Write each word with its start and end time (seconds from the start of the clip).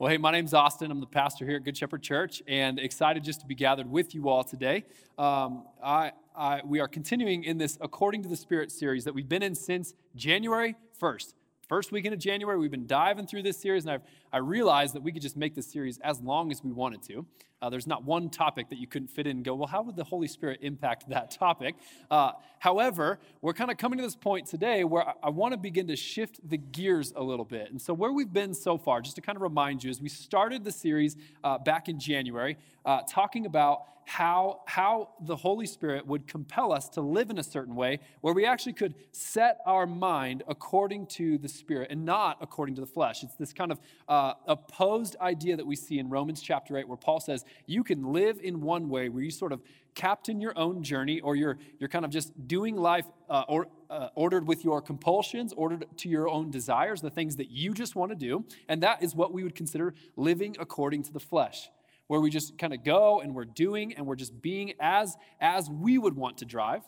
Well, 0.00 0.08
hey, 0.08 0.16
my 0.16 0.32
name's 0.32 0.54
Austin. 0.54 0.90
I'm 0.90 0.98
the 0.98 1.04
pastor 1.04 1.44
here 1.44 1.56
at 1.56 1.64
Good 1.64 1.76
Shepherd 1.76 2.00
Church, 2.00 2.42
and 2.48 2.78
excited 2.78 3.22
just 3.22 3.42
to 3.42 3.46
be 3.46 3.54
gathered 3.54 3.86
with 3.86 4.14
you 4.14 4.30
all 4.30 4.42
today. 4.42 4.86
Um, 5.18 5.64
I, 5.84 6.12
I, 6.34 6.62
we 6.64 6.80
are 6.80 6.88
continuing 6.88 7.44
in 7.44 7.58
this 7.58 7.76
According 7.82 8.22
to 8.22 8.28
the 8.30 8.36
Spirit 8.36 8.72
series 8.72 9.04
that 9.04 9.12
we've 9.12 9.28
been 9.28 9.42
in 9.42 9.54
since 9.54 9.92
January 10.16 10.74
1st. 10.98 11.34
First 11.68 11.92
weekend 11.92 12.14
of 12.14 12.18
January, 12.18 12.58
we've 12.58 12.70
been 12.70 12.86
diving 12.86 13.26
through 13.26 13.42
this 13.42 13.58
series, 13.58 13.84
and 13.84 13.92
I've, 13.92 14.02
I 14.32 14.38
realized 14.38 14.94
that 14.94 15.02
we 15.02 15.12
could 15.12 15.22
just 15.22 15.36
make 15.36 15.54
this 15.54 15.66
series 15.66 15.98
as 15.98 16.20
long 16.20 16.50
as 16.50 16.62
we 16.62 16.72
wanted 16.72 17.02
to. 17.04 17.26
Uh, 17.62 17.68
there's 17.68 17.86
not 17.86 18.04
one 18.04 18.30
topic 18.30 18.70
that 18.70 18.78
you 18.78 18.86
couldn't 18.86 19.08
fit 19.08 19.26
in 19.26 19.38
and 19.38 19.44
go, 19.44 19.54
well, 19.54 19.66
how 19.66 19.82
would 19.82 19.94
the 19.94 20.04
Holy 20.04 20.28
Spirit 20.28 20.60
impact 20.62 21.08
that 21.10 21.30
topic? 21.30 21.74
Uh, 22.10 22.32
however, 22.58 23.18
we're 23.42 23.52
kind 23.52 23.70
of 23.70 23.76
coming 23.76 23.98
to 23.98 24.02
this 24.02 24.16
point 24.16 24.46
today 24.46 24.82
where 24.82 25.06
I, 25.06 25.12
I 25.24 25.30
want 25.30 25.52
to 25.52 25.58
begin 25.58 25.86
to 25.88 25.96
shift 25.96 26.40
the 26.48 26.56
gears 26.56 27.12
a 27.14 27.22
little 27.22 27.44
bit. 27.44 27.70
And 27.70 27.80
so, 27.80 27.92
where 27.92 28.12
we've 28.12 28.32
been 28.32 28.54
so 28.54 28.78
far, 28.78 29.02
just 29.02 29.16
to 29.16 29.22
kind 29.22 29.36
of 29.36 29.42
remind 29.42 29.84
you, 29.84 29.90
is 29.90 30.00
we 30.00 30.08
started 30.08 30.64
the 30.64 30.72
series 30.72 31.16
uh, 31.44 31.58
back 31.58 31.88
in 31.88 32.00
January 32.00 32.56
uh, 32.86 33.00
talking 33.06 33.44
about 33.44 33.82
how, 34.10 34.62
how 34.66 35.10
the 35.20 35.36
Holy 35.36 35.66
Spirit 35.66 36.04
would 36.04 36.26
compel 36.26 36.72
us 36.72 36.88
to 36.88 37.00
live 37.00 37.30
in 37.30 37.38
a 37.38 37.44
certain 37.44 37.76
way 37.76 38.00
where 38.22 38.34
we 38.34 38.44
actually 38.44 38.72
could 38.72 38.94
set 39.12 39.58
our 39.66 39.86
mind 39.86 40.42
according 40.48 41.06
to 41.06 41.38
the 41.38 41.48
Spirit 41.48 41.88
and 41.92 42.04
not 42.04 42.36
according 42.40 42.74
to 42.74 42.80
the 42.80 42.88
flesh. 42.88 43.22
It's 43.22 43.36
this 43.36 43.52
kind 43.52 43.70
of 43.70 43.78
uh, 44.20 44.34
opposed 44.46 45.16
idea 45.22 45.56
that 45.56 45.66
we 45.66 45.74
see 45.74 45.98
in 45.98 46.10
Romans 46.10 46.42
chapter 46.42 46.76
8 46.76 46.86
where 46.86 46.98
Paul 46.98 47.20
says, 47.20 47.42
you 47.66 47.82
can 47.82 48.12
live 48.12 48.38
in 48.42 48.60
one 48.60 48.90
way 48.90 49.08
where 49.08 49.22
you 49.22 49.30
sort 49.30 49.50
of 49.50 49.62
captain 49.94 50.42
your 50.42 50.52
own 50.58 50.82
journey 50.82 51.20
or 51.20 51.36
you're, 51.36 51.56
you're 51.78 51.88
kind 51.88 52.04
of 52.04 52.10
just 52.10 52.30
doing 52.46 52.76
life 52.76 53.06
uh, 53.30 53.44
or, 53.48 53.68
uh, 53.88 54.08
ordered 54.14 54.46
with 54.46 54.62
your 54.62 54.82
compulsions, 54.82 55.54
ordered 55.54 55.86
to 55.96 56.10
your 56.10 56.28
own 56.28 56.50
desires, 56.50 57.00
the 57.00 57.08
things 57.08 57.36
that 57.36 57.50
you 57.50 57.72
just 57.72 57.96
want 57.96 58.10
to 58.10 58.16
do. 58.16 58.44
And 58.68 58.82
that 58.82 59.02
is 59.02 59.14
what 59.14 59.32
we 59.32 59.42
would 59.42 59.54
consider 59.54 59.94
living 60.16 60.54
according 60.60 61.02
to 61.04 61.12
the 61.12 61.20
flesh 61.20 61.70
where 62.08 62.20
we 62.20 62.28
just 62.28 62.58
kind 62.58 62.74
of 62.74 62.84
go 62.84 63.20
and 63.20 63.34
we're 63.34 63.44
doing 63.44 63.94
and 63.94 64.04
we're 64.04 64.16
just 64.16 64.42
being 64.42 64.74
as 64.80 65.16
as 65.40 65.70
we 65.70 65.96
would 65.96 66.16
want 66.16 66.38
to 66.38 66.44
drive 66.44 66.82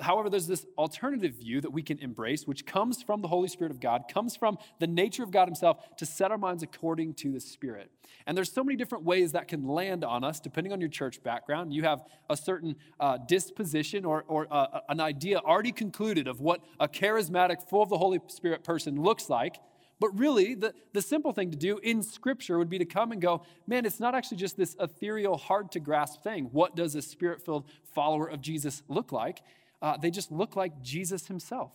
however 0.00 0.28
there's 0.30 0.46
this 0.46 0.66
alternative 0.76 1.34
view 1.34 1.60
that 1.60 1.70
we 1.70 1.82
can 1.82 1.98
embrace 1.98 2.46
which 2.46 2.66
comes 2.66 3.02
from 3.02 3.22
the 3.22 3.28
holy 3.28 3.48
spirit 3.48 3.70
of 3.70 3.80
god 3.80 4.04
comes 4.12 4.36
from 4.36 4.58
the 4.78 4.86
nature 4.86 5.22
of 5.22 5.30
god 5.30 5.46
himself 5.46 5.96
to 5.96 6.06
set 6.06 6.30
our 6.30 6.38
minds 6.38 6.62
according 6.62 7.14
to 7.14 7.32
the 7.32 7.40
spirit 7.40 7.90
and 8.26 8.36
there's 8.36 8.52
so 8.52 8.62
many 8.62 8.76
different 8.76 9.04
ways 9.04 9.32
that 9.32 9.48
can 9.48 9.66
land 9.66 10.04
on 10.04 10.24
us 10.24 10.40
depending 10.40 10.72
on 10.72 10.80
your 10.80 10.90
church 10.90 11.22
background 11.22 11.72
you 11.72 11.82
have 11.82 12.02
a 12.30 12.36
certain 12.36 12.76
uh, 13.00 13.16
disposition 13.28 14.04
or, 14.04 14.24
or 14.28 14.46
uh, 14.50 14.80
an 14.88 15.00
idea 15.00 15.38
already 15.38 15.72
concluded 15.72 16.26
of 16.28 16.40
what 16.40 16.60
a 16.80 16.88
charismatic 16.88 17.68
full 17.68 17.82
of 17.82 17.88
the 17.88 17.98
holy 17.98 18.20
spirit 18.28 18.64
person 18.64 19.00
looks 19.00 19.28
like 19.30 19.60
but 19.98 20.16
really, 20.18 20.54
the, 20.54 20.74
the 20.92 21.00
simple 21.00 21.32
thing 21.32 21.50
to 21.50 21.56
do 21.56 21.78
in 21.78 22.02
Scripture 22.02 22.58
would 22.58 22.68
be 22.68 22.78
to 22.78 22.84
come 22.84 23.12
and 23.12 23.20
go, 23.20 23.42
man, 23.66 23.86
it's 23.86 24.00
not 24.00 24.14
actually 24.14 24.36
just 24.36 24.56
this 24.56 24.76
ethereal, 24.78 25.38
hard 25.38 25.72
to 25.72 25.80
grasp 25.80 26.22
thing. 26.22 26.48
What 26.52 26.76
does 26.76 26.94
a 26.94 27.02
spirit 27.02 27.42
filled 27.42 27.64
follower 27.94 28.26
of 28.26 28.42
Jesus 28.42 28.82
look 28.88 29.10
like? 29.10 29.40
Uh, 29.86 29.96
they 29.96 30.10
just 30.10 30.32
look 30.32 30.56
like 30.56 30.82
Jesus 30.82 31.28
himself. 31.28 31.70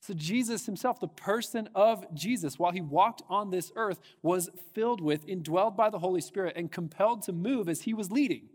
So, 0.00 0.12
Jesus 0.12 0.66
himself, 0.66 0.98
the 0.98 1.06
person 1.06 1.68
of 1.72 2.04
Jesus, 2.12 2.58
while 2.58 2.72
he 2.72 2.80
walked 2.80 3.22
on 3.28 3.52
this 3.52 3.70
earth, 3.76 4.00
was 4.22 4.50
filled 4.74 5.00
with, 5.00 5.24
indwelled 5.28 5.76
by 5.76 5.88
the 5.88 6.00
Holy 6.00 6.20
Spirit, 6.20 6.54
and 6.56 6.68
compelled 6.72 7.22
to 7.22 7.32
move 7.32 7.68
as 7.68 7.82
he 7.82 7.94
was 7.94 8.10
leading. 8.10 8.48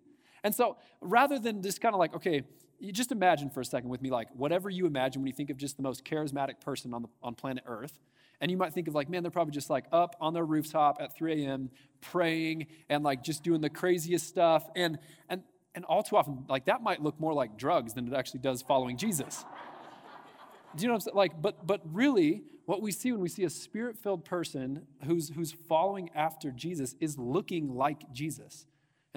And 0.43 0.53
so, 0.53 0.75
rather 0.99 1.39
than 1.39 1.61
just 1.61 1.79
kind 1.79 1.95
of 1.95 1.99
like, 1.99 2.13
okay, 2.13 2.41
you 2.77 2.91
just 2.91 3.13
imagine 3.13 3.49
for 3.49 3.61
a 3.61 3.65
second 3.65 3.87
with 3.87 4.01
me, 4.01 4.09
like 4.09 4.27
whatever 4.35 4.69
you 4.69 4.85
imagine 4.85 5.21
when 5.21 5.27
you 5.27 5.33
think 5.33 5.49
of 5.49 5.55
just 5.55 5.77
the 5.77 5.83
most 5.83 6.03
charismatic 6.03 6.59
person 6.59 6.93
on, 6.93 7.03
the, 7.03 7.07
on 7.23 7.35
planet 7.35 7.63
Earth, 7.65 7.97
and 8.41 8.51
you 8.51 8.57
might 8.57 8.73
think 8.73 8.89
of 8.89 8.95
like, 8.95 9.09
man, 9.09 9.23
they're 9.23 9.31
probably 9.31 9.53
just 9.53 9.69
like 9.69 9.85
up 9.93 10.17
on 10.19 10.33
their 10.33 10.45
rooftop 10.45 10.97
at 10.99 11.15
3 11.15 11.45
a.m. 11.45 11.69
praying 12.01 12.67
and 12.89 13.01
like 13.01 13.23
just 13.23 13.43
doing 13.45 13.61
the 13.61 13.69
craziest 13.69 14.27
stuff. 14.27 14.67
And 14.75 14.99
and 15.29 15.43
and 15.77 15.85
all 15.85 16.01
too 16.01 16.17
often, 16.17 16.43
like 16.49 16.65
that 16.65 16.81
might 16.81 17.03
look 17.03 17.19
more 17.19 17.33
like 17.33 17.55
drugs 17.55 17.93
than 17.93 18.07
it 18.07 18.13
actually 18.15 18.39
does 18.39 18.63
following 18.63 18.97
Jesus. 18.97 19.45
Do 20.75 20.81
you 20.81 20.87
know 20.87 20.95
what 20.95 20.95
I'm 20.95 21.01
saying? 21.01 21.15
Like, 21.15 21.39
but 21.39 21.67
but 21.67 21.81
really, 21.93 22.41
what 22.65 22.81
we 22.81 22.91
see 22.91 23.11
when 23.11 23.21
we 23.21 23.29
see 23.29 23.43
a 23.43 23.49
spirit-filled 23.49 24.25
person 24.25 24.87
who's 25.05 25.29
who's 25.29 25.51
following 25.69 26.09
after 26.15 26.49
Jesus 26.49 26.95
is 26.99 27.19
looking 27.19 27.75
like 27.75 28.11
Jesus. 28.11 28.65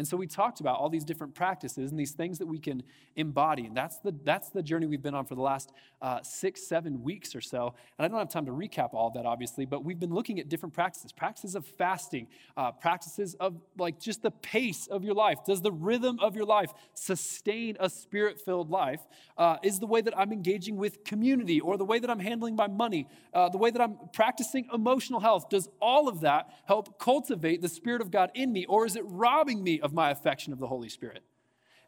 And 0.01 0.09
so 0.09 0.17
we 0.17 0.27
talked 0.27 0.61
about 0.61 0.79
all 0.79 0.89
these 0.89 1.05
different 1.05 1.35
practices 1.35 1.91
and 1.91 2.01
these 2.01 2.13
things 2.13 2.39
that 2.39 2.47
we 2.47 2.59
can 2.59 2.83
embody. 3.17 3.67
And 3.67 3.77
that's 3.77 3.99
the, 3.99 4.15
that's 4.25 4.49
the 4.49 4.63
journey 4.63 4.87
we've 4.87 5.03
been 5.03 5.15
on 5.15 5.27
for 5.27 5.35
the 5.35 5.43
last 5.43 5.73
uh, 6.01 6.21
six, 6.23 6.67
seven 6.67 7.03
weeks 7.03 7.37
or 7.37 7.43
so. 7.43 7.75
And 7.99 8.07
I 8.07 8.09
don't 8.09 8.19
have 8.19 8.31
time 8.31 8.47
to 8.47 8.53
recap 8.53 8.95
all 8.95 9.09
of 9.09 9.13
that, 9.13 9.27
obviously, 9.27 9.67
but 9.67 9.85
we've 9.85 10.01
been 10.01 10.15
looking 10.15 10.41
at 10.41 10.49
different 10.49 10.75
practices 10.75 11.13
practices 11.13 11.55
of 11.55 11.67
fasting, 11.67 12.29
uh, 12.57 12.73
practices 12.73 13.35
of 13.35 13.61
like 13.77 14.01
just 14.01 14.23
the 14.23 14.31
pace 14.31 14.87
of 14.87 15.05
your 15.05 15.13
life. 15.13 15.37
Does 15.45 15.61
the 15.61 15.71
rhythm 15.71 16.19
of 16.21 16.35
your 16.35 16.47
life 16.47 16.73
sustain 16.95 17.77
a 17.79 17.91
spirit 17.91 18.41
filled 18.41 18.71
life? 18.71 19.01
Uh, 19.37 19.59
is 19.63 19.81
the 19.81 19.87
way 19.87 20.01
that 20.01 20.17
I'm 20.19 20.33
engaging 20.33 20.79
with 20.79 21.05
community 21.05 21.61
or 21.61 21.77
the 21.77 21.85
way 21.85 21.99
that 21.99 22.09
I'm 22.09 22.21
handling 22.21 22.57
my 22.57 22.69
money, 22.69 23.07
uh, 23.35 23.51
the 23.51 23.59
way 23.59 23.71
that 23.71 23.83
I'm 23.83 23.99
practicing 24.15 24.67
emotional 24.73 25.21
health, 25.21 25.51
does 25.51 25.69
all 25.79 26.09
of 26.09 26.21
that 26.21 26.49
help 26.65 26.99
cultivate 26.99 27.61
the 27.61 27.69
Spirit 27.69 28.01
of 28.01 28.11
God 28.11 28.31
in 28.35 28.51
me? 28.51 28.65
Or 28.65 28.87
is 28.87 28.97
it 28.97 29.03
robbing 29.05 29.63
me 29.63 29.79
of 29.83 29.90
of 29.91 29.95
my 29.95 30.11
affection 30.11 30.53
of 30.53 30.61
the 30.61 30.69
Holy 30.69 30.89
Spirit. 30.89 31.23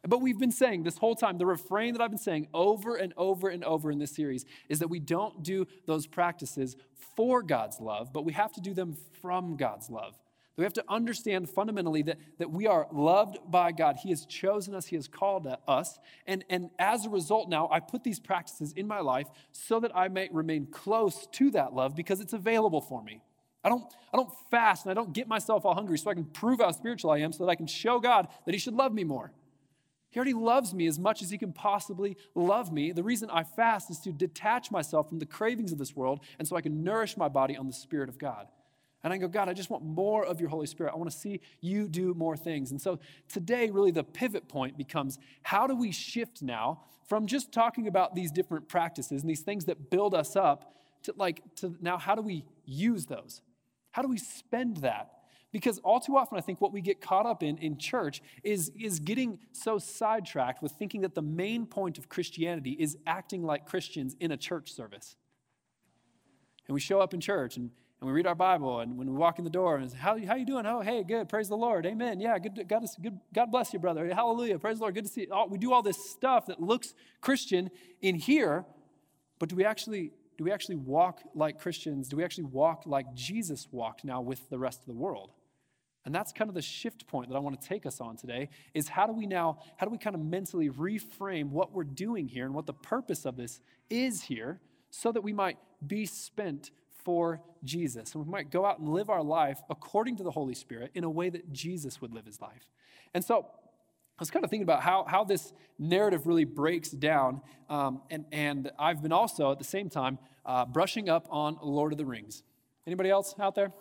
But 0.05 0.21
we've 0.21 0.37
been 0.37 0.51
saying 0.51 0.83
this 0.83 0.97
whole 0.97 1.15
time, 1.15 1.37
the 1.37 1.45
refrain 1.45 1.93
that 1.93 2.01
I've 2.01 2.11
been 2.11 2.17
saying 2.17 2.49
over 2.53 2.97
and 2.97 3.13
over 3.15 3.47
and 3.47 3.63
over 3.63 3.89
in 3.89 3.99
this 3.99 4.13
series 4.13 4.45
is 4.67 4.79
that 4.79 4.89
we 4.89 4.99
don't 4.99 5.43
do 5.43 5.65
those 5.85 6.05
practices 6.05 6.75
for 7.15 7.41
God's 7.41 7.79
love, 7.79 8.11
but 8.11 8.25
we 8.25 8.33
have 8.33 8.51
to 8.53 8.61
do 8.61 8.73
them 8.73 8.97
from 9.21 9.55
God's 9.55 9.89
love. 9.89 10.19
We 10.57 10.65
have 10.65 10.73
to 10.73 10.83
understand 10.89 11.49
fundamentally 11.49 12.03
that, 12.03 12.17
that 12.37 12.51
we 12.51 12.67
are 12.67 12.87
loved 12.91 13.37
by 13.49 13.71
God. 13.71 13.95
He 14.03 14.09
has 14.09 14.25
chosen 14.25 14.75
us, 14.75 14.85
He 14.87 14.97
has 14.97 15.07
called 15.07 15.47
us. 15.67 15.97
And, 16.27 16.43
and 16.49 16.69
as 16.77 17.05
a 17.05 17.09
result, 17.09 17.49
now 17.49 17.69
I 17.71 17.79
put 17.79 18.03
these 18.03 18.19
practices 18.19 18.73
in 18.73 18.87
my 18.87 18.99
life 18.99 19.27
so 19.53 19.79
that 19.79 19.95
I 19.95 20.09
may 20.09 20.29
remain 20.31 20.67
close 20.67 21.27
to 21.31 21.49
that 21.51 21.73
love 21.73 21.95
because 21.95 22.19
it's 22.19 22.33
available 22.33 22.81
for 22.81 23.01
me. 23.01 23.21
I 23.63 23.69
don't, 23.69 23.83
I 24.13 24.17
don't 24.17 24.29
fast 24.51 24.85
and 24.85 24.91
I 24.91 24.93
don't 24.93 25.13
get 25.13 25.27
myself 25.27 25.65
all 25.65 25.73
hungry 25.73 25.97
so 25.97 26.09
I 26.09 26.13
can 26.13 26.25
prove 26.25 26.59
how 26.59 26.71
spiritual 26.71 27.11
I 27.11 27.19
am 27.19 27.31
so 27.31 27.45
that 27.45 27.49
I 27.49 27.55
can 27.55 27.67
show 27.67 27.99
God 27.99 28.27
that 28.45 28.53
He 28.53 28.59
should 28.59 28.75
love 28.75 28.93
me 28.93 29.03
more. 29.03 29.31
He 30.09 30.19
already 30.19 30.33
loves 30.33 30.73
me 30.73 30.85
as 30.85 30.99
much 30.99 31.21
as 31.21 31.31
He 31.31 31.37
can 31.37 31.53
possibly 31.53 32.17
love 32.35 32.71
me. 32.71 32.91
The 32.91 33.03
reason 33.03 33.29
I 33.31 33.43
fast 33.43 33.89
is 33.89 33.99
to 34.01 34.11
detach 34.11 34.69
myself 34.69 35.09
from 35.09 35.19
the 35.19 35.25
cravings 35.25 35.71
of 35.71 35.77
this 35.77 35.95
world 35.95 36.19
and 36.37 36.47
so 36.47 36.55
I 36.55 36.61
can 36.61 36.83
nourish 36.83 37.17
my 37.17 37.29
body 37.29 37.55
on 37.57 37.67
the 37.67 37.73
Spirit 37.73 38.09
of 38.09 38.19
God. 38.19 38.47
And 39.03 39.11
I 39.11 39.17
go, 39.17 39.27
God, 39.27 39.49
I 39.49 39.53
just 39.53 39.69
want 39.69 39.83
more 39.83 40.25
of 40.25 40.39
your 40.39 40.49
Holy 40.49 40.67
Spirit. 40.67 40.93
I 40.93 40.97
want 40.97 41.11
to 41.11 41.17
see 41.17 41.41
you 41.59 41.89
do 41.89 42.13
more 42.13 42.37
things. 42.37 42.71
And 42.71 42.81
so 42.81 42.99
today, 43.27 43.69
really, 43.69 43.91
the 43.91 44.03
pivot 44.03 44.47
point 44.47 44.77
becomes 44.77 45.19
how 45.43 45.67
do 45.67 45.75
we 45.75 45.91
shift 45.91 46.41
now 46.41 46.83
from 47.07 47.27
just 47.27 47.51
talking 47.51 47.87
about 47.87 48.15
these 48.15 48.31
different 48.31 48.69
practices 48.69 49.21
and 49.21 49.29
these 49.29 49.41
things 49.41 49.65
that 49.65 49.89
build 49.89 50.13
us 50.13 50.35
up 50.35 50.73
to 51.03 51.13
like 51.17 51.41
to 51.55 51.75
now 51.81 51.97
how 51.97 52.15
do 52.15 52.21
we 52.21 52.45
use 52.65 53.05
those? 53.07 53.41
How 53.93 54.01
do 54.01 54.07
we 54.07 54.17
spend 54.17 54.77
that? 54.77 55.11
Because 55.51 55.77
all 55.79 55.99
too 55.99 56.17
often, 56.17 56.35
I 56.35 56.41
think 56.41 56.59
what 56.59 56.73
we 56.73 56.81
get 56.81 56.99
caught 56.99 57.27
up 57.27 57.43
in 57.43 57.59
in 57.59 57.77
church 57.77 58.23
is, 58.43 58.71
is 58.75 58.99
getting 58.99 59.37
so 59.51 59.77
sidetracked 59.77 60.63
with 60.63 60.71
thinking 60.71 61.01
that 61.01 61.13
the 61.13 61.21
main 61.21 61.67
point 61.67 61.99
of 61.99 62.09
Christianity 62.09 62.71
is 62.71 62.97
acting 63.05 63.43
like 63.43 63.67
Christians 63.67 64.15
in 64.19 64.31
a 64.31 64.37
church 64.37 64.73
service. 64.73 65.15
And 66.67 66.73
we 66.73 66.79
show 66.79 67.01
up 67.01 67.13
in 67.13 67.21
church 67.21 67.55
and, 67.55 67.69
and 68.01 68.07
we 68.07 68.13
read 68.13 68.25
our 68.25 68.33
Bible, 68.33 68.79
and 68.79 68.97
when 68.97 69.07
we 69.07 69.15
walk 69.15 69.37
in 69.37 69.43
the 69.43 69.51
door, 69.51 69.77
and 69.77 69.93
how, 69.93 70.17
how 70.25 70.33
you 70.33 70.45
doing? 70.45 70.65
Oh, 70.65 70.81
hey, 70.81 71.03
good. 71.03 71.29
Praise 71.29 71.49
the 71.49 71.55
Lord. 71.55 71.85
Amen. 71.85 72.19
Yeah, 72.19 72.39
good, 72.39 72.67
God, 72.67 72.83
good, 72.99 73.19
God 73.31 73.51
bless 73.51 73.73
you, 73.73 73.79
brother. 73.79 74.11
Hallelujah. 74.11 74.57
Praise 74.57 74.77
the 74.77 74.81
Lord. 74.81 74.95
Good 74.95 75.05
to 75.05 75.11
see 75.11 75.27
you. 75.29 75.45
We 75.49 75.59
do 75.59 75.71
all 75.71 75.83
this 75.83 76.09
stuff 76.09 76.47
that 76.47 76.59
looks 76.59 76.95
Christian 77.21 77.69
in 78.01 78.15
here, 78.15 78.65
but 79.37 79.49
do 79.49 79.55
we 79.55 79.65
actually 79.65 80.13
do 80.43 80.49
we 80.49 80.51
actually 80.51 80.75
walk 80.75 81.21
like 81.33 81.57
Christians? 81.57 82.09
Do 82.09 82.17
we 82.17 82.23
actually 82.25 82.43
walk 82.43 82.83
like 82.85 83.13
Jesus 83.13 83.69
walked 83.71 84.03
now 84.03 84.19
with 84.19 84.49
the 84.49 84.59
rest 84.59 84.81
of 84.81 84.87
the 84.87 84.93
world? 84.93 85.31
And 86.03 86.13
that's 86.13 86.33
kind 86.33 86.49
of 86.49 86.53
the 86.53 86.61
shift 86.61 87.07
point 87.07 87.29
that 87.29 87.35
I 87.37 87.39
want 87.39 87.61
to 87.61 87.65
take 87.65 87.85
us 87.85 88.01
on 88.01 88.17
today 88.17 88.49
is 88.73 88.89
how 88.89 89.07
do 89.07 89.13
we 89.13 89.25
now, 89.25 89.59
how 89.77 89.85
do 89.85 89.89
we 89.89 89.97
kind 89.97 90.17
of 90.17 90.21
mentally 90.21 90.69
reframe 90.69 91.51
what 91.51 91.71
we're 91.71 91.85
doing 91.85 92.27
here 92.27 92.43
and 92.43 92.53
what 92.53 92.65
the 92.65 92.73
purpose 92.73 93.23
of 93.23 93.37
this 93.37 93.61
is 93.89 94.23
here 94.23 94.59
so 94.89 95.13
that 95.13 95.21
we 95.21 95.31
might 95.31 95.57
be 95.87 96.05
spent 96.05 96.71
for 97.05 97.41
Jesus 97.63 98.13
and 98.13 98.25
we 98.25 98.29
might 98.29 98.51
go 98.51 98.65
out 98.65 98.79
and 98.79 98.89
live 98.89 99.09
our 99.09 99.23
life 99.23 99.61
according 99.69 100.17
to 100.17 100.23
the 100.23 100.31
Holy 100.31 100.55
Spirit 100.55 100.91
in 100.93 101.05
a 101.05 101.09
way 101.09 101.29
that 101.29 101.53
Jesus 101.53 102.01
would 102.01 102.13
live 102.13 102.25
his 102.25 102.41
life. 102.41 102.67
And 103.13 103.23
so 103.23 103.45
I 104.19 104.21
was 104.21 104.29
kind 104.29 104.45
of 104.45 104.51
thinking 104.51 104.63
about 104.63 104.83
how, 104.83 105.05
how 105.07 105.23
this 105.23 105.53
narrative 105.79 106.27
really 106.27 106.45
breaks 106.45 106.89
down. 106.89 107.41
Um, 107.67 108.01
and, 108.11 108.25
and 108.31 108.71
I've 108.77 109.01
been 109.01 109.11
also, 109.11 109.51
at 109.51 109.57
the 109.57 109.63
same 109.63 109.89
time, 109.89 110.19
uh, 110.45 110.65
brushing 110.65 111.09
up 111.09 111.27
on 111.31 111.57
Lord 111.63 111.91
of 111.93 111.97
the 111.97 112.05
Rings. 112.05 112.43
Anybody 112.85 113.09
else 113.09 113.33
out 113.39 113.55
there? 113.55 113.71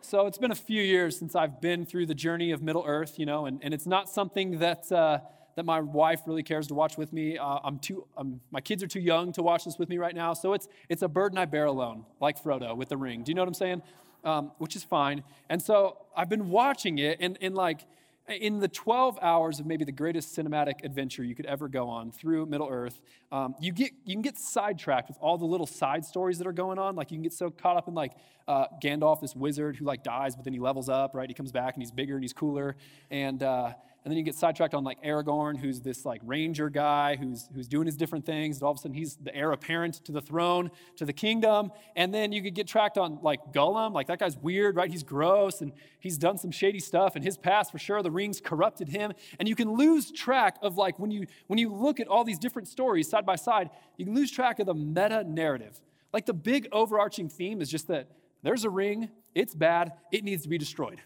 So 0.00 0.26
it's 0.26 0.38
been 0.38 0.50
a 0.50 0.56
few 0.56 0.82
years 0.82 1.16
since 1.16 1.36
I've 1.36 1.60
been 1.60 1.86
through 1.86 2.06
the 2.06 2.14
journey 2.14 2.50
of 2.50 2.60
Middle 2.60 2.82
Earth, 2.84 3.20
you 3.20 3.26
know, 3.26 3.46
and, 3.46 3.60
and 3.62 3.72
it's 3.72 3.86
not 3.86 4.08
something 4.08 4.58
that, 4.58 4.90
uh, 4.90 5.20
that 5.54 5.64
my 5.64 5.80
wife 5.80 6.22
really 6.26 6.42
cares 6.42 6.66
to 6.66 6.74
watch 6.74 6.98
with 6.98 7.12
me. 7.12 7.38
Uh, 7.38 7.60
I'm 7.62 7.78
too, 7.78 8.04
um, 8.16 8.40
my 8.50 8.60
kids 8.60 8.82
are 8.82 8.88
too 8.88 9.00
young 9.00 9.32
to 9.34 9.44
watch 9.44 9.64
this 9.64 9.78
with 9.78 9.88
me 9.88 9.98
right 9.98 10.14
now. 10.14 10.34
So 10.34 10.54
it's, 10.54 10.66
it's 10.88 11.02
a 11.02 11.08
burden 11.08 11.38
I 11.38 11.44
bear 11.44 11.66
alone, 11.66 12.04
like 12.20 12.42
Frodo 12.42 12.76
with 12.76 12.88
the 12.88 12.96
ring. 12.96 13.22
Do 13.22 13.30
you 13.30 13.36
know 13.36 13.42
what 13.42 13.48
I'm 13.48 13.54
saying? 13.54 13.82
Um, 14.24 14.50
which 14.58 14.74
is 14.74 14.82
fine. 14.82 15.22
And 15.48 15.62
so 15.62 15.98
I've 16.16 16.28
been 16.28 16.50
watching 16.50 16.98
it, 16.98 17.18
and, 17.20 17.38
and 17.40 17.54
like, 17.54 17.86
in 18.28 18.60
the 18.60 18.68
12 18.68 19.18
hours 19.20 19.58
of 19.58 19.66
maybe 19.66 19.84
the 19.84 19.92
greatest 19.92 20.36
cinematic 20.36 20.84
adventure 20.84 21.24
you 21.24 21.34
could 21.34 21.46
ever 21.46 21.68
go 21.68 21.88
on 21.88 22.12
through 22.12 22.46
Middle 22.46 22.68
Earth, 22.70 23.00
um, 23.32 23.54
you, 23.60 23.72
get, 23.72 23.92
you 24.04 24.14
can 24.14 24.22
get 24.22 24.38
sidetracked 24.38 25.08
with 25.08 25.18
all 25.20 25.36
the 25.36 25.44
little 25.44 25.66
side 25.66 26.04
stories 26.04 26.38
that 26.38 26.46
are 26.46 26.52
going 26.52 26.78
on. 26.78 26.94
Like 26.94 27.10
you 27.10 27.16
can 27.16 27.22
get 27.22 27.32
so 27.32 27.50
caught 27.50 27.76
up 27.76 27.88
in 27.88 27.94
like 27.94 28.12
uh, 28.46 28.66
Gandalf, 28.82 29.20
this 29.20 29.34
wizard 29.34 29.76
who 29.76 29.84
like 29.84 30.04
dies, 30.04 30.36
but 30.36 30.44
then 30.44 30.52
he 30.52 30.60
levels 30.60 30.88
up, 30.88 31.14
right? 31.14 31.28
He 31.28 31.34
comes 31.34 31.52
back 31.52 31.74
and 31.74 31.82
he's 31.82 31.90
bigger 31.90 32.14
and 32.14 32.22
he's 32.22 32.32
cooler. 32.32 32.76
And, 33.10 33.42
uh, 33.42 33.72
and 34.04 34.10
then 34.10 34.18
you 34.18 34.24
get 34.24 34.34
sidetracked 34.34 34.74
on 34.74 34.82
like 34.82 35.00
Aragorn, 35.04 35.56
who's 35.56 35.80
this 35.80 36.04
like 36.04 36.20
ranger 36.24 36.68
guy 36.68 37.14
who's, 37.14 37.48
who's 37.54 37.68
doing 37.68 37.86
his 37.86 37.96
different 37.96 38.26
things. 38.26 38.56
And 38.56 38.64
all 38.64 38.72
of 38.72 38.78
a 38.78 38.80
sudden 38.80 38.94
he's 38.94 39.16
the 39.16 39.32
heir 39.34 39.52
apparent 39.52 40.04
to 40.04 40.12
the 40.12 40.20
throne, 40.20 40.72
to 40.96 41.04
the 41.04 41.12
kingdom. 41.12 41.70
And 41.94 42.12
then 42.12 42.32
you 42.32 42.42
could 42.42 42.54
get 42.54 42.66
tracked 42.66 42.98
on 42.98 43.20
like 43.22 43.52
Gollum. 43.52 43.92
Like 43.92 44.08
that 44.08 44.18
guy's 44.18 44.36
weird, 44.36 44.74
right? 44.74 44.90
He's 44.90 45.04
gross 45.04 45.60
and 45.60 45.72
he's 46.00 46.18
done 46.18 46.36
some 46.36 46.50
shady 46.50 46.80
stuff. 46.80 47.14
And 47.14 47.24
his 47.24 47.36
past, 47.36 47.70
for 47.70 47.78
sure, 47.78 48.02
the 48.02 48.10
rings 48.10 48.40
corrupted 48.40 48.88
him. 48.88 49.12
And 49.38 49.48
you 49.48 49.54
can 49.54 49.72
lose 49.72 50.10
track 50.10 50.56
of 50.62 50.76
like 50.76 50.98
when 50.98 51.12
you, 51.12 51.26
when 51.46 51.60
you 51.60 51.72
look 51.72 52.00
at 52.00 52.08
all 52.08 52.24
these 52.24 52.40
different 52.40 52.66
stories 52.66 53.08
side 53.08 53.24
by 53.24 53.36
side, 53.36 53.70
you 53.98 54.04
can 54.04 54.14
lose 54.14 54.32
track 54.32 54.58
of 54.58 54.66
the 54.66 54.74
meta 54.74 55.22
narrative. 55.22 55.80
Like 56.12 56.26
the 56.26 56.34
big 56.34 56.66
overarching 56.72 57.28
theme 57.28 57.62
is 57.62 57.70
just 57.70 57.86
that 57.86 58.08
there's 58.42 58.64
a 58.64 58.70
ring, 58.70 59.10
it's 59.32 59.54
bad, 59.54 59.92
it 60.10 60.24
needs 60.24 60.42
to 60.42 60.48
be 60.48 60.58
destroyed. 60.58 61.00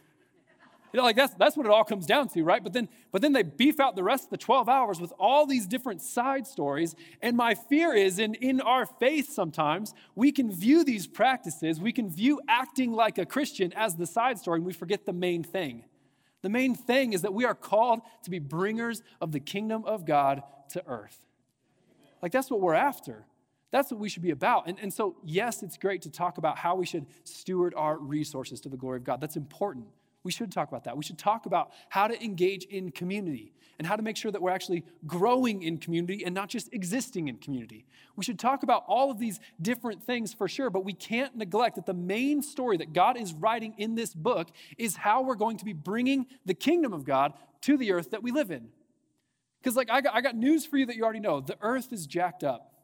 You 0.97 1.03
know, 1.03 1.05
like 1.09 1.17
that's, 1.17 1.35
that's 1.35 1.59
what 1.59 1.67
it 1.67 1.73
all 1.73 1.85
comes 1.85 2.07
down 2.07 2.31
to, 2.31 2.43
right? 2.43 2.65
But 2.65 2.73
then, 2.73 2.89
but 3.13 3.21
then 3.21 3.35
they 3.35 3.43
beef 3.43 3.81
out 3.81 3.97
the 3.97 4.03
rest 4.03 4.25
of 4.25 4.31
the 4.31 4.39
12 4.39 4.67
hours 4.67 4.99
with 4.99 5.13
all 5.19 5.45
these 5.45 5.67
different 5.67 6.01
side 6.01 6.47
stories. 6.47 6.95
And 7.21 7.37
my 7.37 7.55
fear 7.55 7.93
is 7.93 8.19
in, 8.19 8.33
in 8.37 8.63
our 8.63 8.87
faith 8.87 9.29
sometimes, 9.29 9.93
we 10.15 10.33
can 10.33 10.51
view 10.51 10.85
these 10.85 11.07
practices, 11.07 11.83
we 11.83 11.93
can 11.93 12.09
view 12.09 12.41
acting 12.49 12.95
like 12.95 13.19
a 13.19 13.27
Christian 13.27 13.75
as 13.75 13.97
the 13.97 14.07
side 14.07 14.39
story, 14.39 14.57
and 14.57 14.65
we 14.65 14.73
forget 14.73 15.05
the 15.05 15.13
main 15.13 15.45
thing. 15.45 15.85
The 16.41 16.49
main 16.49 16.75
thing 16.75 17.13
is 17.13 17.21
that 17.21 17.35
we 17.35 17.45
are 17.45 17.55
called 17.55 18.01
to 18.23 18.31
be 18.31 18.39
bringers 18.39 19.03
of 19.21 19.33
the 19.33 19.41
kingdom 19.41 19.85
of 19.85 20.07
God 20.07 20.45
to 20.71 20.83
earth. 20.87 21.27
Like 22.23 22.33
that's 22.33 22.51
what 22.51 22.63
we're 22.63 22.73
after. 22.73 23.27
That's 23.71 23.91
what 23.91 24.01
we 24.01 24.09
should 24.09 24.23
be 24.23 24.31
about. 24.31 24.67
And, 24.67 24.79
and 24.81 24.91
so, 24.91 25.17
yes, 25.23 25.63
it's 25.63 25.77
great 25.77 26.01
to 26.03 26.11
talk 26.11 26.39
about 26.39 26.57
how 26.57 26.75
we 26.75 26.87
should 26.87 27.05
steward 27.25 27.75
our 27.77 27.99
resources 27.99 28.63
to 28.63 28.71
the 28.71 28.79
glory 28.79 28.97
of 28.97 29.05
God. 29.05 29.21
That's 29.21 29.37
important. 29.37 29.89
We 30.27 30.33
should 30.33 30.51
talk 30.51 30.67
about 30.67 30.83
that. 30.85 30.97
We 30.97 31.05
should 31.05 31.19
talk 31.19 31.47
about 31.47 31.71
how 31.89 32.09
to 32.09 32.21
engage 32.21 32.65
in 32.65 32.91
community 32.91 33.53
and 33.79 33.87
how 33.87 33.95
to 33.95 34.03
make 34.03 34.17
sure 34.17 34.33
that 34.33 34.43
we're 34.43 34.51
actually 34.51 34.83
growing 35.07 35.63
in 35.63 35.79
community 35.79 36.25
and 36.25 36.35
not 36.35 36.49
just 36.49 36.69
existing 36.75 37.29
in 37.29 37.37
community. 37.37 37.87
We 38.17 38.25
should 38.25 38.37
talk 38.37 38.65
about 38.65 38.83
all 38.89 39.09
of 39.13 39.21
these 39.21 39.39
different 39.63 40.03
things 40.03 40.35
for 40.35 40.49
sure, 40.49 40.69
but 40.69 40.85
we 40.85 40.95
can't 40.95 41.37
neglect 41.37 41.77
that 41.77 41.87
the 41.87 41.95
main 41.95 42.43
story 42.43 42.77
that 42.79 42.93
God 42.93 43.17
is 43.17 43.35
writing 43.35 43.75
in 43.79 43.95
this 43.95 44.15
book 44.15 44.49
is 44.77 44.97
how 44.97 45.23
we're 45.23 45.37
going 45.37 45.59
to 45.59 45.65
be 45.65 45.73
bringing 45.73 46.27
the 46.45 46.55
kingdom 46.55 46.93
of 46.93 47.05
God 47.05 47.33
to 47.61 47.77
the 47.77 47.93
earth 47.93 48.11
that 48.11 48.25
we 48.25 48.33
live 48.33 48.51
in. 48.51 48.67
Because, 49.63 49.77
like, 49.77 49.93
I 49.93 50.01
got, 50.01 50.13
I 50.13 50.23
got 50.23 50.35
news 50.35 50.67
for 50.67 50.77
you 50.77 50.87
that 50.87 50.97
you 50.97 51.05
already 51.05 51.21
know 51.21 51.41
the 51.41 51.57
earth 51.61 51.93
is 51.93 52.05
jacked 52.05 52.43
up, 52.43 52.75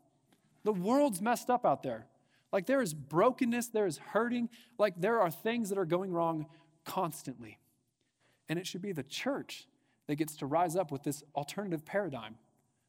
the 0.62 0.72
world's 0.72 1.20
messed 1.20 1.50
up 1.50 1.66
out 1.66 1.82
there. 1.82 2.06
Like, 2.52 2.66
there 2.66 2.82
is 2.82 2.92
brokenness, 2.92 3.68
there 3.68 3.86
is 3.86 3.96
hurting, 3.96 4.50
like, 4.78 5.00
there 5.00 5.20
are 5.20 5.30
things 5.30 5.70
that 5.70 5.78
are 5.78 5.86
going 5.86 6.12
wrong 6.12 6.46
constantly. 6.84 7.58
And 8.48 8.58
it 8.58 8.66
should 8.66 8.82
be 8.82 8.92
the 8.92 9.02
church 9.02 9.66
that 10.08 10.16
gets 10.16 10.36
to 10.36 10.46
rise 10.46 10.76
up 10.76 10.90
with 10.90 11.02
this 11.02 11.22
alternative 11.34 11.84
paradigm, 11.84 12.36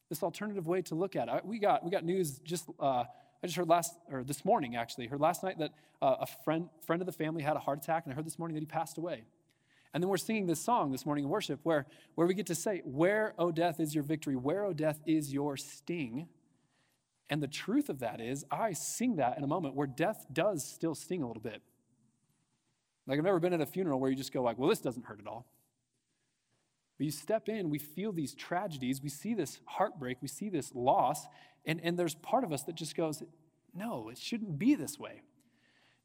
this 0.10 0.24
alternative 0.24 0.68
way 0.68 0.82
to 0.84 0.96
look 0.96 1.16
at 1.16 1.30
it. 1.30 1.46
We 1.46 1.60
got, 1.60 1.84
we 1.84 1.92
got 1.92 2.04
news 2.04 2.40
just, 2.40 2.66
uh, 2.80 3.04
I 3.44 3.46
just 3.46 3.56
heard 3.56 3.70
last, 3.70 3.96
or 4.12 4.24
this 4.24 4.44
morning 4.46 4.76
actually, 4.76 5.08
heard 5.08 5.22
last 5.22 5.44
night 5.44 5.60
that 5.60 5.72
uh, 6.02 6.18
a 6.22 6.28
friend, 6.44 6.70
friend 6.86 7.02
of 7.02 7.06
the 7.06 7.12
family 7.12 7.44
had 7.44 7.56
a 7.56 7.60
heart 7.60 7.80
attack, 7.84 8.06
and 8.06 8.14
I 8.14 8.16
heard 8.16 8.26
this 8.26 8.40
morning 8.40 8.56
that 8.56 8.62
he 8.62 8.66
passed 8.66 8.98
away. 8.98 9.24
And 9.94 10.02
then 10.02 10.10
we're 10.10 10.18
singing 10.18 10.48
this 10.48 10.60
song 10.60 10.92
this 10.92 11.06
morning 11.06 11.26
in 11.26 11.30
worship 11.30 11.60
where, 11.64 11.86
where 12.16 12.26
we 12.26 12.34
get 12.34 12.48
to 12.48 12.56
say, 12.56 12.82
Where, 12.84 13.36
O 13.38 13.52
death, 13.52 13.80
is 13.80 13.94
your 13.94 14.04
victory? 14.04 14.36
Where, 14.36 14.66
O 14.66 14.74
death, 14.74 15.00
is 15.06 15.32
your 15.32 15.56
sting? 15.56 16.28
And 17.30 17.42
the 17.42 17.48
truth 17.48 17.90
of 17.90 18.00
that 18.00 18.20
is, 18.20 18.44
I 18.52 18.74
sing 18.74 19.18
that 19.18 19.38
in 19.38 19.44
a 19.44 19.48
moment 19.48 19.76
where 19.76 19.88
death 19.88 20.26
does 20.34 20.66
still 20.66 20.96
sting 20.96 21.22
a 21.22 21.28
little 21.28 21.42
bit. 21.42 21.62
Like 23.08 23.18
I've 23.18 23.24
never 23.24 23.40
been 23.40 23.54
at 23.54 23.62
a 23.62 23.66
funeral 23.66 24.00
where 24.00 24.10
you 24.10 24.16
just 24.16 24.34
go 24.34 24.42
like, 24.42 24.58
well, 24.58 24.70
this 24.70 24.80
doesn't 24.80 25.06
hurt 25.06 25.20
at 25.20 25.28
all. 25.28 25.46
But 26.98 27.06
you 27.06 27.12
step 27.12 27.50
in, 27.50 27.70
we 27.70 27.80
feel 27.80 28.12
these 28.12 28.34
tragedies, 28.34 29.02
we 29.02 29.10
see 29.10 29.34
this 29.34 29.60
heartbreak, 29.66 30.18
we 30.22 30.28
see 30.28 30.50
this 30.50 30.74
loss, 30.76 31.28
and, 31.66 31.82
and 31.84 31.98
there's 31.98 32.16
part 32.16 32.44
of 32.44 32.54
us 32.54 32.64
that 32.64 32.76
just 32.76 32.96
goes, 32.96 33.24
no, 33.74 34.10
it 34.10 34.18
shouldn't 34.18 34.60
be 34.60 34.76
this 34.76 35.00
way. 35.00 35.22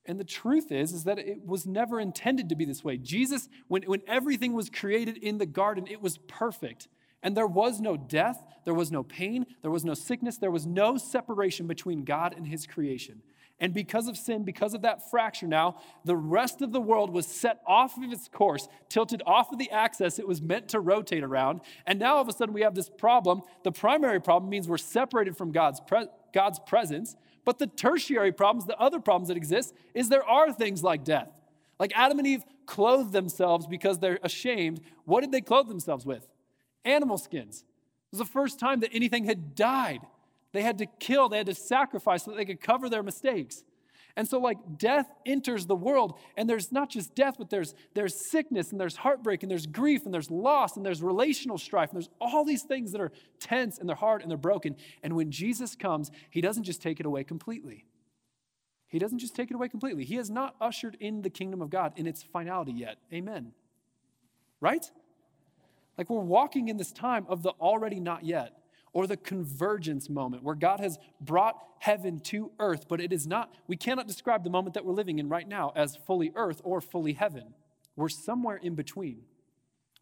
And 0.06 0.18
the 0.18 0.24
truth 0.24 0.72
is, 0.72 0.92
is 0.92 1.04
that 1.04 1.18
it 1.18 1.44
was 1.44 1.66
never 1.66 2.00
intended 2.00 2.48
to 2.48 2.56
be 2.56 2.64
this 2.64 2.82
way. 2.82 2.96
Jesus, 2.96 3.48
when, 3.68 3.82
when 3.82 4.00
everything 4.08 4.54
was 4.54 4.70
created 4.70 5.18
in 5.18 5.36
the 5.36 5.44
garden, 5.44 5.86
it 5.86 6.00
was 6.00 6.16
perfect. 6.26 6.88
And 7.22 7.36
there 7.36 7.46
was 7.46 7.80
no 7.80 7.96
death, 7.96 8.42
there 8.64 8.74
was 8.74 8.90
no 8.90 9.02
pain, 9.02 9.44
there 9.60 9.70
was 9.70 9.84
no 9.84 9.92
sickness, 9.92 10.38
there 10.38 10.50
was 10.50 10.66
no 10.66 10.96
separation 10.96 11.66
between 11.66 12.04
God 12.04 12.34
and 12.34 12.46
his 12.46 12.66
creation. 12.66 13.22
And 13.60 13.74
because 13.74 14.06
of 14.06 14.16
sin, 14.16 14.44
because 14.44 14.72
of 14.72 14.82
that 14.82 15.10
fracture 15.10 15.48
now, 15.48 15.80
the 16.04 16.16
rest 16.16 16.62
of 16.62 16.70
the 16.70 16.80
world 16.80 17.10
was 17.10 17.26
set 17.26 17.60
off 17.66 17.96
of 17.96 18.04
its 18.12 18.28
course, 18.28 18.68
tilted 18.88 19.20
off 19.26 19.50
of 19.52 19.58
the 19.58 19.70
axis 19.70 20.18
it 20.18 20.28
was 20.28 20.40
meant 20.40 20.68
to 20.68 20.80
rotate 20.80 21.24
around. 21.24 21.60
And 21.84 21.98
now 21.98 22.16
all 22.16 22.22
of 22.22 22.28
a 22.28 22.32
sudden 22.32 22.54
we 22.54 22.62
have 22.62 22.76
this 22.76 22.88
problem. 22.88 23.42
The 23.64 23.72
primary 23.72 24.20
problem 24.20 24.48
means 24.48 24.68
we're 24.68 24.78
separated 24.78 25.36
from 25.36 25.50
God's, 25.50 25.80
pre- 25.80 26.06
God's 26.32 26.60
presence. 26.60 27.16
But 27.44 27.58
the 27.58 27.66
tertiary 27.66 28.30
problems, 28.30 28.66
the 28.66 28.78
other 28.78 29.00
problems 29.00 29.28
that 29.28 29.36
exist, 29.36 29.74
is 29.92 30.08
there 30.08 30.24
are 30.24 30.52
things 30.52 30.84
like 30.84 31.02
death. 31.02 31.30
Like 31.80 31.92
Adam 31.96 32.18
and 32.18 32.28
Eve 32.28 32.44
clothed 32.66 33.12
themselves 33.12 33.66
because 33.66 33.98
they're 33.98 34.20
ashamed. 34.22 34.80
What 35.04 35.22
did 35.22 35.32
they 35.32 35.40
clothe 35.40 35.68
themselves 35.68 36.06
with? 36.06 36.28
Animal 36.84 37.18
skins. 37.18 37.64
It 38.12 38.12
was 38.12 38.18
the 38.20 38.24
first 38.32 38.60
time 38.60 38.80
that 38.80 38.90
anything 38.92 39.24
had 39.24 39.54
died. 39.54 40.00
They 40.52 40.62
had 40.62 40.78
to 40.78 40.86
kill, 40.86 41.28
they 41.28 41.38
had 41.38 41.46
to 41.46 41.54
sacrifice 41.54 42.24
so 42.24 42.30
that 42.30 42.36
they 42.36 42.44
could 42.44 42.60
cover 42.60 42.88
their 42.88 43.02
mistakes. 43.02 43.64
And 44.16 44.26
so, 44.26 44.40
like, 44.40 44.58
death 44.78 45.06
enters 45.26 45.66
the 45.66 45.76
world, 45.76 46.18
and 46.36 46.50
there's 46.50 46.72
not 46.72 46.90
just 46.90 47.14
death, 47.14 47.36
but 47.38 47.50
there's, 47.50 47.72
there's 47.94 48.30
sickness, 48.30 48.72
and 48.72 48.80
there's 48.80 48.96
heartbreak, 48.96 49.44
and 49.44 49.50
there's 49.50 49.66
grief, 49.66 50.04
and 50.04 50.12
there's 50.12 50.28
loss, 50.28 50.76
and 50.76 50.84
there's 50.84 51.02
relational 51.02 51.56
strife, 51.56 51.90
and 51.90 51.96
there's 51.96 52.10
all 52.20 52.44
these 52.44 52.64
things 52.64 52.90
that 52.90 53.00
are 53.00 53.12
tense, 53.38 53.78
and 53.78 53.88
they're 53.88 53.94
hard, 53.94 54.22
and 54.22 54.28
they're 54.28 54.36
broken. 54.36 54.74
And 55.04 55.14
when 55.14 55.30
Jesus 55.30 55.76
comes, 55.76 56.10
he 56.30 56.40
doesn't 56.40 56.64
just 56.64 56.82
take 56.82 56.98
it 56.98 57.06
away 57.06 57.22
completely. 57.22 57.84
He 58.88 58.98
doesn't 58.98 59.20
just 59.20 59.36
take 59.36 59.52
it 59.52 59.54
away 59.54 59.68
completely. 59.68 60.04
He 60.04 60.16
has 60.16 60.30
not 60.30 60.56
ushered 60.60 60.96
in 60.98 61.22
the 61.22 61.30
kingdom 61.30 61.62
of 61.62 61.70
God 61.70 61.92
in 61.94 62.08
its 62.08 62.24
finality 62.24 62.72
yet. 62.72 62.96
Amen. 63.12 63.52
Right? 64.60 64.84
Like, 65.96 66.10
we're 66.10 66.20
walking 66.20 66.68
in 66.68 66.76
this 66.76 66.90
time 66.90 67.24
of 67.28 67.44
the 67.44 67.50
already 67.60 68.00
not 68.00 68.24
yet 68.24 68.58
or 68.92 69.06
the 69.06 69.16
convergence 69.16 70.08
moment 70.08 70.42
where 70.42 70.54
God 70.54 70.80
has 70.80 70.98
brought 71.20 71.56
heaven 71.78 72.18
to 72.20 72.50
earth, 72.58 72.86
but 72.88 73.00
it 73.00 73.12
is 73.12 73.26
not, 73.26 73.54
we 73.66 73.76
cannot 73.76 74.06
describe 74.06 74.44
the 74.44 74.50
moment 74.50 74.74
that 74.74 74.84
we're 74.84 74.92
living 74.92 75.18
in 75.18 75.28
right 75.28 75.46
now 75.46 75.72
as 75.76 75.96
fully 75.96 76.32
earth 76.34 76.60
or 76.64 76.80
fully 76.80 77.12
heaven. 77.12 77.54
We're 77.96 78.08
somewhere 78.08 78.56
in 78.56 78.74
between. 78.74 79.22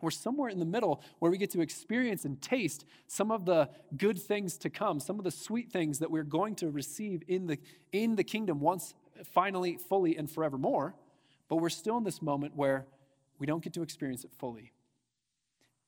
We're 0.02 0.10
somewhere 0.10 0.50
in 0.50 0.58
the 0.58 0.66
middle 0.66 1.02
where 1.18 1.30
we 1.30 1.38
get 1.38 1.50
to 1.52 1.62
experience 1.62 2.24
and 2.24 2.40
taste 2.40 2.84
some 3.06 3.30
of 3.30 3.46
the 3.46 3.70
good 3.96 4.18
things 4.18 4.58
to 4.58 4.70
come, 4.70 5.00
some 5.00 5.18
of 5.18 5.24
the 5.24 5.30
sweet 5.30 5.72
things 5.72 6.00
that 6.00 6.10
we're 6.10 6.22
going 6.22 6.54
to 6.56 6.70
receive 6.70 7.22
in 7.28 7.46
the, 7.46 7.58
in 7.92 8.16
the 8.16 8.24
kingdom 8.24 8.60
once 8.60 8.94
finally, 9.32 9.78
fully, 9.88 10.16
and 10.16 10.30
forevermore. 10.30 10.94
But 11.48 11.56
we're 11.56 11.70
still 11.70 11.96
in 11.96 12.04
this 12.04 12.20
moment 12.20 12.54
where 12.54 12.86
we 13.38 13.46
don't 13.46 13.62
get 13.62 13.72
to 13.74 13.82
experience 13.82 14.24
it 14.24 14.30
fully. 14.38 14.72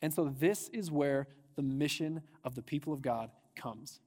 And 0.01 0.15
so, 0.15 0.33
this 0.39 0.69
is 0.73 0.91
where 0.91 1.27
the 1.59 1.63
mission 1.65 2.23
of 2.45 2.55
the 2.55 2.63
people 2.63 2.93
of 2.93 3.03
God 3.03 3.31
comes. 3.57 3.99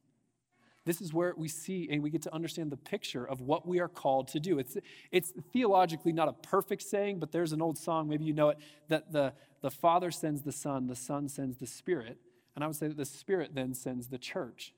This 0.85 1.01
is 1.01 1.13
where 1.13 1.33
we 1.35 1.49
see 1.49 1.89
and 1.91 2.01
we 2.01 2.09
get 2.09 2.21
to 2.21 2.33
understand 2.33 2.71
the 2.71 2.77
picture 2.77 3.27
of 3.27 3.41
what 3.41 3.67
we 3.67 3.81
are 3.81 3.89
called 3.89 4.29
to 4.29 4.39
do. 4.39 4.57
It's, 4.57 4.77
it's 5.11 5.33
theologically 5.51 6.13
not 6.13 6.29
a 6.29 6.33
perfect 6.33 6.81
saying, 6.81 7.19
but 7.19 7.33
there's 7.33 7.51
an 7.51 7.61
old 7.61 7.77
song, 7.77 8.07
maybe 8.07 8.23
you 8.23 8.31
know 8.31 8.49
it, 8.49 8.57
that 8.87 9.11
the, 9.11 9.33
the 9.61 9.69
Father 9.69 10.11
sends 10.11 10.43
the 10.43 10.53
Son, 10.53 10.87
the 10.87 10.95
Son 10.95 11.27
sends 11.27 11.57
the 11.57 11.67
Spirit. 11.67 12.17
And 12.55 12.63
I 12.63 12.67
would 12.67 12.77
say 12.77 12.87
that 12.87 12.95
the 12.95 13.03
Spirit 13.03 13.51
then 13.53 13.73
sends 13.73 14.07
the 14.07 14.17
church. 14.17 14.73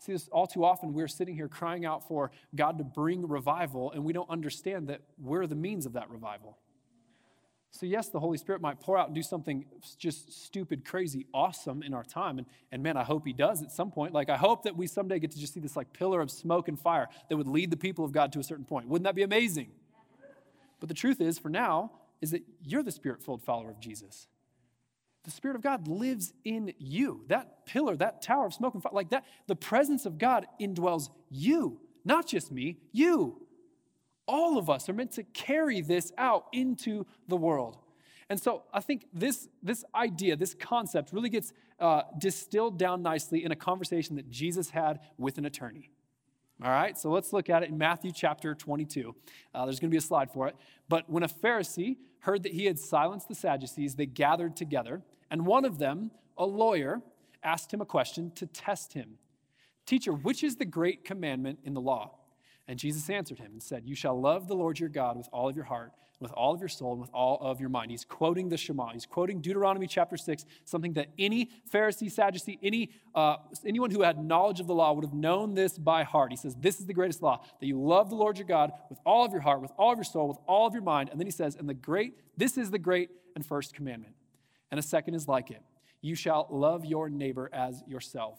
See, 0.00 0.12
this 0.12 0.26
all 0.28 0.46
too 0.46 0.64
often 0.64 0.94
we're 0.94 1.06
sitting 1.06 1.34
here 1.34 1.48
crying 1.48 1.84
out 1.84 2.08
for 2.08 2.30
God 2.54 2.78
to 2.78 2.84
bring 2.84 3.28
revival, 3.28 3.92
and 3.92 4.04
we 4.04 4.14
don't 4.14 4.30
understand 4.30 4.88
that 4.88 5.02
we're 5.20 5.46
the 5.46 5.54
means 5.54 5.84
of 5.84 5.92
that 5.92 6.08
revival. 6.08 6.56
So, 7.70 7.84
yes, 7.84 8.08
the 8.08 8.18
Holy 8.18 8.38
Spirit 8.38 8.62
might 8.62 8.80
pour 8.80 8.96
out 8.96 9.08
and 9.08 9.14
do 9.14 9.22
something 9.22 9.66
just 9.98 10.44
stupid, 10.44 10.84
crazy, 10.84 11.26
awesome 11.34 11.82
in 11.82 11.92
our 11.92 12.02
time. 12.02 12.38
And, 12.38 12.46
and 12.72 12.82
man, 12.82 12.96
I 12.96 13.04
hope 13.04 13.26
He 13.26 13.32
does 13.32 13.62
at 13.62 13.70
some 13.70 13.90
point. 13.90 14.14
Like, 14.14 14.30
I 14.30 14.36
hope 14.36 14.62
that 14.62 14.76
we 14.76 14.86
someday 14.86 15.18
get 15.18 15.32
to 15.32 15.38
just 15.38 15.52
see 15.52 15.60
this 15.60 15.76
like 15.76 15.92
pillar 15.92 16.20
of 16.20 16.30
smoke 16.30 16.68
and 16.68 16.78
fire 16.78 17.08
that 17.28 17.36
would 17.36 17.46
lead 17.46 17.70
the 17.70 17.76
people 17.76 18.04
of 18.04 18.12
God 18.12 18.32
to 18.32 18.38
a 18.38 18.42
certain 18.42 18.64
point. 18.64 18.88
Wouldn't 18.88 19.04
that 19.04 19.14
be 19.14 19.22
amazing? 19.22 19.68
But 20.80 20.88
the 20.88 20.94
truth 20.94 21.20
is, 21.20 21.38
for 21.38 21.50
now, 21.50 21.92
is 22.20 22.30
that 22.30 22.42
you're 22.64 22.82
the 22.82 22.90
spirit 22.90 23.22
filled 23.22 23.42
follower 23.42 23.70
of 23.70 23.80
Jesus. 23.80 24.28
The 25.24 25.30
Spirit 25.30 25.56
of 25.56 25.62
God 25.62 25.88
lives 25.88 26.32
in 26.44 26.72
you. 26.78 27.24
That 27.28 27.66
pillar, 27.66 27.96
that 27.96 28.22
tower 28.22 28.46
of 28.46 28.54
smoke 28.54 28.72
and 28.72 28.82
fire, 28.82 28.92
like 28.94 29.10
that, 29.10 29.24
the 29.46 29.56
presence 29.56 30.06
of 30.06 30.16
God 30.16 30.46
indwells 30.58 31.10
you, 31.28 31.80
not 32.04 32.26
just 32.26 32.50
me, 32.50 32.78
you 32.92 33.42
all 34.28 34.58
of 34.58 34.70
us 34.70 34.88
are 34.88 34.92
meant 34.92 35.12
to 35.12 35.22
carry 35.24 35.80
this 35.80 36.12
out 36.18 36.44
into 36.52 37.06
the 37.26 37.36
world. 37.36 37.78
And 38.30 38.38
so 38.38 38.64
I 38.72 38.80
think 38.80 39.06
this, 39.12 39.48
this 39.62 39.84
idea, 39.94 40.36
this 40.36 40.54
concept 40.54 41.12
really 41.12 41.30
gets 41.30 41.54
uh, 41.80 42.02
distilled 42.18 42.78
down 42.78 43.02
nicely 43.02 43.42
in 43.42 43.50
a 43.52 43.56
conversation 43.56 44.16
that 44.16 44.28
Jesus 44.28 44.70
had 44.70 45.00
with 45.16 45.38
an 45.38 45.46
attorney. 45.46 45.90
All 46.62 46.70
right, 46.70 46.98
so 46.98 47.10
let's 47.10 47.32
look 47.32 47.48
at 47.48 47.62
it 47.62 47.70
in 47.70 47.78
Matthew 47.78 48.12
chapter 48.12 48.54
22. 48.54 49.14
Uh, 49.54 49.64
there's 49.64 49.80
going 49.80 49.90
to 49.90 49.94
be 49.94 49.98
a 49.98 50.00
slide 50.02 50.30
for 50.30 50.46
it. 50.48 50.56
But 50.88 51.08
when 51.08 51.22
a 51.22 51.28
Pharisee 51.28 51.96
heard 52.20 52.42
that 52.42 52.52
he 52.52 52.66
had 52.66 52.78
silenced 52.78 53.28
the 53.28 53.34
Sadducees, 53.34 53.94
they 53.94 54.06
gathered 54.06 54.56
together, 54.56 55.02
and 55.30 55.46
one 55.46 55.64
of 55.64 55.78
them, 55.78 56.10
a 56.36 56.44
lawyer, 56.44 57.00
asked 57.44 57.72
him 57.72 57.80
a 57.80 57.86
question 57.86 58.32
to 58.32 58.46
test 58.46 58.92
him 58.92 59.18
Teacher, 59.86 60.12
which 60.12 60.44
is 60.44 60.56
the 60.56 60.66
great 60.66 61.02
commandment 61.02 61.60
in 61.64 61.72
the 61.72 61.80
law? 61.80 62.17
And 62.68 62.78
Jesus 62.78 63.08
answered 63.08 63.38
him 63.38 63.52
and 63.52 63.62
said, 63.62 63.84
You 63.86 63.94
shall 63.94 64.20
love 64.20 64.46
the 64.46 64.54
Lord 64.54 64.78
your 64.78 64.90
God 64.90 65.16
with 65.16 65.28
all 65.32 65.48
of 65.48 65.56
your 65.56 65.64
heart, 65.64 65.92
with 66.20 66.30
all 66.32 66.52
of 66.52 66.60
your 66.60 66.68
soul, 66.68 66.92
and 66.92 67.00
with 67.00 67.10
all 67.14 67.38
of 67.40 67.60
your 67.60 67.70
mind. 67.70 67.90
He's 67.90 68.04
quoting 68.04 68.50
the 68.50 68.58
Shema. 68.58 68.92
He's 68.92 69.06
quoting 69.06 69.40
Deuteronomy 69.40 69.86
chapter 69.86 70.18
6, 70.18 70.44
something 70.66 70.92
that 70.92 71.08
any 71.18 71.48
Pharisee, 71.72 72.12
Sadducee, 72.12 72.58
any, 72.62 72.90
uh, 73.14 73.36
anyone 73.64 73.90
who 73.90 74.02
had 74.02 74.22
knowledge 74.22 74.60
of 74.60 74.66
the 74.66 74.74
law 74.74 74.92
would 74.92 75.04
have 75.04 75.14
known 75.14 75.54
this 75.54 75.78
by 75.78 76.02
heart. 76.04 76.30
He 76.30 76.36
says, 76.36 76.54
This 76.60 76.78
is 76.78 76.84
the 76.84 76.92
greatest 76.92 77.22
law, 77.22 77.40
that 77.58 77.66
you 77.66 77.80
love 77.80 78.10
the 78.10 78.16
Lord 78.16 78.36
your 78.36 78.46
God 78.46 78.72
with 78.90 78.98
all 79.06 79.24
of 79.24 79.32
your 79.32 79.40
heart, 79.40 79.62
with 79.62 79.72
all 79.78 79.92
of 79.92 79.98
your 79.98 80.04
soul, 80.04 80.28
with 80.28 80.38
all 80.46 80.66
of 80.66 80.74
your 80.74 80.82
mind. 80.82 81.08
And 81.08 81.18
then 81.18 81.26
he 81.26 81.32
says, 81.32 81.56
And 81.56 81.68
the 81.68 81.74
great, 81.74 82.14
this 82.36 82.58
is 82.58 82.70
the 82.70 82.78
great 82.78 83.08
and 83.34 83.46
first 83.46 83.74
commandment. 83.74 84.14
And 84.70 84.78
a 84.78 84.82
second 84.82 85.14
is 85.14 85.26
like 85.26 85.50
it 85.50 85.62
you 86.02 86.14
shall 86.14 86.46
love 86.50 86.84
your 86.84 87.08
neighbor 87.08 87.48
as 87.52 87.82
yourself. 87.86 88.38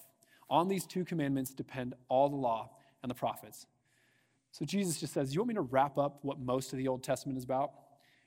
On 0.50 0.68
these 0.68 0.86
two 0.86 1.04
commandments 1.04 1.54
depend 1.54 1.94
all 2.08 2.30
the 2.30 2.36
law 2.36 2.70
and 3.04 3.10
the 3.10 3.16
prophets. 3.16 3.66
So 4.60 4.66
Jesus 4.66 5.00
just 5.00 5.14
says, 5.14 5.34
You 5.34 5.40
want 5.40 5.48
me 5.48 5.56
to 5.56 5.62
wrap 5.62 5.98
up 5.98 6.20
what 6.22 6.40
most 6.40 6.74
of 6.74 6.78
the 6.78 6.88
Old 6.88 7.02
Testament 7.02 7.38
is 7.38 7.46
about? 7.46 7.72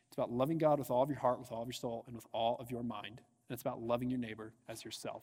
It's 0.09 0.17
about 0.17 0.33
loving 0.33 0.59
God 0.59 0.79
with 0.79 0.91
all 0.91 1.03
of 1.03 1.09
your 1.09 1.19
heart, 1.19 1.39
with 1.39 1.53
all 1.53 1.63
of 1.63 1.69
your 1.69 1.75
soul, 1.75 2.05
and 2.07 2.17
with 2.17 2.27
all 2.33 2.57
of 2.59 2.71
your 2.71 2.83
mind. 2.83 3.21
And 3.49 3.55
it's 3.55 3.63
about 3.63 3.83
loving 3.83 4.11
your 4.11 4.19
neighbor 4.19 4.53
as 4.69 4.85
yourself. 4.85 5.23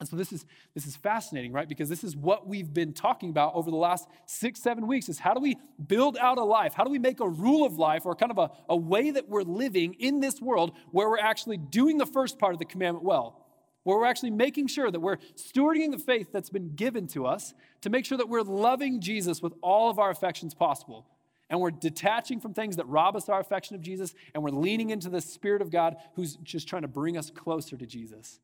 And 0.00 0.08
so 0.08 0.16
this 0.16 0.32
is 0.32 0.44
this 0.74 0.86
is 0.86 0.96
fascinating, 0.96 1.52
right? 1.52 1.68
Because 1.68 1.88
this 1.88 2.02
is 2.02 2.16
what 2.16 2.48
we've 2.48 2.72
been 2.72 2.92
talking 2.92 3.30
about 3.30 3.54
over 3.54 3.70
the 3.70 3.76
last 3.76 4.08
six, 4.26 4.60
seven 4.60 4.88
weeks 4.88 5.08
is 5.08 5.20
how 5.20 5.34
do 5.34 5.40
we 5.40 5.56
build 5.86 6.16
out 6.16 6.38
a 6.38 6.44
life? 6.44 6.74
How 6.74 6.82
do 6.82 6.90
we 6.90 6.98
make 6.98 7.20
a 7.20 7.28
rule 7.28 7.64
of 7.64 7.78
life 7.78 8.04
or 8.04 8.16
kind 8.16 8.32
of 8.32 8.38
a, 8.38 8.50
a 8.68 8.76
way 8.76 9.12
that 9.12 9.28
we're 9.28 9.42
living 9.42 9.94
in 9.94 10.18
this 10.18 10.40
world 10.40 10.72
where 10.90 11.08
we're 11.08 11.20
actually 11.20 11.56
doing 11.56 11.98
the 11.98 12.06
first 12.06 12.38
part 12.40 12.52
of 12.52 12.58
the 12.58 12.64
commandment 12.64 13.04
well? 13.04 13.41
Where 13.84 13.98
we're 13.98 14.06
actually 14.06 14.30
making 14.30 14.68
sure 14.68 14.90
that 14.90 15.00
we're 15.00 15.18
stewarding 15.36 15.90
the 15.90 15.98
faith 15.98 16.28
that's 16.32 16.50
been 16.50 16.74
given 16.74 17.06
to 17.08 17.26
us 17.26 17.54
to 17.80 17.90
make 17.90 18.04
sure 18.04 18.18
that 18.18 18.28
we're 18.28 18.42
loving 18.42 19.00
Jesus 19.00 19.42
with 19.42 19.52
all 19.60 19.90
of 19.90 19.98
our 19.98 20.10
affections 20.10 20.54
possible. 20.54 21.06
And 21.50 21.60
we're 21.60 21.70
detaching 21.70 22.40
from 22.40 22.54
things 22.54 22.76
that 22.76 22.86
rob 22.86 23.16
us 23.16 23.28
our 23.28 23.40
affection 23.40 23.76
of 23.76 23.82
Jesus, 23.82 24.14
and 24.32 24.42
we're 24.42 24.50
leaning 24.50 24.90
into 24.90 25.10
the 25.10 25.20
Spirit 25.20 25.60
of 25.60 25.70
God 25.70 25.96
who's 26.14 26.36
just 26.36 26.66
trying 26.66 26.82
to 26.82 26.88
bring 26.88 27.18
us 27.18 27.30
closer 27.30 27.76
to 27.76 27.86
Jesus. 27.86 28.40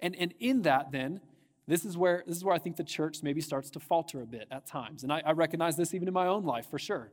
And, 0.00 0.16
and 0.16 0.34
in 0.40 0.62
that, 0.62 0.90
then, 0.90 1.20
this 1.68 1.84
is 1.84 1.96
where 1.96 2.24
this 2.26 2.36
is 2.36 2.44
where 2.44 2.54
I 2.54 2.58
think 2.58 2.76
the 2.76 2.84
church 2.84 3.22
maybe 3.22 3.42
starts 3.42 3.70
to 3.70 3.80
falter 3.80 4.22
a 4.22 4.26
bit 4.26 4.48
at 4.50 4.66
times. 4.66 5.02
And 5.02 5.12
I, 5.12 5.22
I 5.24 5.32
recognize 5.32 5.76
this 5.76 5.92
even 5.94 6.08
in 6.08 6.14
my 6.14 6.26
own 6.26 6.44
life 6.44 6.68
for 6.68 6.78
sure 6.78 7.12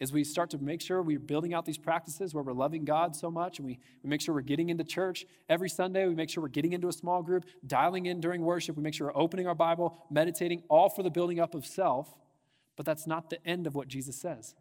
is 0.00 0.12
we 0.12 0.24
start 0.24 0.48
to 0.50 0.58
make 0.58 0.80
sure 0.80 1.02
we're 1.02 1.18
building 1.18 1.52
out 1.52 1.66
these 1.66 1.78
practices 1.78 2.34
where 2.34 2.42
we're 2.42 2.54
loving 2.54 2.86
God 2.86 3.14
so 3.14 3.30
much 3.30 3.58
and 3.58 3.66
we, 3.66 3.78
we 4.02 4.08
make 4.08 4.22
sure 4.22 4.34
we're 4.34 4.40
getting 4.40 4.70
into 4.70 4.82
church 4.82 5.26
every 5.48 5.68
Sunday. 5.68 6.06
We 6.06 6.14
make 6.14 6.30
sure 6.30 6.42
we're 6.42 6.48
getting 6.48 6.72
into 6.72 6.88
a 6.88 6.92
small 6.92 7.22
group, 7.22 7.44
dialing 7.66 8.06
in 8.06 8.20
during 8.20 8.40
worship. 8.40 8.76
We 8.76 8.82
make 8.82 8.94
sure 8.94 9.08
we're 9.08 9.22
opening 9.22 9.46
our 9.46 9.54
Bible, 9.54 10.06
meditating, 10.10 10.62
all 10.70 10.88
for 10.88 11.02
the 11.02 11.10
building 11.10 11.38
up 11.38 11.54
of 11.54 11.66
self. 11.66 12.14
But 12.76 12.86
that's 12.86 13.06
not 13.06 13.28
the 13.28 13.46
end 13.46 13.66
of 13.66 13.74
what 13.74 13.88
Jesus 13.88 14.16
says. 14.16 14.54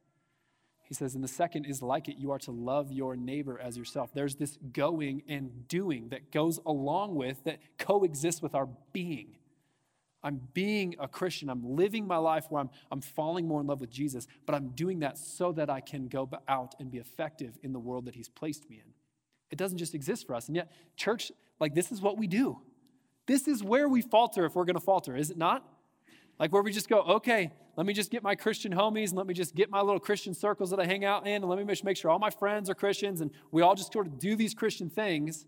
He 0.84 0.94
says, 0.94 1.16
and 1.16 1.24
the 1.24 1.30
second 1.30 1.66
is 1.66 1.82
like 1.82 2.10
it, 2.10 2.18
you 2.18 2.32
are 2.32 2.40
to 2.40 2.52
love 2.52 2.92
your 2.92 3.16
neighbor 3.16 3.60
as 3.60 3.78
yourself. 3.78 4.10
There's 4.14 4.36
this 4.36 4.58
going 4.74 5.22
and 5.30 5.68
doing 5.68 6.10
that 6.10 6.32
goes 6.32 6.60
along 6.66 7.16
with, 7.16 7.44
that 7.46 7.60
coexists 7.78 8.42
with 8.42 8.56
our 8.56 8.68
being. 8.92 9.36
I'm 10.24 10.42
being 10.54 10.96
a 11.00 11.08
Christian. 11.08 11.50
I'm 11.50 11.76
living 11.76 12.06
my 12.06 12.18
life 12.18 12.46
where 12.50 12.62
I'm, 12.62 12.70
I'm 12.92 13.02
falling 13.02 13.48
more 13.48 13.62
in 13.62 13.68
love 13.68 13.82
with 13.82 13.90
Jesus, 13.90 14.28
but 14.46 14.54
I'm 14.56 14.70
doing 14.70 15.00
that 15.00 15.18
so 15.18 15.52
that 15.54 15.70
I 15.70 15.80
can 15.80 16.08
go 16.08 16.30
out 16.48 16.76
and 16.80 16.92
be 16.92 16.98
effective 16.98 17.58
in 17.64 17.72
the 17.72 17.80
world 17.80 18.06
that 18.06 18.16
He's 18.16 18.30
placed 18.30 18.70
me 18.70 18.78
in. 18.78 18.94
It 19.52 19.58
doesn't 19.58 19.78
just 19.78 19.96
exist 19.96 20.28
for 20.28 20.36
us. 20.36 20.48
And 20.48 20.56
yet, 20.56 20.72
church, 20.96 21.32
like, 21.60 21.74
this 21.74 21.92
is 21.92 22.02
what 22.02 22.18
we 22.18 22.28
do. 22.28 22.60
This 23.28 23.48
is 23.48 23.64
where 23.64 23.88
we 23.88 24.02
falter 24.02 24.46
if 24.46 24.56
we're 24.56 24.66
going 24.66 24.76
to 24.76 24.82
falter, 24.82 25.16
is 25.16 25.32
it 25.32 25.38
not? 25.38 25.64
Like, 26.40 26.52
where 26.52 26.62
we 26.62 26.72
just 26.72 26.90
go, 26.90 27.02
okay, 27.02 27.52
let 27.76 27.86
me 27.86 27.94
just 27.94 28.12
get 28.12 28.24
my 28.24 28.36
Christian 28.36 28.74
homies 28.74 29.10
and 29.10 29.18
let 29.18 29.28
me 29.28 29.34
just 29.34 29.56
get 29.56 29.70
my 29.70 29.82
little 29.82 30.00
Christian 30.00 30.34
circles 30.34 30.70
that 30.72 30.80
I 30.80 30.86
hang 30.86 31.06
out 31.06 31.26
in 31.26 31.36
and 31.36 31.46
let 31.46 31.60
me 31.60 31.66
just 31.66 31.84
make 31.84 31.98
sure 31.98 32.12
all 32.12 32.20
my 32.20 32.30
friends 32.30 32.70
are 32.70 32.76
Christians 32.76 33.22
and 33.22 33.32
we 33.52 33.62
all 33.62 33.76
just 33.76 33.94
sort 33.94 34.06
of 34.06 34.20
do 34.20 34.36
these 34.36 34.54
Christian 34.54 34.90
things. 34.90 35.46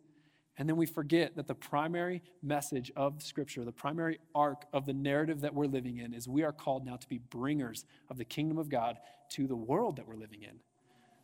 And 0.57 0.67
then 0.67 0.75
we 0.75 0.85
forget 0.85 1.35
that 1.37 1.47
the 1.47 1.55
primary 1.55 2.21
message 2.43 2.91
of 2.95 3.23
Scripture, 3.23 3.63
the 3.63 3.71
primary 3.71 4.19
arc 4.35 4.65
of 4.73 4.85
the 4.85 4.93
narrative 4.93 5.41
that 5.41 5.53
we're 5.53 5.65
living 5.65 5.97
in, 5.97 6.13
is 6.13 6.27
we 6.27 6.43
are 6.43 6.51
called 6.51 6.85
now 6.85 6.97
to 6.97 7.07
be 7.07 7.17
bringers 7.17 7.85
of 8.09 8.17
the 8.17 8.25
kingdom 8.25 8.57
of 8.57 8.69
God 8.69 8.97
to 9.29 9.47
the 9.47 9.55
world 9.55 9.95
that 9.95 10.07
we're 10.07 10.15
living 10.15 10.43
in. 10.43 10.59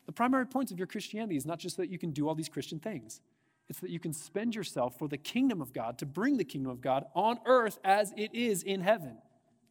The 0.05 0.13
primary 0.13 0.47
point 0.47 0.71
of 0.71 0.77
your 0.77 0.87
Christianity 0.87 1.35
is 1.35 1.45
not 1.45 1.59
just 1.59 1.77
that 1.77 1.89
you 1.89 1.99
can 1.99 2.11
do 2.11 2.27
all 2.27 2.35
these 2.35 2.49
Christian 2.49 2.79
things, 2.79 3.19
it's 3.69 3.79
that 3.79 3.89
you 3.89 3.99
can 3.99 4.13
spend 4.13 4.55
yourself 4.55 4.97
for 4.97 5.09
the 5.09 5.17
kingdom 5.17 5.61
of 5.61 5.73
God, 5.73 5.97
to 5.99 6.05
bring 6.05 6.37
the 6.37 6.45
kingdom 6.45 6.71
of 6.71 6.79
God 6.79 7.05
on 7.13 7.39
earth 7.45 7.79
as 7.83 8.13
it 8.15 8.33
is 8.33 8.63
in 8.63 8.79
heaven. 8.79 9.17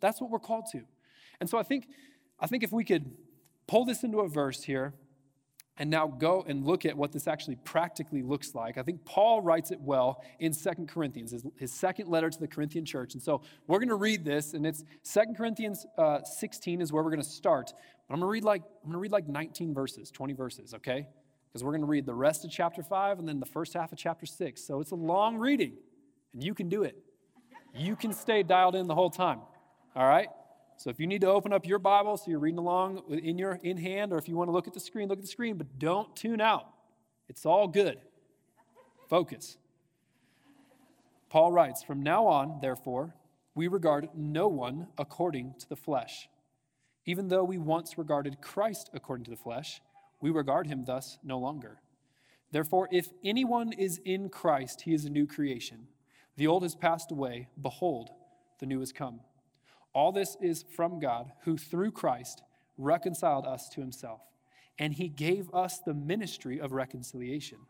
That's 0.01 0.21
what 0.21 0.31
we're 0.31 0.39
called 0.39 0.67
to. 0.73 0.83
And 1.41 1.49
so 1.49 1.57
I 1.57 1.63
think, 1.63 1.89
I 2.39 2.47
think 2.47 2.63
if 2.63 2.73
we 2.73 2.85
could 2.85 3.17
pull 3.67 3.87
this 3.87 4.05
into 4.05 4.21
a 4.21 4.29
verse 4.29 4.65
here, 4.65 4.93
and 5.79 5.91
now 5.91 6.07
go 6.07 6.45
and 6.47 6.65
look 6.65 6.87
at 6.87 6.97
what 6.97 7.13
this 7.13 7.27
actually 7.27 7.57
practically 7.57 8.23
looks 8.23 8.55
like. 8.55 8.79
I 8.79 8.83
think 8.83 9.05
Paul 9.05 9.43
writes 9.43 9.71
it 9.71 9.81
well 9.81 10.23
in 10.39 10.53
Second 10.53 10.89
Corinthians, 10.89 11.33
his, 11.33 11.45
his, 11.57 11.73
second 11.73 12.09
letter 12.09 12.31
to 12.31 12.39
the 12.39 12.49
Corinthian 12.49 12.85
church. 12.85 13.13
And 13.13 13.23
so 13.23 13.43
we're 13.67 13.79
going 13.79 13.91
to 13.91 13.95
read 13.95 14.25
this, 14.25 14.55
and 14.55 14.67
it's 14.67 14.85
Second 15.03 15.37
Corinthians 15.37 15.85
uh, 15.99 16.23
16 16.23 16.81
is 16.81 16.93
where 16.93 17.03
we're 17.03 17.11
going 17.11 17.23
to 17.23 17.29
start. 17.29 17.73
But 18.09 18.15
I'm 18.15 18.21
going 18.21 18.29
to 18.29 18.33
read 18.33 18.45
like 18.45 18.63
I'm 18.63 18.91
going 18.91 18.95
to 18.95 18.99
read 18.99 19.13
like 19.13 19.29
19 19.29 19.75
verses, 19.75 20.11
20 20.11 20.33
verses, 20.33 20.75
okay? 20.75 21.09
Because 21.49 21.63
we're 21.63 21.73
going 21.73 21.83
to 21.83 21.87
read 21.87 22.07
the 22.07 22.15
rest 22.15 22.45
of 22.45 22.51
chapter 22.51 22.83
5 22.83 23.19
and 23.19 23.29
then 23.29 23.41
the 23.41 23.47
first 23.47 23.75
half 23.75 23.93
of 23.93 23.99
chapter 23.99 24.27
6. 24.27 24.63
So 24.63 24.81
it's 24.81 24.93
a 24.93 24.97
long 24.97 25.37
reading, 25.37 25.75
and 26.33 26.43
you 26.43 26.55
can 26.55 26.69
do 26.69 26.85
it. 26.85 26.97
You 27.75 27.97
can 27.97 28.13
stay 28.13 28.43
dialed 28.43 28.75
in 28.75 28.87
the 28.87 28.95
whole 28.95 29.11
time. 29.11 29.41
All 29.95 30.07
right? 30.07 30.29
So 30.77 30.91
if 30.91 31.01
you 31.01 31.07
need 31.07 31.23
to 31.23 31.29
open 31.29 31.53
up 31.53 31.67
your 31.67 31.79
Bible 31.79 32.17
so 32.17 32.31
you're 32.31 32.39
reading 32.39 32.59
along 32.59 33.03
in 33.09 33.39
your 33.39 33.59
in 33.63 33.79
hand, 33.79 34.13
or 34.13 34.19
if 34.19 34.29
you 34.29 34.37
want 34.37 34.49
to 34.49 34.53
look 34.53 34.67
at 34.67 34.75
the 34.75 34.81
screen, 34.81 35.09
look 35.09 35.19
at 35.19 35.23
the 35.23 35.29
screen, 35.29 35.57
but 35.57 35.79
don't 35.79 36.15
tune 36.15 36.41
out. 36.41 36.67
It's 37.29 37.47
all 37.47 37.67
good. 37.67 37.99
Focus. 39.09 39.57
Paul 41.31 41.53
writes, 41.53 41.83
From 41.83 42.03
now 42.03 42.27
on, 42.27 42.61
therefore, 42.61 43.15
we 43.55 43.69
regard 43.69 44.11
no 44.15 44.49
one 44.49 44.89
according 44.99 45.55
to 45.61 45.69
the 45.69 45.77
flesh. 45.77 46.29
Even 47.07 47.29
though 47.29 47.45
we 47.45 47.57
once 47.57 47.97
regarded 47.97 48.41
Christ 48.43 48.91
according 48.93 49.25
to 49.25 49.31
the 49.31 49.37
flesh, 49.37 49.81
we 50.21 50.31
regard 50.31 50.67
him 50.67 50.85
thus 50.85 51.19
no 51.25 51.39
longer. 51.39 51.79
Therefore, 52.53 52.89
if 52.91 53.09
anyone 53.25 53.73
is 53.73 54.01
in 54.05 54.29
Christ, 54.29 54.83
he 54.83 54.93
is 54.93 55.05
a 55.05 55.11
new 55.11 55.27
creation. 55.27 55.89
The 56.37 56.47
old 56.47 56.63
has 56.63 56.75
passed 56.75 57.11
away. 57.11 57.49
Behold, 57.61 58.11
the 58.61 58.67
new 58.67 58.81
has 58.81 58.93
come. 58.93 59.21
All 59.97 60.13
this 60.13 60.37
is 60.43 60.63
from 60.75 61.01
God, 61.01 61.33
who 61.45 61.57
through 61.57 61.93
Christ 61.93 62.43
reconciled 62.77 63.47
us 63.47 63.71
to 63.71 63.81
himself, 63.81 64.21
and 64.79 64.93
he 64.93 65.09
gave 65.09 65.49
us 65.55 65.79
the 65.79 65.95
ministry 65.95 66.61
of 66.61 66.73
reconciliation. 66.73 67.61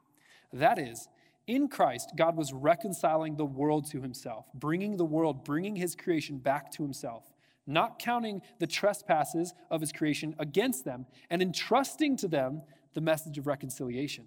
That 0.52 0.76
is, 0.76 1.06
in 1.46 1.68
Christ, 1.68 2.14
God 2.16 2.36
was 2.36 2.52
reconciling 2.52 3.36
the 3.36 3.44
world 3.44 3.88
to 3.92 4.00
himself, 4.00 4.46
bringing 4.52 4.96
the 4.96 5.04
world, 5.04 5.44
bringing 5.44 5.76
his 5.76 5.94
creation 5.94 6.38
back 6.38 6.72
to 6.72 6.82
himself, 6.82 7.32
not 7.64 8.00
counting 8.00 8.42
the 8.58 8.66
trespasses 8.66 9.54
of 9.70 9.80
his 9.80 9.92
creation 9.92 10.34
against 10.36 10.84
them, 10.84 11.06
and 11.30 11.40
entrusting 11.40 12.16
to 12.16 12.26
them 12.26 12.62
the 12.94 13.00
message 13.00 13.38
of 13.38 13.46
reconciliation. 13.46 14.24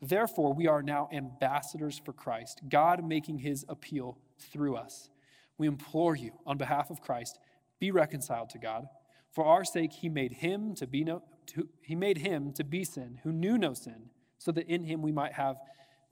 Therefore, 0.00 0.54
we 0.54 0.66
are 0.66 0.82
now 0.82 1.10
ambassadors 1.12 2.00
for 2.02 2.14
Christ, 2.14 2.62
God 2.70 3.04
making 3.04 3.40
his 3.40 3.66
appeal 3.68 4.16
through 4.38 4.76
us. 4.76 5.10
We 5.58 5.66
implore 5.66 6.16
you, 6.16 6.32
on 6.46 6.58
behalf 6.58 6.90
of 6.90 7.00
Christ, 7.00 7.38
be 7.78 7.90
reconciled 7.90 8.50
to 8.50 8.58
God. 8.58 8.86
For 9.30 9.44
our 9.44 9.64
sake, 9.64 9.92
he 9.92 10.08
made 10.08 10.34
him 10.34 10.74
to 10.76 10.86
be 10.86 11.04
no, 11.04 11.22
to, 11.46 11.68
he 11.80 11.94
made 11.94 12.18
him 12.18 12.52
to 12.52 12.64
be 12.64 12.84
sin 12.84 13.20
who 13.22 13.32
knew 13.32 13.58
no 13.58 13.74
sin, 13.74 14.10
so 14.38 14.52
that 14.52 14.66
in 14.66 14.84
him 14.84 15.02
we 15.02 15.12
might 15.12 15.32
have 15.32 15.56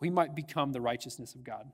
we 0.00 0.10
might 0.10 0.34
become 0.34 0.72
the 0.72 0.80
righteousness 0.80 1.34
of 1.34 1.44
God. 1.44 1.70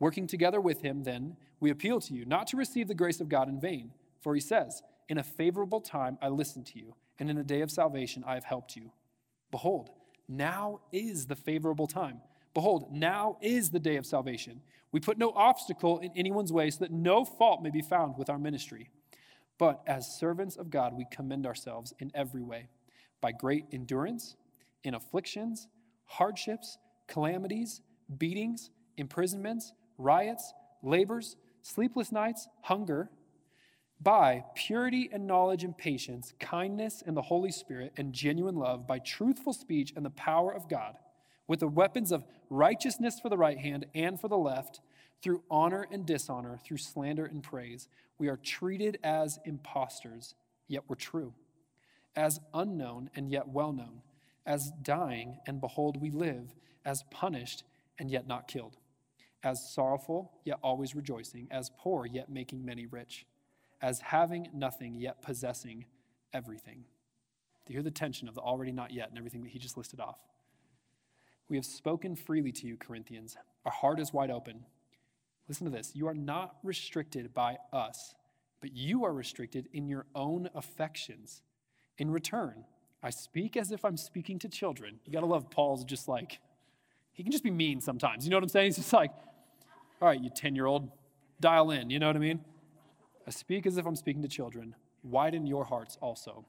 Working 0.00 0.26
together 0.26 0.60
with 0.60 0.82
him, 0.82 1.04
then, 1.04 1.36
we 1.60 1.70
appeal 1.70 2.00
to 2.00 2.12
you 2.14 2.24
not 2.24 2.48
to 2.48 2.56
receive 2.56 2.88
the 2.88 2.94
grace 2.94 3.20
of 3.20 3.28
God 3.28 3.48
in 3.48 3.60
vain, 3.60 3.92
for 4.20 4.34
he 4.34 4.40
says, 4.40 4.82
In 5.08 5.18
a 5.18 5.22
favorable 5.22 5.80
time 5.80 6.18
I 6.20 6.28
listened 6.28 6.66
to 6.66 6.78
you, 6.78 6.96
and 7.18 7.30
in 7.30 7.38
a 7.38 7.44
day 7.44 7.60
of 7.60 7.70
salvation 7.70 8.24
I 8.26 8.34
have 8.34 8.44
helped 8.44 8.74
you. 8.74 8.90
Behold, 9.50 9.90
now 10.28 10.80
is 10.92 11.26
the 11.26 11.36
favorable 11.36 11.86
time. 11.86 12.20
Behold, 12.54 12.92
now 12.92 13.36
is 13.40 13.70
the 13.70 13.80
day 13.80 13.96
of 13.96 14.06
salvation. 14.06 14.60
We 14.92 15.00
put 15.00 15.18
no 15.18 15.32
obstacle 15.32 15.98
in 15.98 16.12
anyone's 16.14 16.52
way 16.52 16.70
so 16.70 16.78
that 16.80 16.92
no 16.92 17.24
fault 17.24 17.62
may 17.62 17.70
be 17.70 17.82
found 17.82 18.16
with 18.16 18.30
our 18.30 18.38
ministry. 18.38 18.90
But 19.58 19.82
as 19.86 20.18
servants 20.18 20.56
of 20.56 20.70
God, 20.70 20.94
we 20.94 21.06
commend 21.10 21.46
ourselves 21.46 21.92
in 21.98 22.12
every 22.14 22.42
way 22.42 22.68
by 23.20 23.32
great 23.32 23.64
endurance, 23.72 24.36
in 24.84 24.94
afflictions, 24.94 25.66
hardships, 26.04 26.78
calamities, 27.08 27.80
beatings, 28.18 28.70
imprisonments, 28.96 29.72
riots, 29.98 30.52
labors, 30.82 31.36
sleepless 31.62 32.12
nights, 32.12 32.48
hunger, 32.62 33.10
by 34.00 34.44
purity 34.54 35.08
and 35.12 35.26
knowledge 35.26 35.64
and 35.64 35.76
patience, 35.76 36.34
kindness 36.38 37.02
and 37.06 37.16
the 37.16 37.22
Holy 37.22 37.50
Spirit, 37.50 37.92
and 37.96 38.12
genuine 38.12 38.56
love, 38.56 38.86
by 38.86 38.98
truthful 38.98 39.52
speech 39.52 39.92
and 39.96 40.04
the 40.04 40.10
power 40.10 40.52
of 40.52 40.68
God, 40.68 40.96
with 41.46 41.60
the 41.60 41.68
weapons 41.68 42.12
of 42.12 42.24
righteousness 42.50 43.18
for 43.20 43.28
the 43.28 43.36
right 43.36 43.58
hand 43.58 43.86
and 43.94 44.20
for 44.20 44.28
the 44.28 44.38
left, 44.38 44.80
through 45.22 45.42
honor 45.50 45.86
and 45.90 46.04
dishonor, 46.06 46.58
through 46.64 46.78
slander 46.78 47.24
and 47.24 47.42
praise. 47.42 47.88
We 48.18 48.28
are 48.28 48.36
treated 48.36 48.98
as 49.02 49.38
impostors, 49.44 50.34
yet 50.68 50.82
we're 50.88 50.96
true, 50.96 51.34
as 52.14 52.40
unknown 52.52 53.10
and 53.14 53.30
yet 53.30 53.48
well 53.48 53.72
known, 53.72 54.02
as 54.46 54.72
dying, 54.82 55.38
and 55.46 55.60
behold, 55.60 56.00
we 56.00 56.10
live, 56.10 56.54
as 56.84 57.04
punished 57.10 57.64
and 57.98 58.10
yet 58.10 58.26
not 58.26 58.48
killed, 58.48 58.76
as 59.42 59.72
sorrowful, 59.72 60.32
yet 60.44 60.58
always 60.62 60.94
rejoicing, 60.94 61.48
as 61.50 61.70
poor, 61.78 62.06
yet 62.06 62.28
making 62.28 62.64
many 62.64 62.86
rich 62.86 63.26
as 63.84 64.00
having 64.00 64.48
nothing 64.54 64.94
yet 64.94 65.20
possessing 65.20 65.84
everything. 66.32 66.84
Do 67.66 67.72
you 67.72 67.76
hear 67.76 67.82
the 67.82 67.90
tension 67.90 68.28
of 68.28 68.34
the 68.34 68.40
already 68.40 68.72
not 68.72 68.92
yet 68.92 69.10
and 69.10 69.18
everything 69.18 69.42
that 69.42 69.50
he 69.50 69.58
just 69.58 69.76
listed 69.76 70.00
off? 70.00 70.16
We 71.48 71.56
have 71.56 71.66
spoken 71.66 72.16
freely 72.16 72.52
to 72.52 72.66
you, 72.66 72.76
Corinthians. 72.76 73.36
Our 73.64 73.72
heart 73.72 74.00
is 74.00 74.12
wide 74.12 74.30
open. 74.30 74.64
Listen 75.48 75.66
to 75.66 75.70
this. 75.70 75.92
You 75.94 76.08
are 76.08 76.14
not 76.14 76.56
restricted 76.62 77.34
by 77.34 77.58
us, 77.72 78.14
but 78.60 78.74
you 78.74 79.04
are 79.04 79.12
restricted 79.12 79.68
in 79.72 79.88
your 79.88 80.06
own 80.14 80.48
affections. 80.54 81.42
In 81.98 82.10
return, 82.10 82.64
I 83.02 83.10
speak 83.10 83.56
as 83.56 83.70
if 83.70 83.84
I'm 83.84 83.98
speaking 83.98 84.38
to 84.40 84.48
children. 84.48 85.00
You 85.04 85.12
got 85.12 85.20
to 85.20 85.26
love 85.26 85.50
Paul's 85.50 85.84
just 85.84 86.08
like, 86.08 86.40
he 87.12 87.22
can 87.22 87.30
just 87.30 87.44
be 87.44 87.50
mean 87.50 87.80
sometimes. 87.80 88.24
You 88.24 88.30
know 88.30 88.38
what 88.38 88.44
I'm 88.44 88.48
saying? 88.48 88.66
He's 88.66 88.76
just 88.76 88.92
like, 88.92 89.10
all 90.00 90.08
right, 90.08 90.20
you 90.20 90.30
10 90.30 90.56
year 90.56 90.66
old, 90.66 90.90
dial 91.40 91.70
in. 91.70 91.90
You 91.90 91.98
know 91.98 92.06
what 92.06 92.16
I 92.16 92.20
mean? 92.20 92.40
I 93.26 93.30
speak 93.30 93.66
as 93.66 93.76
if 93.76 93.86
I'm 93.86 93.96
speaking 93.96 94.22
to 94.22 94.28
children. 94.28 94.74
Widen 95.02 95.46
your 95.46 95.64
hearts 95.64 95.98
also. 96.00 96.46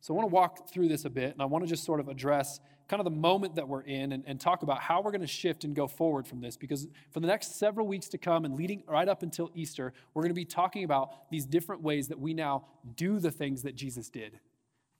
So 0.00 0.12
I 0.12 0.16
want 0.16 0.28
to 0.28 0.34
walk 0.34 0.68
through 0.68 0.88
this 0.88 1.04
a 1.04 1.10
bit, 1.10 1.32
and 1.32 1.40
I 1.40 1.46
want 1.46 1.64
to 1.64 1.70
just 1.70 1.84
sort 1.84 2.00
of 2.00 2.08
address 2.08 2.60
kind 2.92 3.00
of 3.00 3.10
the 3.10 3.18
moment 3.18 3.54
that 3.54 3.66
we're 3.66 3.80
in 3.80 4.12
and, 4.12 4.22
and 4.26 4.38
talk 4.38 4.62
about 4.62 4.78
how 4.78 5.00
we're 5.00 5.10
going 5.10 5.22
to 5.22 5.26
shift 5.26 5.64
and 5.64 5.74
go 5.74 5.88
forward 5.88 6.26
from 6.26 6.42
this. 6.42 6.58
Because 6.58 6.86
for 7.10 7.20
the 7.20 7.26
next 7.26 7.58
several 7.58 7.86
weeks 7.86 8.06
to 8.10 8.18
come 8.18 8.44
and 8.44 8.54
leading 8.54 8.82
right 8.86 9.08
up 9.08 9.22
until 9.22 9.50
Easter, 9.54 9.94
we're 10.12 10.20
going 10.20 10.28
to 10.28 10.34
be 10.34 10.44
talking 10.44 10.84
about 10.84 11.30
these 11.30 11.46
different 11.46 11.80
ways 11.80 12.08
that 12.08 12.20
we 12.20 12.34
now 12.34 12.66
do 12.94 13.18
the 13.18 13.30
things 13.30 13.62
that 13.62 13.76
Jesus 13.76 14.10
did. 14.10 14.38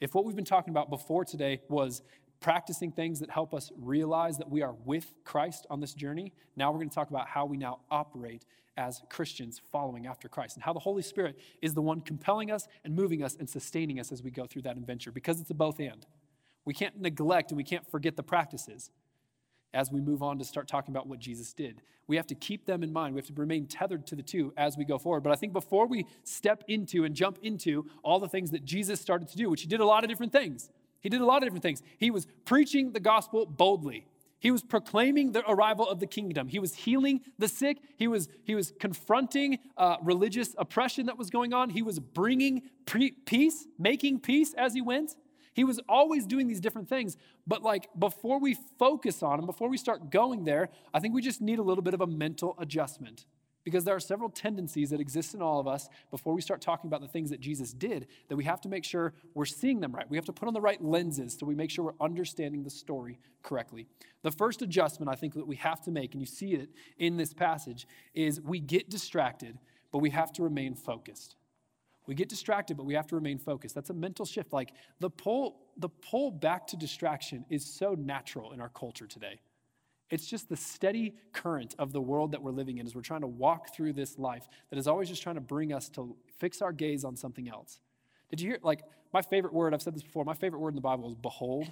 If 0.01 0.15
what 0.15 0.25
we've 0.25 0.35
been 0.35 0.43
talking 0.43 0.71
about 0.71 0.89
before 0.89 1.27
today 1.27 1.61
was 1.69 2.01
practicing 2.41 2.93
things 2.93 3.21
that 3.21 3.29
help 3.29 3.53
us 3.53 3.71
realize 3.79 4.39
that 4.39 4.49
we 4.49 4.63
are 4.63 4.75
with 4.87 5.13
Christ 5.23 5.67
on 5.69 5.81
this 5.81 5.93
journey, 5.93 6.33
now 6.57 6.73
we're 6.73 6.79
going 6.79 6.89
to 6.89 6.95
talk 6.95 7.11
about 7.11 7.29
how 7.29 7.45
we 7.45 7.59
now 7.59 7.81
operate 7.91 8.47
as 8.79 9.03
Christians 9.11 9.61
following 9.71 10.07
after 10.07 10.31
Christ 10.31 10.57
and 10.57 10.65
how 10.65 10.73
the 10.73 10.81
Holy 10.81 11.03
Spirit 11.03 11.39
is 11.61 11.75
the 11.75 11.83
one 11.83 12.01
compelling 12.01 12.51
us 12.51 12.69
and 12.85 12.97
moving 12.97 13.23
us 13.23 13.37
and 13.39 13.51
sustaining 13.51 14.01
us 14.01 14.11
as 14.13 14.23
we 14.23 14.31
go 14.31 14.47
through 14.47 14.63
that 14.63 14.79
adventure 14.79 15.13
because 15.13 15.43
it's 15.43 15.51
a 15.51 15.55
both 15.55 15.79
and. 15.79 16.07
We 16.65 16.75
can't 16.75 17.01
neglect 17.01 17.51
and 17.51 17.57
we 17.57 17.65
can't 17.65 17.89
forget 17.91 18.17
the 18.17 18.23
practices 18.23 18.91
as 19.75 19.91
we 19.91 20.01
move 20.01 20.23
on 20.23 20.39
to 20.39 20.45
start 20.45 20.69
talking 20.69 20.95
about 20.95 21.07
what 21.07 21.19
Jesus 21.19 21.53
did. 21.53 21.83
We 22.07 22.17
have 22.17 22.27
to 22.27 22.35
keep 22.35 22.67
them 22.67 22.83
in 22.83 22.93
mind. 22.93 23.15
We 23.15 23.21
have 23.21 23.27
to 23.29 23.35
remain 23.35 23.67
tethered 23.67 24.07
to 24.09 24.17
the 24.17 24.23
two 24.23 24.53
as 24.57 24.77
we 24.77 24.85
go 24.85 24.99
forward. 24.99 25.23
But 25.23 25.33
I 25.33 25.37
think 25.37 25.53
before 25.53 25.87
we 25.87 26.07
step 26.25 26.63
into 26.69 27.05
and 27.05 27.15
jump 27.15 27.39
into 27.43 27.87
all 28.03 28.21
the 28.21 28.29
things 28.29 28.51
that 28.51 28.65
Jesus 28.65 29.01
started 29.01 29.29
to 29.29 29.37
do, 29.37 29.49
which 29.49 29.63
he 29.63 29.69
did 29.69 29.81
a 29.81 29.87
lot 29.87 30.05
of 30.05 30.11
different 30.11 30.33
things, 30.33 30.69
he 31.01 31.09
did 31.09 31.21
a 31.21 31.27
lot 31.27 31.39
of 31.39 31.45
different 31.45 31.63
things. 31.63 31.83
He 31.99 32.11
was 32.11 32.27
preaching 32.45 32.93
the 32.93 33.01
gospel 33.01 33.47
boldly. 33.47 34.07
He 34.39 34.51
was 34.51 34.63
proclaiming 34.63 35.33
the 35.33 35.49
arrival 35.49 35.89
of 35.89 36.01
the 36.01 36.07
kingdom. 36.07 36.49
He 36.49 36.59
was 36.59 36.75
healing 36.75 37.21
the 37.39 37.47
sick. 37.47 37.79
He 37.97 38.09
was, 38.09 38.29
he 38.43 38.57
was 38.57 38.73
confronting 38.81 39.61
uh, 39.77 39.97
religious 40.03 40.55
oppression 40.59 41.07
that 41.07 41.17
was 41.17 41.31
going 41.31 41.53
on. 41.53 41.71
He 41.71 41.83
was 41.83 42.01
bringing 42.01 42.63
pre- 42.85 43.13
peace, 43.13 43.69
making 43.79 44.19
peace 44.21 44.53
as 44.55 44.75
he 44.75 44.81
went. 44.81 45.15
He 45.55 45.65
was 45.65 45.81
always 45.89 46.27
doing 46.27 46.49
these 46.49 46.61
different 46.61 46.89
things. 46.89 47.17
But, 47.47 47.63
like, 47.63 47.89
before 47.99 48.41
we 48.41 48.57
focus 48.79 49.23
on 49.23 49.39
him, 49.39 49.47
before 49.47 49.69
we 49.69 49.77
start 49.77 50.11
going 50.11 50.45
there, 50.45 50.71
I 50.95 51.01
think 51.01 51.15
we 51.15 51.23
just 51.23 51.41
need 51.41 51.59
a 51.59 51.63
little 51.63 51.83
bit 51.83 51.95
of 51.95 52.01
a 52.01 52.07
mental 52.07 52.57
adjustment 52.59 53.27
because 53.65 53.85
there 53.85 53.95
are 53.95 54.01
several 54.01 54.29
tendencies 54.29 54.91
that 54.91 55.01
exist 55.01 55.35
in 55.35 55.43
all 55.43 55.61
of 55.61 55.69
us 55.69 55.89
before 56.11 56.35
we 56.35 56.41
start 56.41 56.61
talking 56.61 56.89
about 56.89 57.01
the 57.01 57.09
things 57.09 57.31
that 57.31 57.41
Jesus 57.41 57.73
did 57.73 58.09
that 58.29 58.37
we 58.37 58.45
have 58.45 58.61
to 58.63 58.69
make 58.69 58.85
sure 58.85 59.13
we're 59.35 59.45
seeing 59.45 59.81
them 59.81 59.93
right. 59.93 60.09
We 60.11 60.17
have 60.17 60.25
to 60.27 60.33
put 60.33 60.49
on 60.49 60.55
the 60.55 60.61
right 60.61 60.83
lenses 60.83 61.37
so 61.39 61.47
we 61.47 61.55
make 61.55 61.71
sure 61.71 61.85
we're 61.85 62.05
understanding 62.05 62.63
the 62.63 62.71
story 62.71 63.19
correctly. 63.43 63.87
The 64.23 64.33
first 64.33 64.63
adjustment 64.63 65.11
I 65.11 65.15
think 65.15 65.35
that 65.35 65.47
we 65.47 65.57
have 65.57 65.81
to 65.83 65.91
make, 65.91 66.13
and 66.13 66.21
you 66.21 66.27
see 66.27 66.55
it 66.55 66.71
in 66.99 67.17
this 67.17 67.33
passage, 67.33 67.87
is 68.15 68.41
we 68.41 68.61
get 68.61 68.91
distracted, 68.91 69.59
but 69.91 69.99
we 69.99 70.11
have 70.11 70.33
to 70.35 70.43
remain 70.43 70.75
focused. 70.75 71.37
We 72.07 72.15
get 72.15 72.29
distracted, 72.29 72.77
but 72.77 72.85
we 72.85 72.95
have 72.95 73.07
to 73.09 73.15
remain 73.15 73.39
focused. 73.39 73.75
That's 73.75 73.91
a 73.91 73.95
mental 73.95 74.25
shift. 74.25 74.53
Like 74.53 74.73
the 74.99 75.11
pull, 75.11 75.61
the 75.77 75.89
pull 75.89 76.31
back 76.31 76.67
to 76.69 76.77
distraction 76.77 77.45
is 77.49 77.65
so 77.65 77.95
natural 77.95 78.53
in 78.53 78.61
our 78.61 78.71
culture 78.71 79.07
today. 79.07 79.41
It's 80.11 80.27
just 80.27 80.49
the 80.49 80.57
steady 80.57 81.15
current 81.33 81.75
of 81.79 81.93
the 81.93 82.01
world 82.01 82.33
that 82.33 82.43
we're 82.43 82.51
living 82.51 82.79
in 82.79 82.87
as 82.87 82.95
we're 82.95 83.01
trying 83.01 83.23
to 83.23 83.27
walk 83.27 83.75
through 83.75 83.95
this 83.95 84.19
life 84.19 84.47
that 84.71 84.79
is 84.79 84.87
always 84.87 85.09
just 85.09 85.23
trying 85.23 85.37
to 85.37 85.41
bring 85.41 85.73
us 85.73 85.89
to 85.91 86.15
fix 86.39 86.61
our 86.61 86.73
gaze 86.73 87.05
on 87.05 87.17
something 87.17 87.49
else. 87.49 87.81
Did 88.29 88.41
you 88.41 88.51
hear? 88.51 88.59
Like, 88.63 88.83
my 89.13 89.23
favorite 89.23 89.55
word, 89.55 89.73
I've 89.73 89.81
said 89.81 89.95
this 89.95 90.03
before, 90.03 90.25
my 90.25 90.35
favorite 90.35 90.59
word 90.59 90.71
in 90.71 90.75
the 90.75 90.83
Bible 90.83 91.09
is 91.09 91.15
behold. 91.15 91.71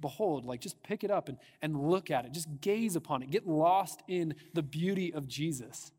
Behold, 0.00 0.44
like 0.44 0.60
just 0.60 0.82
pick 0.82 1.04
it 1.04 1.10
up 1.10 1.28
and, 1.28 1.38
and 1.62 1.88
look 1.88 2.10
at 2.10 2.26
it. 2.26 2.32
Just 2.32 2.48
gaze 2.60 2.96
upon 2.96 3.22
it. 3.22 3.30
Get 3.30 3.46
lost 3.46 4.02
in 4.08 4.34
the 4.52 4.62
beauty 4.62 5.14
of 5.14 5.28
Jesus. 5.28 5.92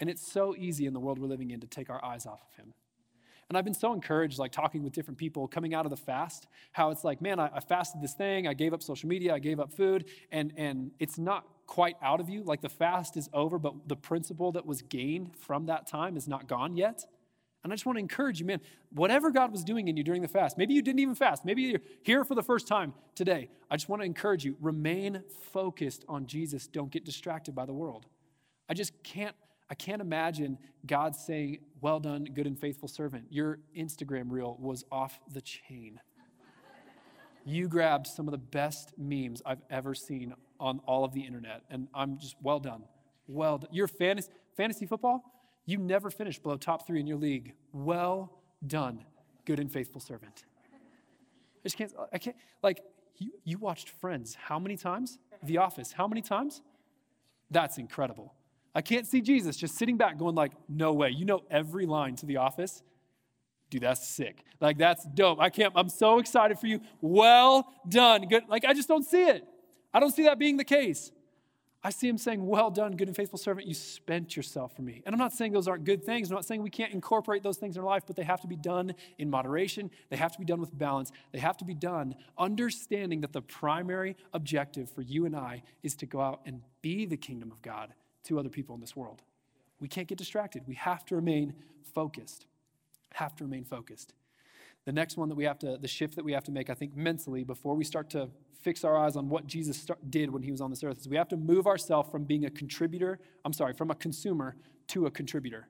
And 0.00 0.10
it's 0.10 0.26
so 0.26 0.56
easy 0.56 0.86
in 0.86 0.94
the 0.94 1.00
world 1.00 1.18
we're 1.18 1.28
living 1.28 1.50
in 1.50 1.60
to 1.60 1.66
take 1.66 1.90
our 1.90 2.04
eyes 2.04 2.26
off 2.26 2.40
of 2.42 2.56
him. 2.56 2.72
And 3.48 3.58
I've 3.58 3.64
been 3.64 3.74
so 3.74 3.92
encouraged, 3.92 4.38
like 4.38 4.52
talking 4.52 4.82
with 4.82 4.92
different 4.92 5.18
people 5.18 5.46
coming 5.46 5.74
out 5.74 5.84
of 5.86 5.90
the 5.90 5.96
fast, 5.96 6.46
how 6.72 6.90
it's 6.90 7.04
like, 7.04 7.20
man, 7.20 7.38
I, 7.38 7.50
I, 7.54 7.60
fasted 7.60 8.02
this 8.02 8.14
thing, 8.14 8.48
I 8.48 8.54
gave 8.54 8.72
up 8.72 8.82
social 8.82 9.08
media, 9.08 9.34
I 9.34 9.38
gave 9.38 9.60
up 9.60 9.72
food, 9.72 10.06
and, 10.32 10.52
and 10.56 10.90
it's 10.98 11.18
not 11.18 11.46
quite 11.66 11.96
out 12.02 12.20
of 12.20 12.28
you. 12.28 12.42
Like 12.42 12.60
the 12.60 12.68
fast 12.68 13.16
is 13.16 13.28
over, 13.32 13.58
but 13.58 13.74
the 13.86 13.96
principle 13.96 14.52
that 14.52 14.66
was 14.66 14.82
gained 14.82 15.36
from 15.36 15.66
that 15.66 15.86
time 15.86 16.16
is 16.16 16.26
not 16.26 16.48
gone 16.48 16.76
yet. 16.76 17.04
And 17.62 17.72
I 17.72 17.76
just 17.76 17.86
want 17.86 17.96
to 17.96 18.00
encourage 18.00 18.40
you, 18.40 18.46
man, 18.46 18.60
whatever 18.92 19.30
God 19.30 19.50
was 19.50 19.64
doing 19.64 19.88
in 19.88 19.96
you 19.96 20.04
during 20.04 20.20
the 20.20 20.28
fast, 20.28 20.58
maybe 20.58 20.74
you 20.74 20.82
didn't 20.82 20.98
even 21.00 21.14
fast, 21.14 21.46
maybe 21.46 21.62
you're 21.62 21.80
here 22.02 22.22
for 22.24 22.34
the 22.34 22.42
first 22.42 22.68
time 22.68 22.92
today. 23.14 23.48
I 23.70 23.76
just 23.76 23.88
want 23.88 24.02
to 24.02 24.06
encourage 24.06 24.44
you, 24.44 24.56
remain 24.60 25.22
focused 25.52 26.04
on 26.06 26.26
Jesus. 26.26 26.66
Don't 26.66 26.90
get 26.90 27.04
distracted 27.04 27.54
by 27.54 27.64
the 27.64 27.72
world. 27.72 28.06
I 28.68 28.74
just 28.74 28.92
can't 29.02 29.34
I 29.74 29.76
can't 29.76 30.00
imagine 30.00 30.56
God 30.86 31.16
saying, 31.16 31.58
Well 31.80 31.98
done, 31.98 32.28
good 32.32 32.46
and 32.46 32.56
faithful 32.56 32.86
servant. 32.86 33.24
Your 33.28 33.58
Instagram 33.76 34.26
reel 34.30 34.56
was 34.60 34.84
off 34.92 35.18
the 35.32 35.40
chain. 35.40 35.98
you 37.44 37.66
grabbed 37.66 38.06
some 38.06 38.28
of 38.28 38.30
the 38.30 38.38
best 38.38 38.92
memes 38.96 39.42
I've 39.44 39.62
ever 39.70 39.92
seen 39.92 40.32
on 40.60 40.78
all 40.86 41.02
of 41.02 41.12
the 41.12 41.22
internet, 41.22 41.62
and 41.70 41.88
I'm 41.92 42.18
just 42.20 42.36
well 42.40 42.60
done. 42.60 42.84
Well 43.26 43.58
done. 43.58 43.70
Your 43.72 43.88
fantasy, 43.88 44.30
fantasy 44.56 44.86
football, 44.86 45.24
you 45.66 45.78
never 45.78 46.08
finished 46.08 46.44
below 46.44 46.56
top 46.56 46.86
three 46.86 47.00
in 47.00 47.08
your 47.08 47.18
league. 47.18 47.54
Well 47.72 48.38
done, 48.64 49.04
good 49.44 49.58
and 49.58 49.72
faithful 49.72 50.00
servant. 50.00 50.44
I 50.72 51.64
just 51.64 51.76
can't, 51.76 51.92
I 52.12 52.18
can't, 52.18 52.36
like, 52.62 52.80
you, 53.18 53.32
you 53.42 53.58
watched 53.58 53.88
Friends 53.88 54.36
how 54.40 54.60
many 54.60 54.76
times? 54.76 55.18
The 55.42 55.58
Office 55.58 55.90
how 55.90 56.06
many 56.06 56.22
times? 56.22 56.62
That's 57.50 57.76
incredible. 57.76 58.34
I 58.74 58.82
can't 58.82 59.06
see 59.06 59.20
Jesus 59.20 59.56
just 59.56 59.76
sitting 59.76 59.96
back 59.96 60.18
going 60.18 60.34
like, 60.34 60.52
no 60.68 60.92
way. 60.92 61.10
You 61.10 61.24
know 61.24 61.42
every 61.50 61.86
line 61.86 62.16
to 62.16 62.26
the 62.26 62.38
office. 62.38 62.82
Dude, 63.70 63.82
that's 63.82 64.06
sick. 64.06 64.44
Like 64.60 64.78
that's 64.78 65.04
dope. 65.04 65.40
I 65.40 65.50
can't, 65.50 65.72
I'm 65.76 65.88
so 65.88 66.18
excited 66.18 66.58
for 66.58 66.66
you. 66.66 66.80
Well 67.00 67.72
done. 67.88 68.26
Good. 68.28 68.44
Like 68.48 68.64
I 68.64 68.74
just 68.74 68.88
don't 68.88 69.04
see 69.04 69.24
it. 69.24 69.44
I 69.92 70.00
don't 70.00 70.12
see 70.12 70.24
that 70.24 70.38
being 70.38 70.56
the 70.56 70.64
case. 70.64 71.12
I 71.86 71.90
see 71.90 72.08
him 72.08 72.16
saying, 72.16 72.44
Well 72.44 72.70
done, 72.70 72.96
good 72.96 73.08
and 73.08 73.16
faithful 73.16 73.38
servant. 73.38 73.66
You 73.66 73.74
spent 73.74 74.36
yourself 74.36 74.74
for 74.74 74.82
me. 74.82 75.02
And 75.04 75.14
I'm 75.14 75.18
not 75.18 75.34
saying 75.34 75.52
those 75.52 75.68
aren't 75.68 75.84
good 75.84 76.02
things. 76.02 76.30
I'm 76.30 76.34
not 76.34 76.46
saying 76.46 76.62
we 76.62 76.70
can't 76.70 76.92
incorporate 76.92 77.42
those 77.42 77.58
things 77.58 77.76
in 77.76 77.82
our 77.82 77.86
life, 77.86 78.04
but 78.06 78.16
they 78.16 78.22
have 78.22 78.40
to 78.40 78.46
be 78.46 78.56
done 78.56 78.94
in 79.18 79.28
moderation. 79.28 79.90
They 80.08 80.16
have 80.16 80.32
to 80.32 80.38
be 80.38 80.46
done 80.46 80.60
with 80.60 80.76
balance. 80.76 81.12
They 81.32 81.40
have 81.40 81.58
to 81.58 81.64
be 81.64 81.74
done 81.74 82.14
understanding 82.38 83.20
that 83.20 83.34
the 83.34 83.42
primary 83.42 84.16
objective 84.32 84.90
for 84.90 85.02
you 85.02 85.26
and 85.26 85.36
I 85.36 85.62
is 85.82 85.94
to 85.96 86.06
go 86.06 86.20
out 86.20 86.40
and 86.46 86.62
be 86.80 87.04
the 87.04 87.18
kingdom 87.18 87.52
of 87.52 87.60
God 87.60 87.92
to 88.24 88.38
other 88.38 88.48
people 88.48 88.74
in 88.74 88.80
this 88.80 88.96
world. 88.96 89.22
We 89.80 89.88
can't 89.88 90.08
get 90.08 90.18
distracted. 90.18 90.62
We 90.66 90.74
have 90.76 91.04
to 91.06 91.16
remain 91.16 91.54
focused. 91.94 92.46
Have 93.14 93.34
to 93.36 93.44
remain 93.44 93.64
focused. 93.64 94.14
The 94.84 94.92
next 94.92 95.16
one 95.16 95.28
that 95.28 95.34
we 95.34 95.44
have 95.44 95.58
to, 95.60 95.78
the 95.80 95.88
shift 95.88 96.16
that 96.16 96.24
we 96.24 96.32
have 96.32 96.44
to 96.44 96.52
make, 96.52 96.68
I 96.68 96.74
think, 96.74 96.96
mentally 96.96 97.42
before 97.42 97.74
we 97.74 97.84
start 97.84 98.10
to 98.10 98.28
fix 98.62 98.84
our 98.84 98.96
eyes 98.96 99.16
on 99.16 99.28
what 99.28 99.46
Jesus 99.46 99.76
start, 99.78 100.10
did 100.10 100.30
when 100.30 100.42
he 100.42 100.50
was 100.50 100.60
on 100.60 100.70
this 100.70 100.82
earth 100.82 100.98
is 100.98 101.08
we 101.08 101.16
have 101.16 101.28
to 101.28 101.36
move 101.36 101.66
ourselves 101.66 102.10
from 102.10 102.24
being 102.24 102.44
a 102.44 102.50
contributor, 102.50 103.18
I'm 103.44 103.52
sorry, 103.52 103.74
from 103.74 103.90
a 103.90 103.94
consumer 103.94 104.56
to 104.88 105.06
a 105.06 105.10
contributor. 105.10 105.68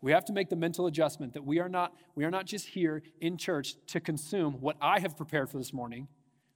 We 0.00 0.12
have 0.12 0.24
to 0.26 0.32
make 0.32 0.48
the 0.48 0.56
mental 0.56 0.86
adjustment 0.86 1.32
that 1.34 1.44
we 1.44 1.58
are 1.58 1.68
not, 1.68 1.92
we 2.14 2.24
are 2.24 2.30
not 2.30 2.46
just 2.46 2.68
here 2.68 3.02
in 3.20 3.36
church 3.36 3.74
to 3.88 4.00
consume 4.00 4.54
what 4.60 4.76
I 4.80 5.00
have 5.00 5.16
prepared 5.16 5.50
for 5.50 5.58
this 5.58 5.72
morning. 5.72 6.06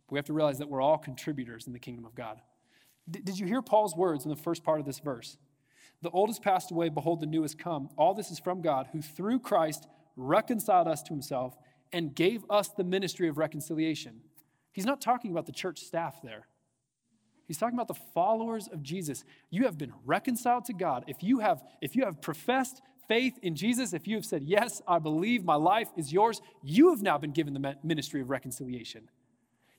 But 0.07 0.13
we 0.13 0.19
have 0.19 0.27
to 0.27 0.33
realize 0.33 0.59
that 0.59 0.69
we're 0.69 0.81
all 0.81 0.99
contributors 0.99 1.67
in 1.67 1.73
the 1.73 1.81
kingdom 1.81 2.05
of 2.05 2.15
God. 2.15 2.41
Did 3.11 3.39
you 3.39 3.47
hear 3.47 3.63
Paul's 3.63 3.97
words 3.97 4.25
in 4.25 4.31
the 4.31 4.37
first 4.37 4.63
part 4.65 4.81
of 4.81 4.87
this 4.87 5.01
verse? 5.01 5.37
The 6.03 6.11
old 6.11 6.29
has 6.29 6.39
passed 6.39 6.71
away, 6.71 6.89
behold, 6.89 7.21
the 7.21 7.27
new 7.27 7.43
has 7.43 7.55
come. 7.55 7.89
All 7.97 8.15
this 8.15 8.31
is 8.31 8.39
from 8.39 8.61
God, 8.61 8.89
who 8.93 9.03
through 9.03 9.41
Christ 9.41 9.87
reconciled 10.17 10.89
us 10.89 11.03
to 11.05 11.13
himself 11.13 11.57
and 11.93 12.15
gave 12.15 12.45
us 12.51 12.69
the 12.69 12.85
ministry 12.85 13.29
of 13.29 13.39
reconciliation. 13.39 14.21
He's 14.73 14.87
not 14.87 15.01
talking 15.01 15.31
about 15.31 15.47
the 15.47 15.53
church 15.53 15.81
staff 15.81 16.21
there. 16.23 16.47
He's 17.47 17.59
talking 17.59 17.77
about 17.77 17.89
the 17.89 18.01
followers 18.15 18.69
of 18.69 18.83
Jesus. 18.83 19.25
You 19.51 19.65
have 19.65 19.77
been 19.77 19.93
reconciled 20.05 20.65
to 20.67 20.73
God. 20.73 21.05
If 21.07 21.23
you 21.23 21.41
have, 21.41 21.63
if 21.81 21.95
you 21.95 22.05
have 22.05 22.23
professed 22.23 22.81
faith 23.09 23.39
in 23.43 23.55
Jesus, 23.55 23.93
if 23.93 24.07
you 24.07 24.17
have 24.17 24.25
said, 24.25 24.43
Yes, 24.43 24.81
I 24.89 24.99
believe 24.99 25.45
my 25.45 25.57
life 25.57 25.89
is 25.97 26.13
yours, 26.13 26.41
you 26.63 26.91
have 26.91 27.03
now 27.03 27.19
been 27.19 27.33
given 27.33 27.53
the 27.53 27.77
ministry 27.83 28.21
of 28.21 28.31
reconciliation. 28.31 29.09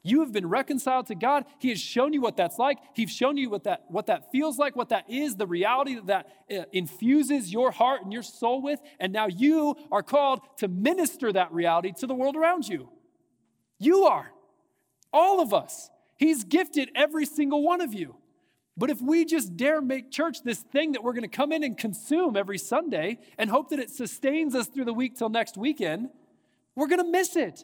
You 0.06 0.20
have 0.20 0.34
been 0.34 0.48
reconciled 0.48 1.08
to 1.08 1.16
God. 1.16 1.46
He 1.60 1.70
has 1.70 1.80
shown 1.80 2.12
you 2.12 2.20
what 2.20 2.36
that's 2.36 2.60
like. 2.60 2.78
He's 2.94 3.10
shown 3.10 3.38
you 3.38 3.50
what 3.50 3.64
that, 3.64 3.86
what 3.88 4.08
that 4.08 4.32
feels 4.34 4.58
like, 4.58 4.76
what 4.76 4.90
that 4.90 5.10
is, 5.10 5.38
the 5.38 5.48
reality 5.48 5.96
that 5.96 6.08
that 6.08 6.28
uh, 6.52 6.66
infuses 6.74 7.54
your 7.54 7.72
heart 7.72 8.04
and 8.04 8.12
your 8.12 8.22
soul 8.22 8.62
with. 8.62 8.82
And 9.00 9.14
now 9.14 9.28
you 9.28 9.76
are 9.92 10.04
called 10.04 10.42
to 10.58 10.68
minister 10.68 11.32
that 11.32 11.54
reality 11.54 11.94
to 12.00 12.08
the 12.08 12.14
world 12.14 12.36
around 12.36 12.68
you. 12.68 12.90
You 13.80 14.04
are. 14.04 14.32
All 15.14 15.42
of 15.42 15.54
us. 15.54 15.90
He's 16.18 16.44
gifted 16.44 16.90
every 16.96 17.26
single 17.26 17.64
one 17.64 17.80
of 17.80 17.94
you. 17.94 18.18
But 18.76 18.90
if 18.90 19.00
we 19.02 19.24
just 19.24 19.56
dare 19.56 19.82
make 19.82 20.12
church 20.12 20.44
this 20.44 20.60
thing 20.60 20.94
that 20.94 21.04
we're 21.04 21.14
going 21.14 21.22
to 21.22 21.28
come 21.28 21.52
in 21.52 21.64
and 21.64 21.78
consume 21.78 22.36
every 22.36 22.58
Sunday 22.58 23.20
and 23.38 23.50
hope 23.50 23.70
that 23.70 23.80
it 23.80 23.90
sustains 23.90 24.56
us 24.56 24.68
through 24.68 24.86
the 24.86 24.94
week 24.94 25.16
till 25.16 25.30
next 25.30 25.58
weekend, 25.58 26.10
we're 26.76 26.88
going 26.88 27.04
to 27.04 27.10
miss 27.10 27.36
it. 27.36 27.64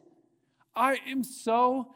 I 0.75 0.99
am 1.07 1.23
so 1.23 1.91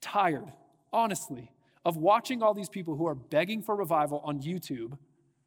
tired, 0.00 0.52
honestly, 0.92 1.52
of 1.84 1.96
watching 1.96 2.42
all 2.42 2.54
these 2.54 2.68
people 2.68 2.96
who 2.96 3.06
are 3.06 3.14
begging 3.14 3.62
for 3.62 3.74
revival 3.74 4.20
on 4.24 4.40
YouTube 4.40 4.98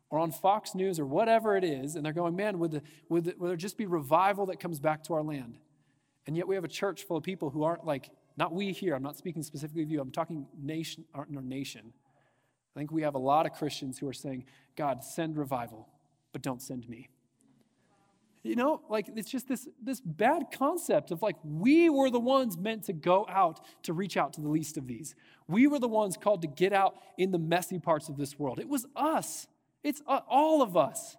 or 0.10 0.20
on 0.20 0.32
Fox 0.32 0.76
News 0.76 1.00
or 1.00 1.06
whatever 1.06 1.56
it 1.58 1.64
is, 1.64 1.96
and 1.96 2.06
they're 2.06 2.14
going, 2.14 2.36
man, 2.36 2.60
would, 2.60 2.72
the, 2.72 2.82
would, 3.10 3.24
the, 3.26 3.36
would 3.38 3.50
there 3.50 3.58
just 3.58 3.78
be 3.78 3.86
revival 3.86 4.46
that 4.48 4.60
comes 4.60 4.80
back 4.80 5.04
to 5.06 5.14
our 5.14 5.24
land? 5.24 5.58
And 6.26 6.38
yet 6.38 6.48
we 6.48 6.56
have 6.56 6.64
a 6.64 6.70
church 6.70 7.04
full 7.04 7.18
of 7.18 7.24
people 7.24 7.50
who 7.50 7.64
aren't 7.64 7.86
like 7.86 8.10
not 8.36 8.54
we 8.54 8.72
here, 8.72 8.96
I'm 8.96 9.04
not 9.04 9.18
speaking 9.18 9.44
specifically 9.44 9.84
of 9.84 9.92
you, 9.92 10.02
I'm 10.02 10.12
talking 10.12 10.48
nation, 10.60 11.06
our 11.14 11.28
nation. 11.30 11.94
I 12.76 12.80
think 12.80 12.92
we 12.92 13.04
have 13.04 13.14
a 13.14 13.20
lot 13.20 13.46
of 13.46 13.54
Christians 13.54 14.00
who 14.00 14.08
are 14.08 14.14
saying, 14.14 14.46
God, 14.76 15.04
send 15.04 15.38
revival, 15.38 15.88
but 16.32 16.42
don't 16.42 16.62
send 16.62 16.90
me. 16.90 17.10
You 18.44 18.58
know, 18.58 18.82
like 18.90 19.08
it's 19.16 19.32
just 19.32 19.48
this, 19.48 19.70
this 19.82 20.02
bad 20.02 20.48
concept 20.52 21.12
of 21.12 21.22
like 21.22 21.38
we 21.46 21.90
were 21.90 22.10
the 22.10 22.20
ones 22.20 22.58
meant 22.58 22.84
to 22.84 22.94
go 22.94 23.26
out 23.30 23.62
to 23.84 23.94
reach 23.94 24.18
out 24.18 24.34
to 24.34 24.42
the 24.42 24.50
least 24.50 24.78
of 24.78 24.86
these. 24.86 25.16
We 25.48 25.66
were 25.68 25.80
the 25.80 25.88
ones 25.88 26.18
called 26.18 26.42
to 26.42 26.50
get 26.50 26.74
out 26.74 26.96
in 27.18 27.32
the 27.32 27.40
messy 27.40 27.80
parts 27.80 28.10
of 28.10 28.18
this 28.18 28.38
world. 28.38 28.60
It 28.60 28.68
was 28.68 28.86
us, 28.98 29.48
it's 29.82 30.02
uh, 30.08 30.20
all 30.30 30.62
of 30.62 30.76
us. 30.76 31.16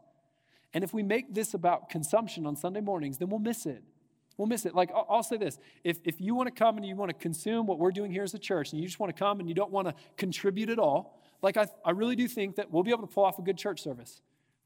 And 0.75 0.85
if 0.85 0.93
we 0.93 1.03
make 1.03 1.33
this 1.33 1.55
about 1.55 1.89
consumption 1.89 2.47
on 2.47 2.57
Sunday 2.57 2.81
mornings, 2.81 3.17
then 3.17 3.31
we'll 3.31 3.39
miss 3.41 3.65
it. 3.65 3.83
We'll 4.37 4.49
miss 4.49 4.67
it. 4.67 4.75
Like, 4.75 4.91
I'll, 4.95 5.07
I'll 5.09 5.23
say 5.23 5.37
this 5.39 5.59
if, 5.83 6.01
if 6.05 6.21
you 6.21 6.35
want 6.35 6.49
to 6.49 6.55
come 6.55 6.77
and 6.77 6.85
you 6.85 6.95
want 6.97 7.09
to 7.11 7.15
consume 7.15 7.67
what 7.67 7.79
we're 7.79 7.93
doing 7.93 8.11
here 8.11 8.25
as 8.25 8.35
a 8.35 8.39
church, 8.39 8.73
and 8.73 8.81
you 8.81 8.87
just 8.87 8.99
want 8.99 9.15
to 9.15 9.19
come 9.19 9.41
and 9.41 9.49
you 9.49 9.55
don't 9.55 9.71
want 9.71 9.89
to 9.89 9.95
contribute 10.17 10.69
at 10.69 10.79
all, 10.79 11.23
like, 11.41 11.57
I, 11.57 11.69
I 11.85 11.93
really 11.93 12.17
do 12.17 12.27
think 12.27 12.57
that 12.57 12.71
we'll 12.71 12.83
be 12.83 12.91
able 12.91 13.07
to 13.07 13.15
pull 13.15 13.25
off 13.25 13.39
a 13.39 13.43
good 13.43 13.57
church 13.57 13.83
service. 13.83 14.21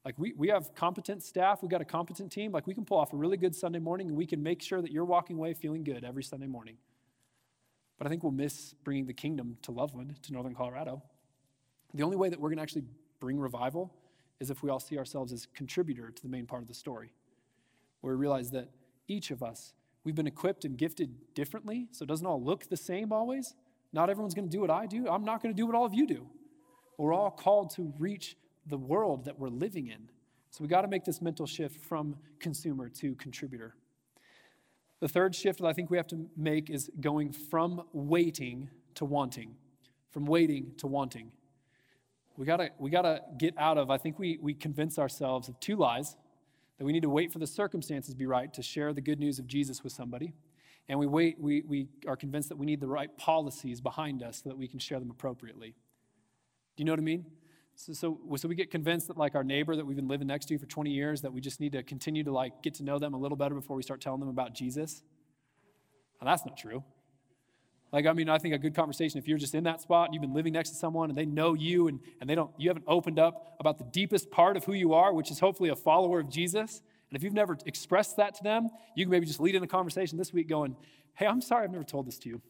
Like, 0.05 0.17
we, 0.17 0.33
we 0.37 0.47
have 0.47 0.73
competent 0.75 1.23
staff, 1.23 1.61
we've 1.61 1.69
got 1.69 1.81
a 1.81 1.85
competent 1.85 2.31
team. 2.31 2.51
Like, 2.51 2.67
we 2.67 2.73
can 2.73 2.85
pull 2.85 2.97
off 2.97 3.13
a 3.13 3.17
really 3.17 3.37
good 3.37 3.53
Sunday 3.55 3.79
morning, 3.79 4.07
and 4.07 4.17
we 4.17 4.25
can 4.25 4.41
make 4.41 4.61
sure 4.61 4.81
that 4.81 4.91
you're 4.91 5.05
walking 5.05 5.37
away 5.37 5.53
feeling 5.53 5.83
good 5.83 6.03
every 6.03 6.23
Sunday 6.23 6.47
morning. 6.47 6.77
But 7.97 8.07
I 8.07 8.09
think 8.09 8.23
we'll 8.23 8.31
miss 8.31 8.73
bringing 8.83 9.07
the 9.07 9.13
kingdom 9.13 9.57
to 9.63 9.71
Loveland, 9.71 10.23
to 10.23 10.33
Northern 10.33 10.55
Colorado. 10.55 11.03
The 11.93 12.03
only 12.03 12.15
way 12.15 12.29
that 12.29 12.39
we're 12.39 12.49
going 12.49 12.57
to 12.57 12.63
actually 12.63 12.85
bring 13.19 13.37
revival 13.37 13.93
is 14.39 14.49
if 14.49 14.63
we 14.63 14.69
all 14.69 14.79
see 14.79 14.97
ourselves 14.97 15.33
as 15.33 15.47
contributor 15.53 16.11
to 16.11 16.21
the 16.21 16.29
main 16.29 16.45
part 16.45 16.61
of 16.61 16.69
the 16.69 16.73
story, 16.73 17.11
where 17.99 18.15
we 18.15 18.19
realize 18.19 18.51
that 18.51 18.69
each 19.09 19.31
of 19.31 19.43
us. 19.43 19.73
We've 20.05 20.15
been 20.15 20.27
equipped 20.27 20.63
and 20.63 20.77
gifted 20.77 21.33
differently, 21.33 21.89
so 21.91 22.03
it 22.03 22.07
doesn't 22.07 22.25
all 22.25 22.41
look 22.41 22.69
the 22.69 22.77
same 22.77 23.11
always. 23.11 23.53
Not 23.91 24.09
everyone's 24.09 24.33
going 24.33 24.47
to 24.47 24.51
do 24.51 24.61
what 24.61 24.69
I 24.69 24.85
do. 24.85 25.09
I'm 25.09 25.25
not 25.25 25.43
going 25.43 25.53
to 25.53 25.57
do 25.57 25.65
what 25.65 25.75
all 25.75 25.85
of 25.85 25.93
you 25.93 26.07
do. 26.07 26.27
But 26.97 27.03
We're 27.03 27.13
all 27.13 27.31
called 27.31 27.71
to 27.75 27.93
reach 27.97 28.37
the 28.69 28.77
world 28.77 29.25
that 29.25 29.37
we're 29.37 29.49
living 29.49 29.87
in. 29.87 30.09
So 30.51 30.63
we 30.63 30.67
got 30.67 30.81
to 30.81 30.87
make 30.87 31.03
this 31.03 31.21
mental 31.21 31.45
shift 31.45 31.77
from 31.77 32.15
consumer 32.39 32.89
to 32.89 33.15
contributor. 33.15 33.75
The 34.99 35.07
third 35.07 35.35
shift 35.35 35.59
that 35.59 35.67
I 35.67 35.73
think 35.73 35.89
we 35.89 35.97
have 35.97 36.07
to 36.07 36.27
make 36.35 36.69
is 36.69 36.89
going 36.99 37.31
from 37.31 37.83
waiting 37.93 38.69
to 38.95 39.05
wanting. 39.05 39.55
From 40.11 40.25
waiting 40.25 40.73
to 40.77 40.87
wanting. 40.87 41.31
We 42.35 42.45
gotta, 42.45 42.69
we 42.77 42.89
gotta 42.89 43.21
get 43.37 43.53
out 43.57 43.77
of, 43.77 43.89
I 43.89 43.97
think 43.97 44.17
we, 44.17 44.37
we 44.41 44.53
convince 44.53 44.97
ourselves 44.97 45.49
of 45.49 45.59
two 45.59 45.75
lies 45.75 46.15
that 46.77 46.85
we 46.85 46.93
need 46.93 47.03
to 47.03 47.09
wait 47.09 47.31
for 47.31 47.39
the 47.39 47.47
circumstances 47.47 48.13
to 48.13 48.17
be 48.17 48.25
right 48.25 48.53
to 48.53 48.61
share 48.61 48.93
the 48.93 49.01
good 49.01 49.19
news 49.19 49.39
of 49.39 49.47
Jesus 49.47 49.83
with 49.83 49.93
somebody. 49.93 50.33
And 50.87 50.97
we 50.97 51.05
wait, 51.05 51.39
we, 51.39 51.61
we 51.67 51.87
are 52.07 52.15
convinced 52.15 52.49
that 52.49 52.57
we 52.57 52.65
need 52.65 52.79
the 52.79 52.87
right 52.87 53.15
policies 53.17 53.79
behind 53.79 54.23
us 54.23 54.41
so 54.43 54.49
that 54.49 54.57
we 54.57 54.67
can 54.67 54.79
share 54.79 54.99
them 54.99 55.11
appropriately. 55.11 55.75
Do 56.75 56.81
you 56.81 56.85
know 56.85 56.93
what 56.93 56.99
I 56.99 57.03
mean? 57.03 57.25
So, 57.79 57.93
so, 57.93 58.19
so 58.35 58.49
we 58.49 58.55
get 58.55 58.71
convinced 58.71 59.07
that 59.07 59.15
like 59.15 59.35
our 59.35 59.43
neighbor 59.43 59.73
that 59.73 59.85
we've 59.85 59.95
been 59.95 60.09
living 60.09 60.27
next 60.27 60.47
to 60.47 60.57
for 60.57 60.65
20 60.65 60.91
years, 60.91 61.21
that 61.21 61.31
we 61.31 61.39
just 61.39 61.61
need 61.61 61.71
to 61.71 61.81
continue 61.81 62.25
to 62.25 62.31
like 62.31 62.61
get 62.61 62.73
to 62.73 62.83
know 62.83 62.99
them 62.99 63.13
a 63.13 63.17
little 63.17 63.37
better 63.37 63.55
before 63.55 63.77
we 63.77 63.83
start 63.83 64.01
telling 64.01 64.19
them 64.19 64.27
about 64.27 64.53
Jesus. 64.53 65.01
Well, 66.19 66.29
that's 66.29 66.45
not 66.45 66.57
true. 66.57 66.83
Like, 67.93 68.05
I 68.05 68.11
mean, 68.11 68.27
I 68.27 68.37
think 68.37 68.53
a 68.53 68.57
good 68.57 68.75
conversation, 68.75 69.17
if 69.17 69.29
you're 69.29 69.37
just 69.37 69.55
in 69.55 69.63
that 69.63 69.79
spot 69.79 70.09
and 70.09 70.13
you've 70.13 70.21
been 70.21 70.33
living 70.33 70.51
next 70.51 70.71
to 70.71 70.75
someone 70.75 71.07
and 71.07 71.17
they 71.17 71.25
know 71.25 71.53
you 71.53 71.87
and, 71.87 72.01
and 72.19 72.29
they 72.29 72.35
don't, 72.35 72.51
you 72.57 72.69
haven't 72.69 72.83
opened 72.85 73.17
up 73.17 73.55
about 73.61 73.77
the 73.77 73.85
deepest 73.85 74.29
part 74.29 74.57
of 74.57 74.65
who 74.65 74.73
you 74.73 74.93
are, 74.93 75.13
which 75.13 75.31
is 75.31 75.39
hopefully 75.39 75.69
a 75.69 75.75
follower 75.75 76.19
of 76.19 76.29
Jesus. 76.29 76.81
And 77.09 77.15
if 77.15 77.23
you've 77.23 77.33
never 77.33 77.57
expressed 77.65 78.17
that 78.17 78.35
to 78.35 78.43
them, 78.43 78.71
you 78.93 79.05
can 79.05 79.11
maybe 79.11 79.25
just 79.25 79.39
lead 79.39 79.55
in 79.55 79.63
a 79.63 79.67
conversation 79.67 80.17
this 80.17 80.33
week 80.33 80.49
going, 80.49 80.75
Hey, 81.13 81.27
I'm 81.27 81.39
sorry 81.39 81.63
I've 81.63 81.71
never 81.71 81.85
told 81.85 82.07
this 82.07 82.19
to 82.19 82.29
you. 82.29 82.41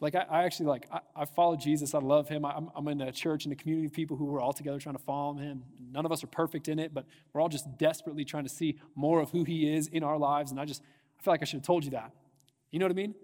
Like, 0.00 0.14
I, 0.14 0.24
I 0.30 0.44
actually 0.44 0.66
like, 0.66 0.86
I, 0.92 1.00
I, 1.16 1.24
follow 1.24 1.56
Jesus. 1.56 1.92
I 1.92 1.98
love 1.98 2.28
him. 2.28 2.44
I'm, 2.44 2.70
I'm 2.76 2.86
in 2.88 3.00
a 3.00 3.10
church 3.10 3.44
and 3.44 3.52
a 3.52 3.56
community 3.56 3.86
of 3.86 3.92
people 3.92 4.16
who 4.16 4.32
are 4.34 4.40
all 4.40 4.52
together 4.52 4.78
trying 4.78 4.96
to 4.96 5.02
follow 5.02 5.34
him. 5.34 5.64
None 5.90 6.06
of 6.06 6.12
us 6.12 6.22
are 6.22 6.28
perfect 6.28 6.68
in 6.68 6.78
it, 6.78 6.94
but 6.94 7.04
we're 7.32 7.40
all 7.40 7.48
just 7.48 7.78
desperately 7.78 8.24
trying 8.24 8.44
to 8.44 8.50
see 8.50 8.78
more 8.94 9.20
of 9.20 9.30
who 9.30 9.42
he 9.42 9.74
is 9.74 9.88
in 9.88 10.04
our 10.04 10.16
lives. 10.16 10.52
And 10.52 10.60
I 10.60 10.66
just, 10.66 10.82
I 11.18 11.22
feel 11.22 11.32
like 11.32 11.42
I 11.42 11.46
should 11.46 11.58
have 11.58 11.66
told 11.66 11.84
you 11.84 11.90
that. 11.90 12.12
You 12.70 12.78
know 12.78 12.84
what 12.84 12.92
I 12.92 12.94
mean? 12.94 13.14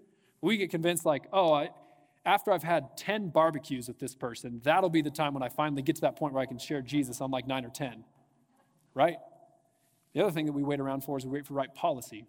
We 0.41 0.57
get 0.57 0.69
convinced, 0.69 1.05
like, 1.05 1.23
oh, 1.31 1.53
I, 1.53 1.69
after 2.25 2.51
I've 2.51 2.63
had 2.63 2.97
10 2.97 3.29
barbecues 3.29 3.87
with 3.87 3.99
this 3.99 4.13
person, 4.13 4.59
that'll 4.63 4.89
be 4.89 5.01
the 5.01 5.11
time 5.11 5.33
when 5.33 5.43
I 5.43 5.49
finally 5.49 5.81
get 5.81 5.95
to 5.95 6.01
that 6.01 6.17
point 6.17 6.33
where 6.33 6.43
I 6.43 6.45
can 6.45 6.57
share 6.57 6.81
Jesus 6.81 7.21
on 7.21 7.31
like 7.31 7.47
nine 7.47 7.63
or 7.63 7.69
10. 7.69 8.03
Right? 8.93 9.17
The 10.13 10.23
other 10.23 10.31
thing 10.31 10.45
that 10.47 10.53
we 10.53 10.63
wait 10.63 10.79
around 10.79 11.03
for 11.03 11.17
is 11.17 11.25
we 11.25 11.31
wait 11.31 11.45
for 11.45 11.53
right 11.53 11.73
policy. 11.73 12.25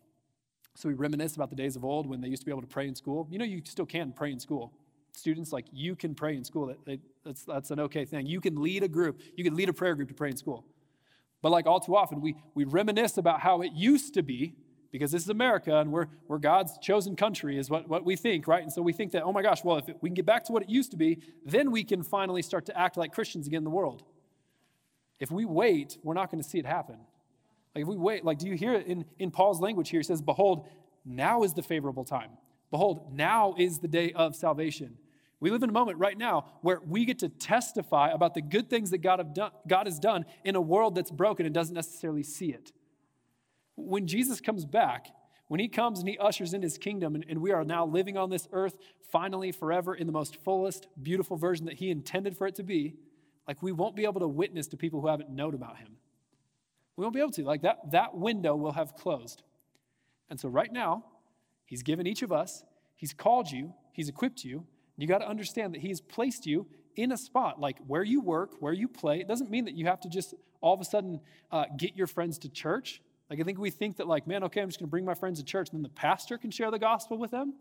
So 0.77 0.89
we 0.89 0.95
reminisce 0.95 1.37
about 1.37 1.49
the 1.49 1.57
days 1.57 1.75
of 1.75 1.85
old 1.85 2.07
when 2.07 2.21
they 2.21 2.29
used 2.29 2.43
to 2.43 2.47
be 2.47 2.53
able 2.53 2.61
to 2.61 2.67
pray 2.67 2.87
in 2.87 2.95
school. 2.95 3.27
You 3.31 3.39
know, 3.39 3.45
you 3.47 3.63
still 3.65 3.87
can 3.87 4.13
pray 4.13 4.31
in 4.31 4.39
school. 4.39 4.73
Students, 5.13 5.51
like, 5.51 5.65
you 5.73 5.97
can 5.97 6.15
pray 6.15 6.37
in 6.37 6.45
school. 6.45 6.75
that's, 7.25 7.45
that's 7.45 7.71
an 7.71 7.81
okay 7.81 8.05
thing. 8.05 8.27
You 8.27 8.43
can 8.43 8.61
lead 8.61 8.83
a 8.83 8.89
group, 8.89 9.21
you 9.37 9.43
can 9.43 9.55
lead 9.55 9.71
a 9.71 9.73
prayer 9.73 9.95
group 9.95 10.09
to 10.09 10.15
pray 10.15 10.29
in 10.29 10.37
school. 10.37 10.67
But, 11.41 11.51
like, 11.51 11.67
all 11.67 11.81
too 11.81 11.97
often, 11.97 12.21
we, 12.21 12.37
we 12.55 12.65
reminisce 12.65 13.17
about 13.17 13.41
how 13.41 13.63
it 13.63 13.73
used 13.73 14.13
to 14.15 14.23
be 14.23 14.55
because 14.93 15.13
this 15.13 15.23
is 15.23 15.29
America 15.31 15.79
and 15.79 15.93
we're, 15.93 16.07
we're 16.29 16.39
God's 16.39 16.79
chosen 16.79 17.17
country, 17.17 17.59
is 17.59 17.71
what, 17.71 17.89
what 17.89 18.05
we 18.05 18.17
think, 18.17 18.47
right? 18.47 18.63
And 18.63 18.73
so 18.73 18.83
we 18.83 18.93
think 18.93 19.13
that, 19.13 19.23
oh 19.23 19.33
my 19.33 19.43
gosh, 19.43 19.65
well, 19.65 19.79
if 19.79 19.89
it, 19.89 19.97
we 20.01 20.11
can 20.11 20.15
get 20.15 20.27
back 20.27 20.45
to 20.45 20.53
what 20.53 20.63
it 20.63 20.69
used 20.69 20.91
to 20.91 20.97
be, 20.97 21.19
then 21.45 21.71
we 21.71 21.85
can 21.85 22.03
finally 22.03 22.43
start 22.43 22.67
to 22.67 22.79
act 22.79 22.97
like 22.97 23.13
Christians 23.13 23.47
again 23.47 23.59
in 23.59 23.65
the 23.65 23.71
world. 23.71 24.03
If 25.19 25.31
we 25.31 25.45
wait, 25.45 25.99
we're 26.03 26.15
not 26.15 26.31
going 26.31 26.43
to 26.43 26.49
see 26.49 26.59
it 26.59 26.67
happen. 26.67 26.97
Like 27.77 27.83
if 27.83 27.89
we 27.89 27.97
wait, 27.97 28.25
like 28.25 28.39
do 28.39 28.49
you 28.49 28.55
hear 28.55 28.73
it 28.73 28.87
in, 28.87 29.05
in 29.19 29.31
Paul's 29.31 29.61
language 29.61 29.91
here? 29.91 30.01
He 30.01 30.05
says, 30.05 30.23
Behold, 30.23 30.67
now 31.05 31.43
is 31.43 31.53
the 31.53 31.63
favorable 31.63 32.05
time. 32.05 32.31
Behold, 32.71 33.13
now 33.13 33.55
is 33.59 33.81
the 33.81 33.87
day 33.87 34.13
of 34.13 34.35
salvation. 34.35 34.97
We 35.41 35.51
live 35.51 35.63
in 35.63 35.69
a 35.69 35.75
moment 35.75 35.99
right 35.99 36.17
now 36.17 36.47
where 36.63 36.81
we 36.89 37.05
get 37.05 37.19
to 37.19 37.29
testify 37.29 38.13
about 38.13 38.33
the 38.33 38.41
good 38.41 38.71
things 38.71 38.93
that 38.93 39.03
God, 39.03 39.19
have 39.19 39.35
done, 39.35 39.51
God 39.69 39.87
has 39.87 39.99
done 39.99 40.25
in 40.43 40.57
a 40.57 40.61
world 40.61 40.95
that's 40.95 41.11
broken 41.11 41.45
and 41.45 41.55
doesn't 41.55 41.75
necessarily 41.75 42.23
see 42.23 42.47
it. 42.47 42.73
When 43.75 44.07
Jesus 44.07 44.41
comes 44.41 44.65
back, 44.65 45.09
when 45.49 45.61
he 45.61 45.69
comes 45.69 45.99
and 45.99 46.09
he 46.09 46.17
ushers 46.17 46.55
in 46.55 46.63
his 46.63 46.79
kingdom, 46.79 47.15
and, 47.15 47.27
and 47.29 47.43
we 47.43 47.53
are 47.53 47.63
now 47.63 47.85
living 47.85 48.17
on 48.17 48.31
this 48.31 48.49
earth 48.53 48.77
finally 49.13 49.53
forever 49.53 49.95
in 49.95 50.07
the 50.07 50.15
most 50.15 50.37
fullest, 50.43 50.87
beautiful 51.03 51.37
version 51.37 51.67
that 51.67 51.75
he 51.75 51.91
intended 51.91 52.39
for 52.39 52.47
it 52.47 52.55
to 52.55 52.63
be, 52.63 52.95
like 53.47 53.63
we 53.63 53.71
won't 53.71 53.97
be 53.97 54.05
able 54.05 54.21
to 54.21 54.29
witness 54.29 54.67
to 54.69 54.79
people 54.79 55.03
who 55.03 55.09
haven't 55.09 55.29
known 55.29 55.55
about 55.55 55.77
him. 55.77 55.99
We 56.97 57.03
won't 57.03 57.15
be 57.15 57.21
able 57.21 57.33
to. 57.33 57.45
Like 57.45 57.63
that, 57.63 57.91
that 57.93 58.17
window 58.17 58.57
will 58.57 58.73
have 58.73 58.95
closed. 58.95 59.43
And 60.31 60.41
so 60.41 60.49
right 60.49 60.73
now, 60.73 61.05
he's 61.65 61.83
given 61.83 62.07
each 62.07 62.23
of 62.23 62.33
us, 62.33 62.65
he's 62.95 63.13
called 63.13 63.51
you, 63.51 63.75
he's 63.93 64.09
equipped 64.09 64.45
you, 64.45 64.67
you 64.97 65.07
got 65.07 65.19
to 65.19 65.29
understand 65.29 65.75
that 65.75 65.81
He's 65.81 66.01
placed 66.01 66.47
you 66.47 66.67
in 66.97 67.13
a 67.13 67.17
spot 67.17 67.61
like 67.61 67.77
where 67.87 68.03
you 68.03 68.21
work, 68.21 68.55
where 68.61 68.73
you 68.73 68.89
play. 68.89 69.21
It 69.21 69.29
doesn't 69.29 69.51
mean 69.51 69.67
that 69.67 69.75
you 69.75 69.87
have 69.87 70.01
to 70.01 70.09
just 70.09 70.35
all 70.61 70.75
of 70.75 70.81
a 70.81 70.85
sudden 70.85 71.21
uh, 71.53 71.67
get 71.77 71.97
your 71.97 72.07
friends 72.07 72.39
to 72.39 72.49
church. 72.49 73.03
Like, 73.29 73.41
I 73.41 73.43
think 73.43 73.59
we 73.59 73.71
think 73.71 73.97
that, 73.97 74.07
like, 74.07 74.27
man, 74.27 74.45
okay, 74.45 74.63
I'm 74.63 74.69
just 74.69 74.79
going 74.79 74.87
to 74.87 74.91
bring 74.91 75.05
my 75.05 75.15
friends 75.15 75.41
to 75.41 75.45
church, 75.45 75.69
and 75.71 75.79
then 75.79 75.83
the 75.83 75.89
pastor 75.89 76.39
can 76.39 76.51
share 76.51 76.71
the 76.71 76.79
gospel 76.79 77.19
with 77.19 77.33
them. 77.33 77.55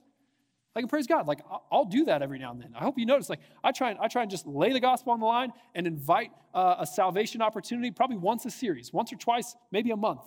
Like, 0.76 0.84
and 0.84 0.90
praise 0.90 1.08
God, 1.08 1.26
like, 1.26 1.40
I'll 1.72 1.86
do 1.86 2.04
that 2.06 2.22
every 2.22 2.38
now 2.38 2.52
and 2.52 2.62
then. 2.62 2.74
I 2.76 2.84
hope 2.84 3.00
you 3.00 3.06
notice, 3.06 3.30
like, 3.30 3.40
I 3.64 3.72
try 3.72 3.92
and, 3.92 4.00
I 4.00 4.10
try 4.10 4.24
and 4.24 4.30
just 4.30 4.46
lay 4.46 4.74
the 4.74 4.82
gospel 4.82 5.14
on 5.14 5.22
the 5.22 5.26
line 5.26 5.54
and 5.74 5.88
invite 5.88 6.32
uh, 6.54 6.76
a 6.80 6.86
salvation 6.86 7.42
opportunity 7.42 7.92
probably 7.92 8.18
once 8.18 8.46
a 8.46 8.52
series, 8.52 8.92
once 8.92 9.14
or 9.14 9.16
twice, 9.16 9.56
maybe 9.72 9.92
a 9.92 9.96
month. 9.96 10.22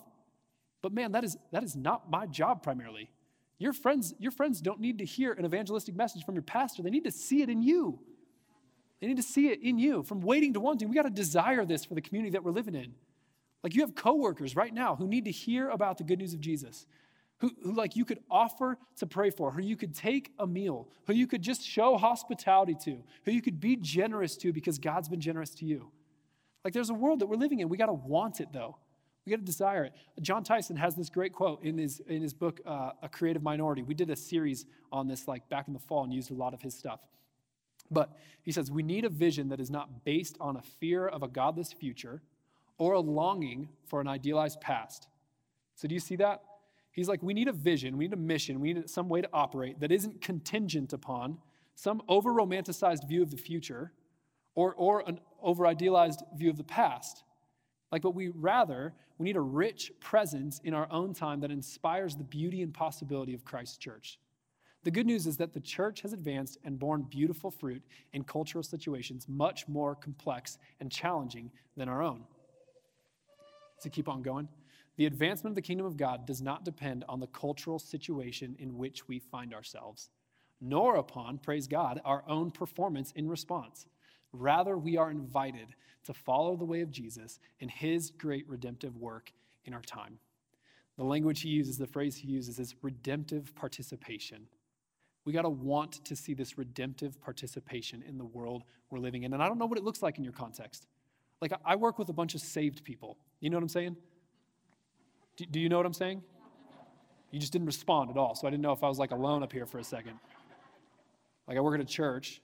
But 0.81 0.91
man, 0.91 1.11
that 1.11 1.23
is, 1.23 1.37
that 1.51 1.63
is 1.63 1.75
not 1.75 2.09
my 2.09 2.25
job 2.25 2.63
primarily. 2.63 3.11
Your 3.59 3.73
friends, 3.73 4.15
your 4.17 4.31
friends 4.31 4.59
don't 4.59 4.79
need 4.79 4.97
to 4.99 5.05
hear 5.05 5.33
an 5.33 5.45
evangelistic 5.45 5.95
message 5.95 6.25
from 6.25 6.33
your 6.33 6.41
pastor. 6.41 6.81
They 6.81 6.89
need 6.89 7.03
to 7.03 7.11
see 7.11 7.43
it 7.43 7.49
in 7.49 7.61
you. 7.61 7.99
They 9.01 9.07
need 9.07 9.17
to 9.17 9.23
see 9.23 9.49
it 9.49 9.61
in 9.61 9.77
you. 9.77 10.01
From 10.01 10.21
waiting 10.21 10.53
to 10.53 10.59
wanting, 10.59 10.89
we 10.89 10.95
got 10.95 11.03
to 11.03 11.09
desire 11.09 11.65
this 11.65 11.85
for 11.85 11.93
the 11.93 12.01
community 12.01 12.31
that 12.31 12.43
we're 12.43 12.51
living 12.51 12.75
in. 12.75 12.93
Like 13.63 13.75
you 13.75 13.81
have 13.81 13.93
coworkers 13.93 14.55
right 14.55 14.73
now 14.73 14.95
who 14.95 15.07
need 15.07 15.25
to 15.25 15.31
hear 15.31 15.69
about 15.69 15.97
the 15.97 16.03
good 16.03 16.19
news 16.19 16.33
of 16.33 16.39
Jesus, 16.39 16.87
who, 17.39 17.51
who 17.63 17.73
like 17.73 17.95
you 17.95 18.05
could 18.05 18.19
offer 18.29 18.77
to 18.97 19.05
pray 19.05 19.29
for, 19.29 19.51
who 19.51 19.61
you 19.61 19.75
could 19.75 19.95
take 19.95 20.31
a 20.39 20.47
meal, 20.47 20.87
who 21.07 21.13
you 21.13 21.27
could 21.27 21.41
just 21.41 21.65
show 21.65 21.97
hospitality 21.97 22.75
to, 22.83 23.03
who 23.25 23.31
you 23.31 23.41
could 23.41 23.59
be 23.59 23.75
generous 23.75 24.35
to 24.37 24.53
because 24.53 24.77
God's 24.77 25.09
been 25.09 25.21
generous 25.21 25.51
to 25.55 25.65
you. 25.65 25.91
Like 26.63 26.73
there's 26.73 26.89
a 26.89 26.93
world 26.93 27.19
that 27.19 27.27
we're 27.27 27.37
living 27.37 27.59
in. 27.59 27.69
We 27.69 27.77
got 27.77 27.87
to 27.87 27.93
want 27.93 28.41
it 28.41 28.49
though. 28.51 28.77
We 29.25 29.31
got 29.31 29.37
to 29.37 29.45
desire 29.45 29.85
it. 29.85 29.93
Jon 30.21 30.43
Tyson 30.43 30.75
has 30.75 30.95
this 30.95 31.09
great 31.09 31.33
quote 31.33 31.63
in 31.63 31.77
his, 31.77 32.01
in 32.07 32.21
his 32.21 32.33
book, 32.33 32.61
uh, 32.65 32.91
A 33.01 33.09
Creative 33.09 33.43
Minority. 33.43 33.83
We 33.83 33.93
did 33.93 34.09
a 34.09 34.15
series 34.15 34.65
on 34.91 35.07
this 35.07 35.27
like 35.27 35.47
back 35.49 35.67
in 35.67 35.73
the 35.73 35.79
fall 35.79 36.03
and 36.03 36.13
used 36.13 36.31
a 36.31 36.33
lot 36.33 36.53
of 36.53 36.61
his 36.61 36.73
stuff. 36.73 36.99
But 37.91 38.17
he 38.43 38.51
says, 38.51 38.71
we 38.71 38.83
need 38.83 39.05
a 39.05 39.09
vision 39.09 39.49
that 39.49 39.59
is 39.59 39.69
not 39.69 40.03
based 40.03 40.37
on 40.39 40.57
a 40.57 40.61
fear 40.61 41.07
of 41.07 41.23
a 41.23 41.27
godless 41.27 41.71
future 41.73 42.21
or 42.77 42.93
a 42.93 42.99
longing 42.99 43.69
for 43.87 44.01
an 44.01 44.07
idealized 44.07 44.61
past. 44.61 45.07
So 45.75 45.87
do 45.87 45.93
you 45.93 45.99
see 45.99 46.15
that? 46.17 46.41
He's 46.99 47.07
like, 47.07 47.23
we 47.23 47.33
need 47.33 47.47
a 47.47 47.53
vision, 47.53 47.97
we 47.97 48.09
need 48.09 48.13
a 48.13 48.17
mission, 48.17 48.59
we 48.59 48.73
need 48.73 48.89
some 48.89 49.07
way 49.07 49.21
to 49.21 49.29
operate 49.31 49.79
that 49.79 49.89
isn't 49.89 50.21
contingent 50.21 50.91
upon 50.91 51.37
some 51.73 52.01
over 52.09 52.33
romanticized 52.33 53.07
view 53.07 53.23
of 53.23 53.31
the 53.31 53.37
future 53.37 53.93
or, 54.53 54.73
or 54.75 55.07
an 55.07 55.21
over 55.41 55.65
idealized 55.65 56.23
view 56.35 56.49
of 56.49 56.57
the 56.57 56.63
past. 56.65 57.23
Like, 57.89 58.01
but 58.01 58.15
we 58.15 58.27
rather, 58.27 58.93
we 59.17 59.23
need 59.23 59.37
a 59.37 59.41
rich 59.41 59.93
presence 60.01 60.59
in 60.65 60.73
our 60.73 60.91
own 60.91 61.13
time 61.13 61.39
that 61.39 61.51
inspires 61.51 62.17
the 62.17 62.25
beauty 62.25 62.63
and 62.63 62.73
possibility 62.73 63.33
of 63.33 63.45
Christ's 63.45 63.77
church. 63.77 64.19
The 64.83 64.91
good 64.91 65.05
news 65.05 65.25
is 65.25 65.37
that 65.37 65.53
the 65.53 65.61
church 65.61 66.01
has 66.01 66.11
advanced 66.11 66.57
and 66.65 66.77
borne 66.77 67.03
beautiful 67.03 67.49
fruit 67.49 67.81
in 68.11 68.25
cultural 68.25 68.61
situations 68.61 69.25
much 69.29 69.69
more 69.69 69.95
complex 69.95 70.57
and 70.81 70.91
challenging 70.91 71.49
than 71.77 71.87
our 71.87 72.03
own. 72.03 72.25
To 73.83 73.89
keep 73.89 74.09
on 74.09 74.21
going, 74.21 74.49
the 74.99 75.05
advancement 75.05 75.53
of 75.53 75.55
the 75.55 75.61
kingdom 75.61 75.85
of 75.85 75.95
God 75.95 76.25
does 76.25 76.41
not 76.41 76.65
depend 76.65 77.05
on 77.07 77.21
the 77.21 77.27
cultural 77.27 77.79
situation 77.79 78.57
in 78.59 78.77
which 78.77 79.07
we 79.07 79.17
find 79.17 79.53
ourselves, 79.53 80.09
nor 80.59 80.97
upon, 80.97 81.37
praise 81.37 81.69
God, 81.69 82.01
our 82.03 82.21
own 82.27 82.51
performance 82.51 83.13
in 83.15 83.29
response. 83.29 83.85
Rather, 84.33 84.77
we 84.77 84.97
are 84.97 85.09
invited 85.09 85.67
to 86.03 86.13
follow 86.13 86.57
the 86.57 86.65
way 86.65 86.81
of 86.81 86.91
Jesus 86.91 87.39
and 87.61 87.71
his 87.71 88.09
great 88.09 88.45
redemptive 88.49 88.97
work 88.97 89.31
in 89.63 89.73
our 89.73 89.81
time. 89.81 90.19
The 90.97 91.05
language 91.05 91.43
he 91.43 91.49
uses, 91.49 91.77
the 91.77 91.87
phrase 91.87 92.17
he 92.17 92.27
uses 92.27 92.59
is 92.59 92.75
redemptive 92.81 93.55
participation. 93.55 94.47
We 95.23 95.31
got 95.31 95.43
to 95.43 95.49
want 95.49 96.03
to 96.03 96.13
see 96.13 96.33
this 96.33 96.57
redemptive 96.57 97.21
participation 97.21 98.03
in 98.05 98.17
the 98.17 98.25
world 98.25 98.65
we're 98.89 98.99
living 98.99 99.23
in. 99.23 99.33
And 99.33 99.41
I 99.41 99.47
don't 99.47 99.59
know 99.59 99.65
what 99.65 99.77
it 99.77 99.85
looks 99.85 100.01
like 100.01 100.17
in 100.17 100.25
your 100.25 100.33
context. 100.33 100.87
Like, 101.41 101.53
I 101.63 101.77
work 101.77 101.97
with 101.97 102.09
a 102.09 102.13
bunch 102.13 102.35
of 102.35 102.41
saved 102.41 102.83
people. 102.83 103.17
You 103.39 103.49
know 103.49 103.55
what 103.55 103.63
I'm 103.63 103.69
saying? 103.69 103.95
Do, 105.39 105.45
do 105.45 105.59
you 105.61 105.69
know 105.69 105.77
what 105.77 105.85
I'm 105.85 105.93
saying? 105.93 106.21
You 107.31 107.39
just 107.39 107.53
didn't 107.53 107.67
respond 107.67 108.09
at 108.09 108.17
all. 108.17 108.35
So 108.35 108.45
I 108.45 108.49
didn't 108.49 108.63
know 108.63 108.73
if 108.73 108.83
I 108.83 108.89
was 108.89 108.99
like 108.99 109.11
alone 109.11 109.41
up 109.41 109.53
here 109.53 109.65
for 109.65 109.77
a 109.79 109.83
second. 109.83 110.19
Like, 111.47 111.57
I 111.57 111.61
work 111.61 111.75
at 111.75 111.81
a 111.81 111.85
church, 111.85 112.41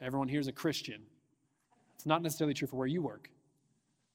everyone 0.00 0.28
here 0.28 0.38
is 0.38 0.46
a 0.46 0.52
Christian. 0.52 1.02
It's 1.94 2.06
not 2.06 2.22
necessarily 2.22 2.54
true 2.54 2.68
for 2.68 2.76
where 2.76 2.86
you 2.86 3.00
work. 3.02 3.30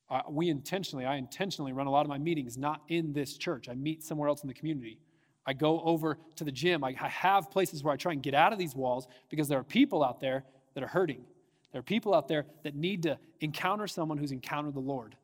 Uh, 0.09 0.21
we 0.29 0.49
intentionally, 0.49 1.05
I 1.05 1.15
intentionally 1.15 1.73
run 1.73 1.87
a 1.87 1.89
lot 1.89 2.05
of 2.05 2.09
my 2.09 2.19
meetings 2.19 2.55
not 2.55 2.81
in 2.87 3.13
this 3.13 3.35
church. 3.35 3.67
I 3.67 3.73
meet 3.73 4.03
somewhere 4.03 4.29
else 4.29 4.43
in 4.43 4.47
the 4.47 4.53
community. 4.53 4.99
I 5.45 5.53
go 5.53 5.81
over 5.81 6.19
to 6.35 6.43
the 6.43 6.51
gym. 6.51 6.83
I, 6.83 6.95
I 7.01 7.09
have 7.09 7.49
places 7.49 7.83
where 7.83 7.93
I 7.93 7.97
try 7.97 8.11
and 8.11 8.21
get 8.21 8.35
out 8.35 8.53
of 8.53 8.59
these 8.59 8.75
walls 8.75 9.07
because 9.29 9.47
there 9.47 9.57
are 9.57 9.63
people 9.63 10.03
out 10.03 10.21
there 10.21 10.45
that 10.75 10.83
are 10.83 10.87
hurting. 10.87 11.25
There 11.71 11.79
are 11.79 11.83
people 11.83 12.13
out 12.13 12.27
there 12.27 12.45
that 12.63 12.75
need 12.75 13.03
to 13.03 13.17
encounter 13.41 13.87
someone 13.87 14.19
who's 14.19 14.31
encountered 14.31 14.75
the 14.75 14.79
Lord. 14.79 15.15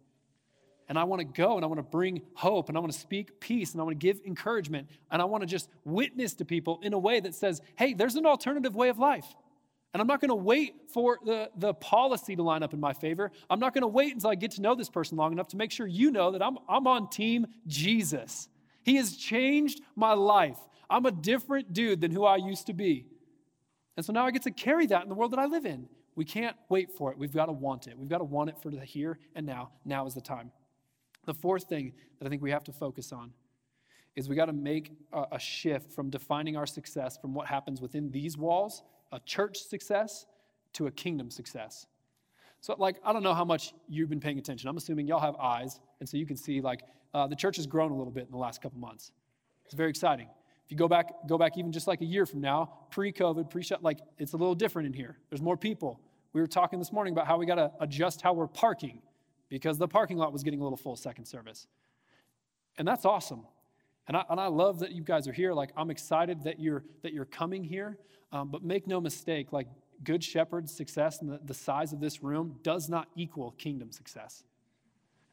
And 0.89 0.97
I 0.97 1.03
want 1.03 1.19
to 1.19 1.25
go 1.25 1.55
and 1.55 1.63
I 1.63 1.67
want 1.67 1.77
to 1.77 1.83
bring 1.83 2.23
hope 2.33 2.67
and 2.67 2.77
I 2.77 2.81
want 2.81 2.91
to 2.91 2.99
speak 2.99 3.39
peace 3.39 3.73
and 3.73 3.79
I 3.79 3.83
want 3.83 3.99
to 3.99 4.05
give 4.07 4.19
encouragement 4.25 4.89
and 5.11 5.21
I 5.21 5.25
want 5.25 5.43
to 5.43 5.47
just 5.47 5.69
witness 5.85 6.33
to 6.35 6.45
people 6.45 6.79
in 6.81 6.93
a 6.93 6.99
way 6.99 7.19
that 7.19 7.35
says, 7.35 7.61
hey, 7.75 7.93
there's 7.93 8.15
an 8.15 8.25
alternative 8.25 8.75
way 8.75 8.89
of 8.89 8.97
life. 8.97 9.27
And 9.93 10.01
I'm 10.01 10.07
not 10.07 10.19
going 10.19 10.29
to 10.29 10.35
wait 10.35 10.73
for 10.91 11.19
the, 11.23 11.49
the 11.57 11.73
policy 11.75 12.35
to 12.35 12.43
line 12.43 12.63
up 12.63 12.73
in 12.73 12.79
my 12.79 12.93
favor. 12.93 13.31
I'm 13.49 13.59
not 13.59 13.73
going 13.73 13.83
to 13.83 13.87
wait 13.87 14.13
until 14.13 14.31
I 14.31 14.35
get 14.35 14.51
to 14.51 14.61
know 14.61 14.75
this 14.75 14.89
person 14.89 15.17
long 15.17 15.31
enough 15.31 15.47
to 15.49 15.57
make 15.57 15.71
sure 15.71 15.87
you 15.87 16.11
know 16.11 16.31
that 16.31 16.41
I'm, 16.41 16.57
I'm 16.67 16.85
on 16.87 17.09
team 17.09 17.47
Jesus. 17.67 18.49
He 18.83 18.95
has 18.95 19.15
changed 19.15 19.81
my 19.95 20.13
life. 20.13 20.57
I'm 20.89 21.05
a 21.05 21.11
different 21.11 21.73
dude 21.73 22.01
than 22.01 22.11
who 22.11 22.23
I 22.25 22.37
used 22.37 22.67
to 22.67 22.73
be. 22.73 23.05
And 23.95 24.05
so 24.05 24.13
now 24.13 24.25
I 24.25 24.31
get 24.31 24.43
to 24.43 24.51
carry 24.51 24.87
that 24.87 25.03
in 25.03 25.09
the 25.09 25.15
world 25.15 25.31
that 25.31 25.39
I 25.39 25.45
live 25.45 25.65
in. 25.65 25.87
We 26.15 26.25
can't 26.25 26.55
wait 26.69 26.91
for 26.91 27.11
it. 27.11 27.17
We've 27.17 27.33
got 27.33 27.45
to 27.45 27.51
want 27.51 27.87
it. 27.87 27.97
We've 27.97 28.09
got 28.09 28.19
to 28.19 28.23
want 28.23 28.49
it 28.49 28.57
for 28.61 28.69
the 28.69 28.79
here 28.79 29.19
and 29.35 29.45
now. 29.45 29.71
Now 29.85 30.05
is 30.05 30.13
the 30.13 30.21
time. 30.21 30.51
The 31.29 31.35
fourth 31.35 31.65
thing 31.65 31.93
that 32.17 32.25
I 32.25 32.29
think 32.31 32.41
we 32.41 32.49
have 32.49 32.63
to 32.63 32.71
focus 32.71 33.11
on 33.11 33.33
is 34.15 34.27
we 34.27 34.35
got 34.35 34.47
to 34.47 34.53
make 34.53 34.93
a, 35.13 35.25
a 35.33 35.39
shift 35.39 35.91
from 35.91 36.09
defining 36.09 36.57
our 36.57 36.65
success 36.65 37.19
from 37.19 37.35
what 37.35 37.45
happens 37.45 37.79
within 37.81 38.09
these 38.09 38.35
walls 38.35 38.81
a 39.11 39.19
church 39.19 39.59
success 39.59 40.25
to 40.73 40.87
a 40.87 40.91
kingdom 40.91 41.29
success. 41.29 41.85
So, 42.61 42.75
like, 42.79 42.95
I 43.05 43.13
don't 43.13 43.21
know 43.21 43.35
how 43.35 43.45
much 43.45 43.75
you've 43.87 44.09
been 44.09 44.19
paying 44.19 44.39
attention. 44.39 44.69
I'm 44.69 44.77
assuming 44.77 45.05
y'all 45.05 45.19
have 45.19 45.35
eyes, 45.35 45.79
and 45.99 46.09
so 46.09 46.17
you 46.17 46.25
can 46.25 46.35
see, 46.35 46.61
like, 46.61 46.81
uh, 47.13 47.27
the 47.27 47.35
church 47.35 47.57
has 47.57 47.67
grown 47.67 47.91
a 47.91 47.95
little 47.95 48.11
bit 48.11 48.25
in 48.25 48.31
the 48.31 48.37
last 48.37 48.59
couple 48.59 48.79
months. 48.79 49.11
It's 49.65 49.75
very 49.75 49.91
exciting. 49.91 50.29
If 50.65 50.71
you 50.71 50.77
go 50.77 50.87
back, 50.87 51.13
go 51.27 51.37
back 51.37 51.59
even 51.59 51.71
just 51.71 51.85
like 51.85 52.01
a 52.01 52.05
year 52.05 52.25
from 52.25 52.41
now, 52.41 52.73
pre-COVID, 52.89 53.51
pre-shut, 53.51 53.83
like, 53.83 53.99
it's 54.17 54.33
a 54.33 54.37
little 54.37 54.55
different 54.55 54.87
in 54.87 54.93
here. 54.93 55.15
There's 55.29 55.43
more 55.43 55.57
people. 55.57 56.01
We 56.33 56.41
were 56.41 56.47
talking 56.47 56.79
this 56.79 56.91
morning 56.91 57.13
about 57.13 57.27
how 57.27 57.37
we 57.37 57.45
got 57.45 57.55
to 57.55 57.71
adjust 57.79 58.19
how 58.19 58.33
we're 58.33 58.47
parking 58.47 59.03
because 59.49 59.77
the 59.77 59.87
parking 59.87 60.17
lot 60.17 60.31
was 60.31 60.43
getting 60.43 60.61
a 60.61 60.63
little 60.63 60.77
full 60.77 60.95
second 60.95 61.25
service. 61.25 61.67
And 62.77 62.87
that's 62.87 63.05
awesome. 63.05 63.45
And 64.07 64.15
I, 64.15 64.23
and 64.29 64.39
I 64.39 64.47
love 64.47 64.79
that 64.79 64.91
you 64.91 65.03
guys 65.03 65.27
are 65.27 65.33
here. 65.33 65.53
Like, 65.53 65.71
I'm 65.75 65.91
excited 65.91 66.43
that 66.43 66.59
you're, 66.59 66.83
that 67.03 67.13
you're 67.13 67.25
coming 67.25 67.63
here. 67.63 67.97
Um, 68.31 68.49
but 68.49 68.63
make 68.63 68.87
no 68.87 69.01
mistake, 69.01 69.51
like, 69.51 69.67
Good 70.03 70.23
Shepherd 70.23 70.69
success 70.69 71.19
and 71.21 71.29
the, 71.29 71.39
the 71.43 71.53
size 71.53 71.91
of 71.93 71.99
this 71.99 72.23
room 72.23 72.57
does 72.63 72.89
not 72.89 73.07
equal 73.15 73.51
kingdom 73.51 73.91
success. 73.91 74.43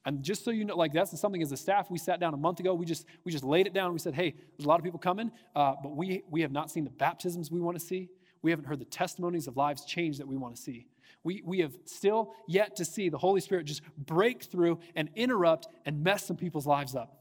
And 0.04 0.22
just 0.22 0.44
so 0.44 0.52
you 0.52 0.64
know, 0.64 0.76
like 0.76 0.92
that's 0.92 1.18
something 1.18 1.42
as 1.42 1.50
a 1.50 1.56
staff, 1.56 1.90
we 1.90 1.98
sat 1.98 2.20
down 2.20 2.32
a 2.32 2.36
month 2.36 2.60
ago. 2.60 2.74
We 2.74 2.86
just 2.86 3.06
we 3.24 3.32
just 3.32 3.42
laid 3.42 3.66
it 3.66 3.74
down. 3.74 3.92
We 3.92 3.98
said, 3.98 4.14
hey, 4.14 4.34
there's 4.56 4.64
a 4.64 4.68
lot 4.68 4.78
of 4.78 4.84
people 4.84 5.00
coming, 5.00 5.32
uh, 5.54 5.74
but 5.82 5.96
we 5.96 6.22
we 6.30 6.42
have 6.42 6.52
not 6.52 6.70
seen 6.70 6.84
the 6.84 6.90
baptisms 6.90 7.50
we 7.50 7.60
want 7.60 7.76
to 7.78 7.84
see. 7.84 8.08
We 8.40 8.52
haven't 8.52 8.66
heard 8.66 8.78
the 8.78 8.84
testimonies 8.84 9.48
of 9.48 9.56
lives 9.56 9.84
changed 9.84 10.20
that 10.20 10.28
we 10.28 10.36
want 10.36 10.54
to 10.54 10.62
see. 10.62 10.86
We, 11.26 11.42
we 11.44 11.58
have 11.58 11.76
still 11.86 12.32
yet 12.46 12.76
to 12.76 12.84
see 12.84 13.08
the 13.08 13.18
Holy 13.18 13.40
Spirit 13.40 13.66
just 13.66 13.82
break 13.98 14.44
through 14.44 14.78
and 14.94 15.10
interrupt 15.16 15.66
and 15.84 16.04
mess 16.04 16.24
some 16.24 16.36
people's 16.36 16.68
lives 16.68 16.94
up 16.94 17.18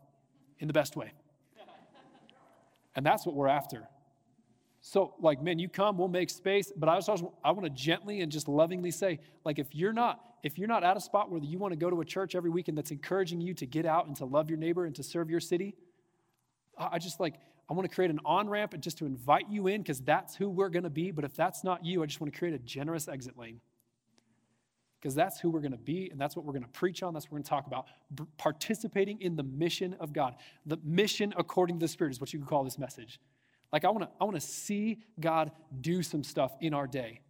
in 0.60 0.68
the 0.68 0.74
best 0.74 0.96
way. 0.96 1.12
And 2.96 3.04
that's 3.04 3.26
what 3.26 3.34
we're 3.34 3.48
after. 3.48 3.90
So, 4.80 5.16
like, 5.20 5.42
man, 5.42 5.58
you 5.58 5.68
come, 5.68 5.98
we'll 5.98 6.08
make 6.08 6.30
space. 6.30 6.72
But 6.78 6.88
I 6.88 7.00
just 7.00 7.24
I 7.44 7.50
want 7.50 7.64
to 7.64 7.72
gently 7.72 8.22
and 8.22 8.32
just 8.32 8.48
lovingly 8.48 8.92
say, 8.92 9.20
like, 9.44 9.58
if 9.58 9.74
you're 9.74 9.92
not 9.92 10.22
if 10.44 10.60
you're 10.60 10.68
not 10.68 10.84
at 10.84 10.96
a 10.96 11.02
spot 11.02 11.32
where 11.32 11.42
you 11.42 11.58
want 11.58 11.72
to 11.72 11.76
go 11.76 11.90
to 11.90 12.00
a 12.00 12.06
church 12.06 12.36
every 12.36 12.52
weekend 12.52 12.78
that's 12.78 12.92
encouraging 12.92 13.42
you 13.42 13.56
to 13.56 13.66
get 13.66 13.88
out 13.88 14.06
and 14.06 14.16
to 14.18 14.26
love 14.26 14.52
your 14.52 14.60
neighbor 14.60 14.86
and 14.86 14.94
to 14.98 15.02
serve 15.02 15.32
your 15.32 15.40
city, 15.40 15.76
I 16.78 17.00
just 17.00 17.20
like 17.20 17.40
I 17.68 17.74
want 17.74 17.90
to 17.90 17.96
create 17.96 18.12
an 18.12 18.20
on 18.24 18.48
ramp 18.48 18.76
and 18.76 18.84
just 18.84 19.00
to 19.00 19.08
invite 19.08 19.50
you 19.50 19.66
in 19.66 19.82
because 19.82 20.00
that's 20.00 20.36
who 20.36 20.48
we're 20.48 20.70
going 20.70 20.84
to 20.84 20.92
be. 20.92 21.10
But 21.10 21.26
if 21.26 21.36
that's 21.36 21.64
not 21.64 21.84
you, 21.84 22.04
I 22.04 22.06
just 22.06 22.22
want 22.22 22.32
to 22.32 22.38
create 22.38 22.54
a 22.54 22.60
generous 22.60 23.08
exit 23.08 23.36
lane 23.36 23.62
because 25.06 25.14
that's 25.14 25.40
who 25.40 25.52
we're 25.52 25.60
going 25.60 25.72
to 25.72 25.78
be 25.78 26.10
and 26.10 26.20
that's 26.20 26.36
what 26.36 26.44
we're 26.46 26.52
going 26.52 26.64
to 26.64 26.70
preach 26.70 27.04
on. 27.04 27.14
That's 27.14 27.28
what 27.28 27.34
we're 27.34 27.38
going 27.38 27.44
to 27.44 27.50
talk 27.52 27.68
about. 27.68 27.86
Participating 28.40 29.22
in 29.22 29.36
the 29.36 29.44
mission 29.44 29.96
of 30.00 30.14
God. 30.14 30.34
The 30.66 30.80
mission 30.84 31.32
according 31.38 31.78
to 31.78 31.84
the 31.84 31.88
Spirit 31.88 32.10
is 32.10 32.20
what 32.20 32.34
you 32.34 32.40
could 32.40 32.48
call 32.48 32.64
this 32.64 32.80
message. 32.80 33.20
Like, 33.72 33.86
I 33.86 33.92
want 33.92 34.06
to 34.06 34.10
I 34.20 34.24
want 34.24 34.34
to 34.34 34.42
see 34.42 34.98
God 35.20 35.52
do 35.80 36.02
some 36.02 36.24
stuff 36.24 36.56
in 36.60 36.74
our 36.74 36.88
day. 36.88 37.22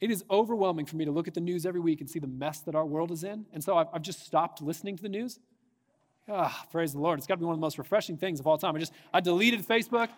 It 0.00 0.10
is 0.10 0.24
overwhelming 0.30 0.86
for 0.86 0.96
me 0.96 1.04
to 1.04 1.10
look 1.10 1.28
at 1.28 1.34
the 1.34 1.42
news 1.42 1.66
every 1.66 1.80
week 1.80 2.00
and 2.00 2.08
see 2.08 2.20
the 2.20 2.26
mess 2.26 2.60
that 2.60 2.74
our 2.74 2.86
world 2.86 3.10
is 3.10 3.22
in. 3.22 3.44
And 3.52 3.62
so 3.62 3.76
I've, 3.76 3.88
I've 3.92 4.02
just 4.02 4.24
stopped 4.24 4.62
listening 4.62 4.96
to 4.96 5.02
the 5.02 5.10
news. 5.10 5.40
Ah, 6.26 6.64
praise 6.72 6.94
the 6.94 7.00
Lord. 7.00 7.18
It's 7.18 7.26
got 7.26 7.34
to 7.34 7.40
be 7.40 7.44
one 7.44 7.52
of 7.52 7.58
the 7.58 7.66
most 7.66 7.76
refreshing 7.76 8.16
things 8.16 8.40
of 8.40 8.46
all 8.46 8.56
time. 8.56 8.74
I 8.74 8.78
just, 8.78 8.94
I 9.12 9.20
deleted 9.20 9.68
Facebook. 9.68 10.08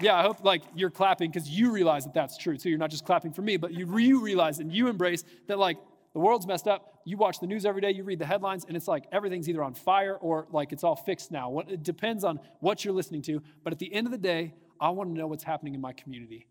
Yeah, 0.00 0.16
I 0.16 0.22
hope 0.22 0.42
like 0.42 0.62
you're 0.74 0.90
clapping 0.90 1.30
because 1.30 1.50
you 1.50 1.70
realize 1.70 2.04
that 2.04 2.14
that's 2.14 2.38
true 2.38 2.56
too. 2.56 2.70
You're 2.70 2.78
not 2.78 2.90
just 2.90 3.04
clapping 3.04 3.32
for 3.34 3.42
me, 3.42 3.58
but 3.58 3.74
you, 3.74 3.98
you 3.98 4.20
realize 4.20 4.58
and 4.58 4.72
you 4.72 4.88
embrace 4.88 5.22
that 5.48 5.58
like 5.58 5.76
the 6.14 6.20
world's 6.20 6.46
messed 6.46 6.66
up. 6.66 7.00
You 7.04 7.18
watch 7.18 7.40
the 7.40 7.46
news 7.46 7.66
every 7.66 7.82
day, 7.82 7.90
you 7.90 8.04
read 8.04 8.18
the 8.18 8.26
headlines, 8.26 8.64
and 8.66 8.76
it's 8.76 8.88
like 8.88 9.04
everything's 9.12 9.48
either 9.48 9.62
on 9.62 9.74
fire 9.74 10.14
or 10.14 10.46
like 10.50 10.72
it's 10.72 10.84
all 10.84 10.96
fixed 10.96 11.30
now. 11.30 11.58
It 11.58 11.82
depends 11.82 12.24
on 12.24 12.40
what 12.60 12.84
you're 12.84 12.94
listening 12.94 13.20
to. 13.22 13.42
But 13.62 13.72
at 13.72 13.78
the 13.78 13.92
end 13.92 14.06
of 14.06 14.12
the 14.12 14.18
day, 14.18 14.54
I 14.80 14.90
want 14.90 15.10
to 15.10 15.18
know 15.18 15.26
what's 15.26 15.44
happening 15.44 15.74
in 15.74 15.80
my 15.80 15.92
community. 15.92 16.46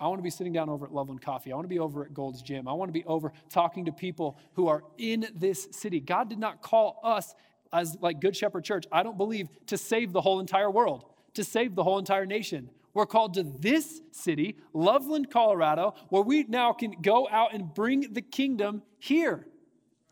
I 0.00 0.08
want 0.08 0.18
to 0.18 0.22
be 0.24 0.30
sitting 0.30 0.52
down 0.52 0.68
over 0.68 0.86
at 0.86 0.92
Loveland 0.92 1.22
Coffee. 1.22 1.52
I 1.52 1.54
want 1.54 1.66
to 1.66 1.74
be 1.74 1.78
over 1.78 2.04
at 2.04 2.12
Gold's 2.12 2.42
Gym. 2.42 2.66
I 2.66 2.72
want 2.72 2.88
to 2.88 2.92
be 2.92 3.04
over 3.04 3.32
talking 3.48 3.84
to 3.84 3.92
people 3.92 4.36
who 4.54 4.66
are 4.66 4.82
in 4.98 5.28
this 5.36 5.68
city. 5.70 6.00
God 6.00 6.28
did 6.28 6.38
not 6.38 6.62
call 6.62 6.98
us 7.04 7.34
as 7.72 7.96
like 8.00 8.20
Good 8.20 8.34
Shepherd 8.34 8.64
Church, 8.64 8.86
I 8.90 9.02
don't 9.02 9.16
believe, 9.16 9.48
to 9.66 9.76
save 9.76 10.12
the 10.12 10.20
whole 10.20 10.40
entire 10.40 10.70
world, 10.70 11.04
to 11.34 11.44
save 11.44 11.74
the 11.74 11.84
whole 11.84 11.98
entire 11.98 12.26
nation. 12.26 12.70
We're 12.94 13.06
called 13.06 13.34
to 13.34 13.42
this 13.42 14.00
city, 14.12 14.56
Loveland, 14.72 15.30
Colorado, 15.30 15.94
where 16.08 16.22
we 16.22 16.44
now 16.44 16.72
can 16.72 16.94
go 17.02 17.28
out 17.28 17.52
and 17.52 17.74
bring 17.74 18.12
the 18.12 18.22
kingdom 18.22 18.82
here. 18.98 19.46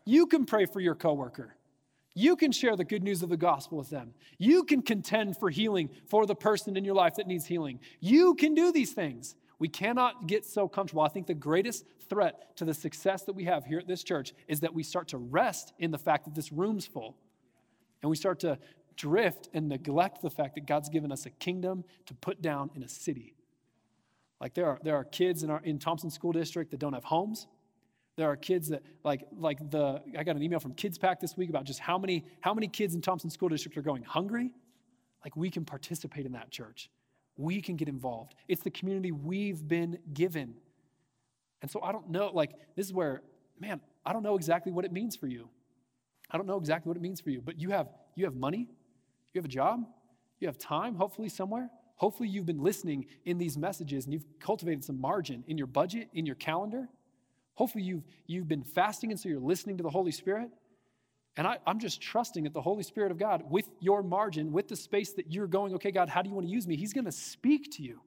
You 0.05 0.27
can 0.27 0.45
pray 0.45 0.65
for 0.65 0.81
your 0.81 0.95
coworker. 0.95 1.55
You 2.13 2.35
can 2.35 2.51
share 2.51 2.75
the 2.75 2.83
good 2.83 3.01
news 3.01 3.23
of 3.23 3.29
the 3.29 3.37
gospel 3.37 3.77
with 3.77 3.89
them. 3.89 4.13
You 4.37 4.65
can 4.65 4.81
contend 4.81 5.37
for 5.37 5.49
healing 5.49 5.89
for 6.07 6.25
the 6.25 6.35
person 6.35 6.77
in 6.77 6.85
your 6.85 6.93
life 6.93 7.15
that 7.15 7.25
needs 7.25 7.45
healing. 7.45 7.79
You 8.01 8.35
can 8.35 8.53
do 8.53 8.71
these 8.71 8.91
things. 8.91 9.35
We 9.57 9.69
cannot 9.69 10.27
get 10.27 10.45
so 10.45 10.67
comfortable. 10.67 11.03
I 11.03 11.07
think 11.07 11.25
the 11.25 11.33
greatest 11.33 11.85
threat 12.09 12.55
to 12.57 12.65
the 12.65 12.73
success 12.73 13.23
that 13.23 13.33
we 13.33 13.45
have 13.45 13.65
here 13.65 13.79
at 13.79 13.87
this 13.87 14.03
church 14.03 14.33
is 14.47 14.59
that 14.59 14.73
we 14.73 14.83
start 14.83 15.07
to 15.07 15.17
rest 15.17 15.73
in 15.79 15.89
the 15.89 15.97
fact 15.97 16.25
that 16.25 16.35
this 16.35 16.51
room's 16.51 16.85
full. 16.85 17.15
And 18.01 18.09
we 18.09 18.17
start 18.17 18.41
to 18.41 18.59
drift 18.95 19.49
and 19.53 19.69
neglect 19.69 20.21
the 20.21 20.29
fact 20.29 20.55
that 20.55 20.65
God's 20.65 20.89
given 20.89 21.11
us 21.11 21.25
a 21.25 21.29
kingdom 21.29 21.83
to 22.05 22.13
put 22.13 22.41
down 22.41 22.69
in 22.75 22.83
a 22.83 22.89
city. 22.89 23.35
Like 24.39 24.53
there 24.53 24.65
are, 24.65 24.79
there 24.83 24.95
are 24.95 25.03
kids 25.03 25.43
in, 25.43 25.49
our, 25.49 25.61
in 25.63 25.79
Thompson 25.79 26.09
School 26.09 26.31
District 26.31 26.71
that 26.71 26.79
don't 26.79 26.93
have 26.93 27.05
homes. 27.05 27.47
There 28.15 28.29
are 28.29 28.35
kids 28.35 28.67
that 28.69 28.83
like 29.03 29.23
like 29.35 29.71
the 29.71 30.01
I 30.17 30.23
got 30.23 30.35
an 30.35 30.43
email 30.43 30.59
from 30.59 30.73
Kids 30.73 30.97
Pack 30.97 31.19
this 31.19 31.35
week 31.35 31.49
about 31.49 31.63
just 31.63 31.79
how 31.79 31.97
many 31.97 32.25
how 32.41 32.53
many 32.53 32.67
kids 32.67 32.93
in 32.93 33.01
Thompson 33.01 33.29
School 33.29 33.49
District 33.49 33.75
are 33.77 33.81
going 33.81 34.03
hungry. 34.03 34.51
Like 35.23 35.35
we 35.35 35.49
can 35.49 35.65
participate 35.65 36.25
in 36.25 36.33
that 36.33 36.51
church. 36.51 36.91
We 37.37 37.61
can 37.61 37.75
get 37.75 37.87
involved. 37.87 38.35
It's 38.47 38.61
the 38.61 38.69
community 38.69 39.11
we've 39.11 39.67
been 39.67 39.97
given. 40.13 40.55
And 41.63 41.71
so 41.71 41.81
I 41.81 41.91
don't 41.91 42.09
know 42.09 42.29
like 42.31 42.51
this 42.75 42.85
is 42.85 42.93
where 42.93 43.23
man, 43.59 43.81
I 44.05 44.13
don't 44.13 44.23
know 44.23 44.35
exactly 44.35 44.71
what 44.71 44.85
it 44.85 44.91
means 44.91 45.15
for 45.15 45.27
you. 45.27 45.49
I 46.29 46.37
don't 46.37 46.45
know 46.45 46.57
exactly 46.57 46.89
what 46.89 46.97
it 46.97 47.01
means 47.01 47.19
for 47.19 47.31
you, 47.31 47.41
but 47.41 47.59
you 47.59 47.71
have 47.71 47.87
you 48.15 48.25
have 48.25 48.35
money, 48.35 48.67
you 49.33 49.39
have 49.39 49.45
a 49.45 49.49
job, 49.49 49.85
you 50.39 50.47
have 50.47 50.57
time, 50.57 50.95
hopefully 50.95 51.29
somewhere. 51.29 51.69
Hopefully 51.95 52.27
you've 52.27 52.45
been 52.45 52.61
listening 52.61 53.05
in 53.25 53.37
these 53.37 53.57
messages 53.57 54.05
and 54.05 54.13
you've 54.13 54.25
cultivated 54.39 54.83
some 54.83 54.99
margin 54.99 55.43
in 55.47 55.57
your 55.57 55.67
budget, 55.67 56.09
in 56.13 56.25
your 56.25 56.35
calendar. 56.35 56.89
Hopefully 57.55 57.83
you've 57.83 58.03
you've 58.25 58.47
been 58.47 58.63
fasting 58.63 59.11
and 59.11 59.19
so 59.19 59.29
you're 59.29 59.39
listening 59.39 59.77
to 59.77 59.83
the 59.83 59.89
Holy 59.89 60.11
Spirit. 60.11 60.49
And 61.35 61.47
I, 61.47 61.57
am 61.65 61.79
just 61.79 62.01
trusting 62.01 62.43
that 62.43 62.53
the 62.53 62.61
Holy 62.61 62.83
Spirit 62.83 63.11
of 63.11 63.17
God, 63.17 63.43
with 63.49 63.67
your 63.79 64.03
margin, 64.03 64.51
with 64.51 64.67
the 64.67 64.75
space 64.75 65.13
that 65.13 65.31
you're 65.31 65.47
going, 65.47 65.73
okay, 65.75 65.91
God, 65.91 66.07
how 66.07 66.21
do 66.21 66.29
you 66.29 66.35
want 66.35 66.45
to 66.45 66.51
use 66.51 66.67
me? 66.67 66.75
He's 66.75 66.93
going 66.93 67.05
to 67.05 67.11
speak 67.11 67.71
to 67.77 67.83
you. 67.83 68.01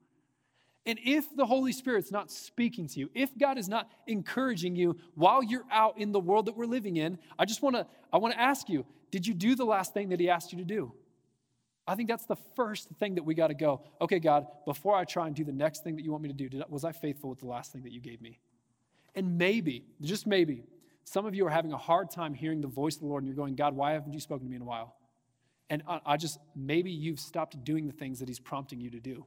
And 0.85 1.01
if 1.05 1.35
the 1.35 1.45
Holy 1.45 1.73
Spirit's 1.73 2.13
not 2.13 2.31
speaking 2.31 2.87
to 2.87 3.01
you, 3.01 3.11
if 3.15 3.37
God 3.37 3.59
is 3.59 3.69
not 3.69 3.91
encouraging 4.07 4.77
you 4.77 4.97
while 5.17 5.43
you're 5.43 5.65
out 5.73 5.99
in 5.99 6.13
the 6.13 6.21
world 6.21 6.47
that 6.47 6.57
we're 6.57 6.67
living 6.67 6.97
in, 6.97 7.19
I 7.37 7.45
just 7.45 7.63
want 7.63 7.75
to 7.75 7.87
I 8.13 8.19
want 8.19 8.35
to 8.35 8.41
ask 8.41 8.69
you, 8.69 8.87
did 9.11 9.27
you 9.27 9.35
do 9.35 9.57
the 9.57 9.65
last 9.65 9.93
thing 9.93 10.11
that 10.11 10.21
he 10.21 10.31
asked 10.31 10.53
you 10.53 10.59
to 10.59 10.65
do? 10.65 10.93
I 11.89 11.95
think 11.95 12.09
that's 12.09 12.27
the 12.27 12.37
first 12.57 12.89
thing 12.99 13.15
that 13.15 13.23
we 13.23 13.35
got 13.35 13.49
to 13.49 13.55
go. 13.55 13.83
Okay, 14.01 14.19
God, 14.19 14.47
before 14.65 14.97
I 14.97 15.05
try 15.05 15.27
and 15.27 15.37
do 15.37 15.45
the 15.45 15.53
next 15.53 15.85
thing 15.85 15.97
that 15.97 16.03
you 16.03 16.11
want 16.11 16.23
me 16.23 16.29
to 16.29 16.35
do, 16.35 16.49
did, 16.49 16.65
was 16.69 16.85
I 16.85 16.93
faithful 16.93 17.31
with 17.31 17.39
the 17.39 17.47
last 17.47 17.73
thing 17.73 17.83
that 17.83 17.93
you 17.93 18.01
gave 18.01 18.21
me? 18.21 18.41
And 19.15 19.39
maybe, 19.39 19.85
just 20.01 20.27
maybe, 20.27 20.65
some 21.05 21.25
of 21.25 21.35
you 21.35 21.47
are 21.47 21.51
having 21.51 21.73
a 21.73 21.79
hard 21.79 22.11
time 22.11 22.35
hearing 22.35 22.61
the 22.61 22.67
voice 22.67 22.97
of 22.97 23.03
the 23.03 23.07
Lord 23.07 23.23
and 23.23 23.29
you're 23.29 23.37
going, 23.37 23.55
God, 23.55 23.77
why 23.77 23.93
haven't 23.93 24.13
you 24.13 24.21
spoken 24.21 24.47
to 24.47 24.51
me 24.51 24.57
in 24.57 24.63
a 24.63 24.67
while? 24.67 24.97
And 25.71 25.83
I, 25.89 26.01
I 26.05 26.17
just, 26.17 26.39
maybe 26.57 26.91
you've 26.91 27.21
stopped 27.21 27.63
doing 27.65 27.87
the 27.87 27.93
things 27.93 28.19
that 28.19 28.29
he's 28.29 28.41
prompting 28.41 28.81
you 28.81 28.91
to 28.91 29.01
do. 29.01 29.25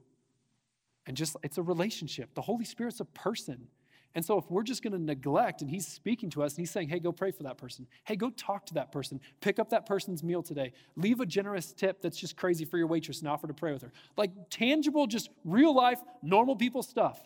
And 1.08 1.16
just, 1.16 1.38
it's 1.44 1.58
a 1.58 1.64
relationship. 1.64 2.36
The 2.36 2.42
Holy 2.42 2.66
Spirit's 2.66 3.00
a 3.00 3.06
person. 3.06 3.68
And 4.16 4.26
so, 4.26 4.38
if 4.40 4.50
we're 4.50 4.64
just 4.64 4.82
going 4.82 4.94
to 4.94 5.00
neglect 5.00 5.62
and 5.62 5.70
He's 5.70 5.88
speaking 5.88 6.30
to 6.32 6.44
us 6.44 6.54
and 6.54 6.60
He's 6.60 6.72
saying, 6.72 6.90
hey, 6.90 7.00
go 7.00 7.12
pray 7.12 7.32
for 7.32 7.44
that 7.44 7.58
person. 7.58 7.88
Hey, 8.06 8.16
go 8.16 8.32
talk 8.32 8.66
to 8.68 8.74
that 8.76 8.92
person. 8.92 9.22
Pick 9.40 9.60
up 9.60 9.70
that 9.70 9.86
person's 9.86 10.24
meal 10.24 10.42
today. 10.42 10.74
Leave 10.96 11.20
a 11.20 11.26
generous 11.26 11.72
tip 11.74 12.02
that's 12.02 12.18
just 12.18 12.36
crazy 12.36 12.66
for 12.66 12.78
your 12.78 12.88
waitress 12.88 13.20
and 13.20 13.28
offer 13.28 13.48
to 13.48 13.54
pray 13.54 13.72
with 13.72 13.84
her. 13.84 13.94
Like 14.18 14.32
tangible, 14.50 15.06
just 15.06 15.30
real 15.46 15.76
life, 15.76 16.00
normal 16.24 16.56
people 16.56 16.82
stuff. 16.82 17.20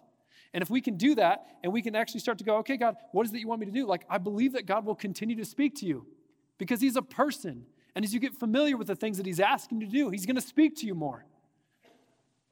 And 0.53 0.61
if 0.61 0.69
we 0.69 0.81
can 0.81 0.97
do 0.97 1.15
that 1.15 1.57
and 1.63 1.73
we 1.73 1.81
can 1.81 1.95
actually 1.95 2.19
start 2.19 2.37
to 2.37 2.43
go, 2.43 2.57
okay, 2.57 2.77
God, 2.77 2.95
what 3.11 3.25
is 3.25 3.33
it 3.33 3.39
you 3.39 3.47
want 3.47 3.61
me 3.61 3.65
to 3.65 3.71
do? 3.71 3.87
Like, 3.87 4.05
I 4.09 4.17
believe 4.17 4.53
that 4.53 4.65
God 4.65 4.85
will 4.85 4.95
continue 4.95 5.35
to 5.37 5.45
speak 5.45 5.75
to 5.77 5.85
you 5.85 6.05
because 6.57 6.79
He's 6.81 6.95
a 6.95 7.01
person. 7.01 7.65
And 7.95 8.03
as 8.03 8.13
you 8.13 8.19
get 8.19 8.35
familiar 8.35 8.77
with 8.77 8.87
the 8.87 8.95
things 8.95 9.17
that 9.17 9.25
He's 9.25 9.39
asking 9.39 9.81
you 9.81 9.87
to 9.87 9.91
do, 9.91 10.09
He's 10.09 10.25
going 10.25 10.35
to 10.35 10.41
speak 10.41 10.75
to 10.77 10.85
you 10.85 10.93
more. 10.93 11.25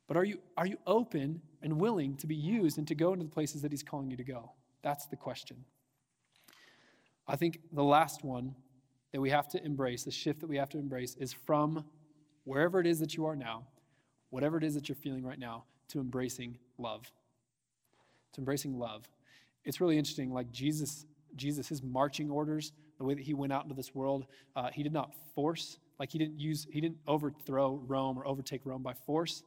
But 0.07 0.17
are 0.17 0.23
you, 0.23 0.39
are 0.57 0.65
you 0.65 0.77
open 0.87 1.41
and 1.61 1.79
willing 1.79 2.15
to 2.17 2.27
be 2.27 2.35
used 2.35 2.77
and 2.77 2.87
to 2.87 2.95
go 2.95 3.13
into 3.13 3.25
the 3.25 3.31
places 3.31 3.61
that 3.61 3.71
He's 3.71 3.83
calling 3.83 4.09
you 4.09 4.17
to 4.17 4.23
go? 4.23 4.51
That's 4.81 5.05
the 5.07 5.15
question. 5.15 5.57
I 7.27 7.35
think 7.35 7.59
the 7.71 7.83
last 7.83 8.23
one 8.23 8.55
that 9.11 9.21
we 9.21 9.29
have 9.29 9.47
to 9.49 9.63
embrace, 9.63 10.03
the 10.03 10.11
shift 10.11 10.39
that 10.41 10.47
we 10.47 10.57
have 10.57 10.69
to 10.69 10.77
embrace, 10.77 11.15
is 11.19 11.33
from 11.33 11.85
wherever 12.43 12.79
it 12.79 12.87
is 12.87 12.99
that 12.99 13.15
you 13.15 13.25
are 13.25 13.35
now, 13.35 13.63
whatever 14.29 14.57
it 14.57 14.63
is 14.63 14.73
that 14.73 14.89
you're 14.89 14.95
feeling 14.95 15.23
right 15.23 15.39
now, 15.39 15.63
to 15.89 15.99
embracing 15.99 16.57
love. 16.77 17.11
To 18.33 18.39
embracing 18.39 18.77
love. 18.77 19.07
It's 19.63 19.79
really 19.79 19.97
interesting, 19.97 20.31
like 20.31 20.51
Jesus, 20.51 21.05
Jesus, 21.35 21.67
his 21.67 21.83
marching 21.83 22.31
orders, 22.31 22.71
the 22.97 23.03
way 23.03 23.13
that 23.13 23.23
he 23.23 23.33
went 23.33 23.53
out 23.53 23.63
into 23.63 23.75
this 23.75 23.93
world, 23.93 24.25
uh, 24.55 24.69
he 24.73 24.83
did 24.83 24.93
not 24.93 25.13
force, 25.35 25.77
like 25.99 26.11
he 26.11 26.17
didn't 26.17 26.39
use, 26.39 26.67
he 26.71 26.81
didn't 26.81 26.97
overthrow 27.07 27.81
Rome 27.85 28.17
or 28.17 28.25
overtake 28.25 28.65
Rome 28.65 28.81
by 28.81 28.93
force 28.93 29.43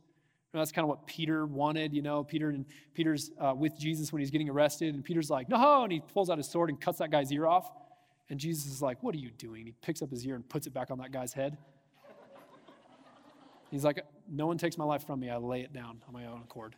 know, 0.54 0.60
that's 0.60 0.72
kind 0.72 0.84
of 0.84 0.88
what 0.88 1.06
Peter 1.06 1.46
wanted, 1.46 1.92
you 1.92 2.02
know. 2.02 2.24
Peter 2.24 2.50
and 2.50 2.64
Peter's 2.94 3.30
uh, 3.40 3.54
with 3.56 3.78
Jesus 3.78 4.12
when 4.12 4.20
he's 4.20 4.30
getting 4.30 4.48
arrested, 4.48 4.94
and 4.94 5.04
Peter's 5.04 5.30
like, 5.30 5.48
"No!" 5.48 5.82
and 5.82 5.92
he 5.92 6.00
pulls 6.00 6.30
out 6.30 6.38
his 6.38 6.48
sword 6.48 6.70
and 6.70 6.80
cuts 6.80 6.98
that 6.98 7.10
guy's 7.10 7.32
ear 7.32 7.46
off. 7.46 7.70
And 8.30 8.38
Jesus 8.38 8.66
is 8.66 8.80
like, 8.80 9.02
"What 9.02 9.14
are 9.14 9.18
you 9.18 9.30
doing?" 9.30 9.66
He 9.66 9.72
picks 9.82 10.00
up 10.00 10.10
his 10.10 10.26
ear 10.26 10.34
and 10.34 10.48
puts 10.48 10.66
it 10.66 10.72
back 10.72 10.90
on 10.90 10.98
that 10.98 11.12
guy's 11.12 11.32
head. 11.32 11.58
He's 13.70 13.84
like, 13.84 14.04
"No 14.30 14.46
one 14.46 14.58
takes 14.58 14.78
my 14.78 14.84
life 14.84 15.04
from 15.04 15.20
me. 15.20 15.30
I 15.30 15.36
lay 15.36 15.62
it 15.62 15.72
down 15.72 16.02
on 16.06 16.12
my 16.12 16.26
own 16.26 16.40
accord." 16.42 16.76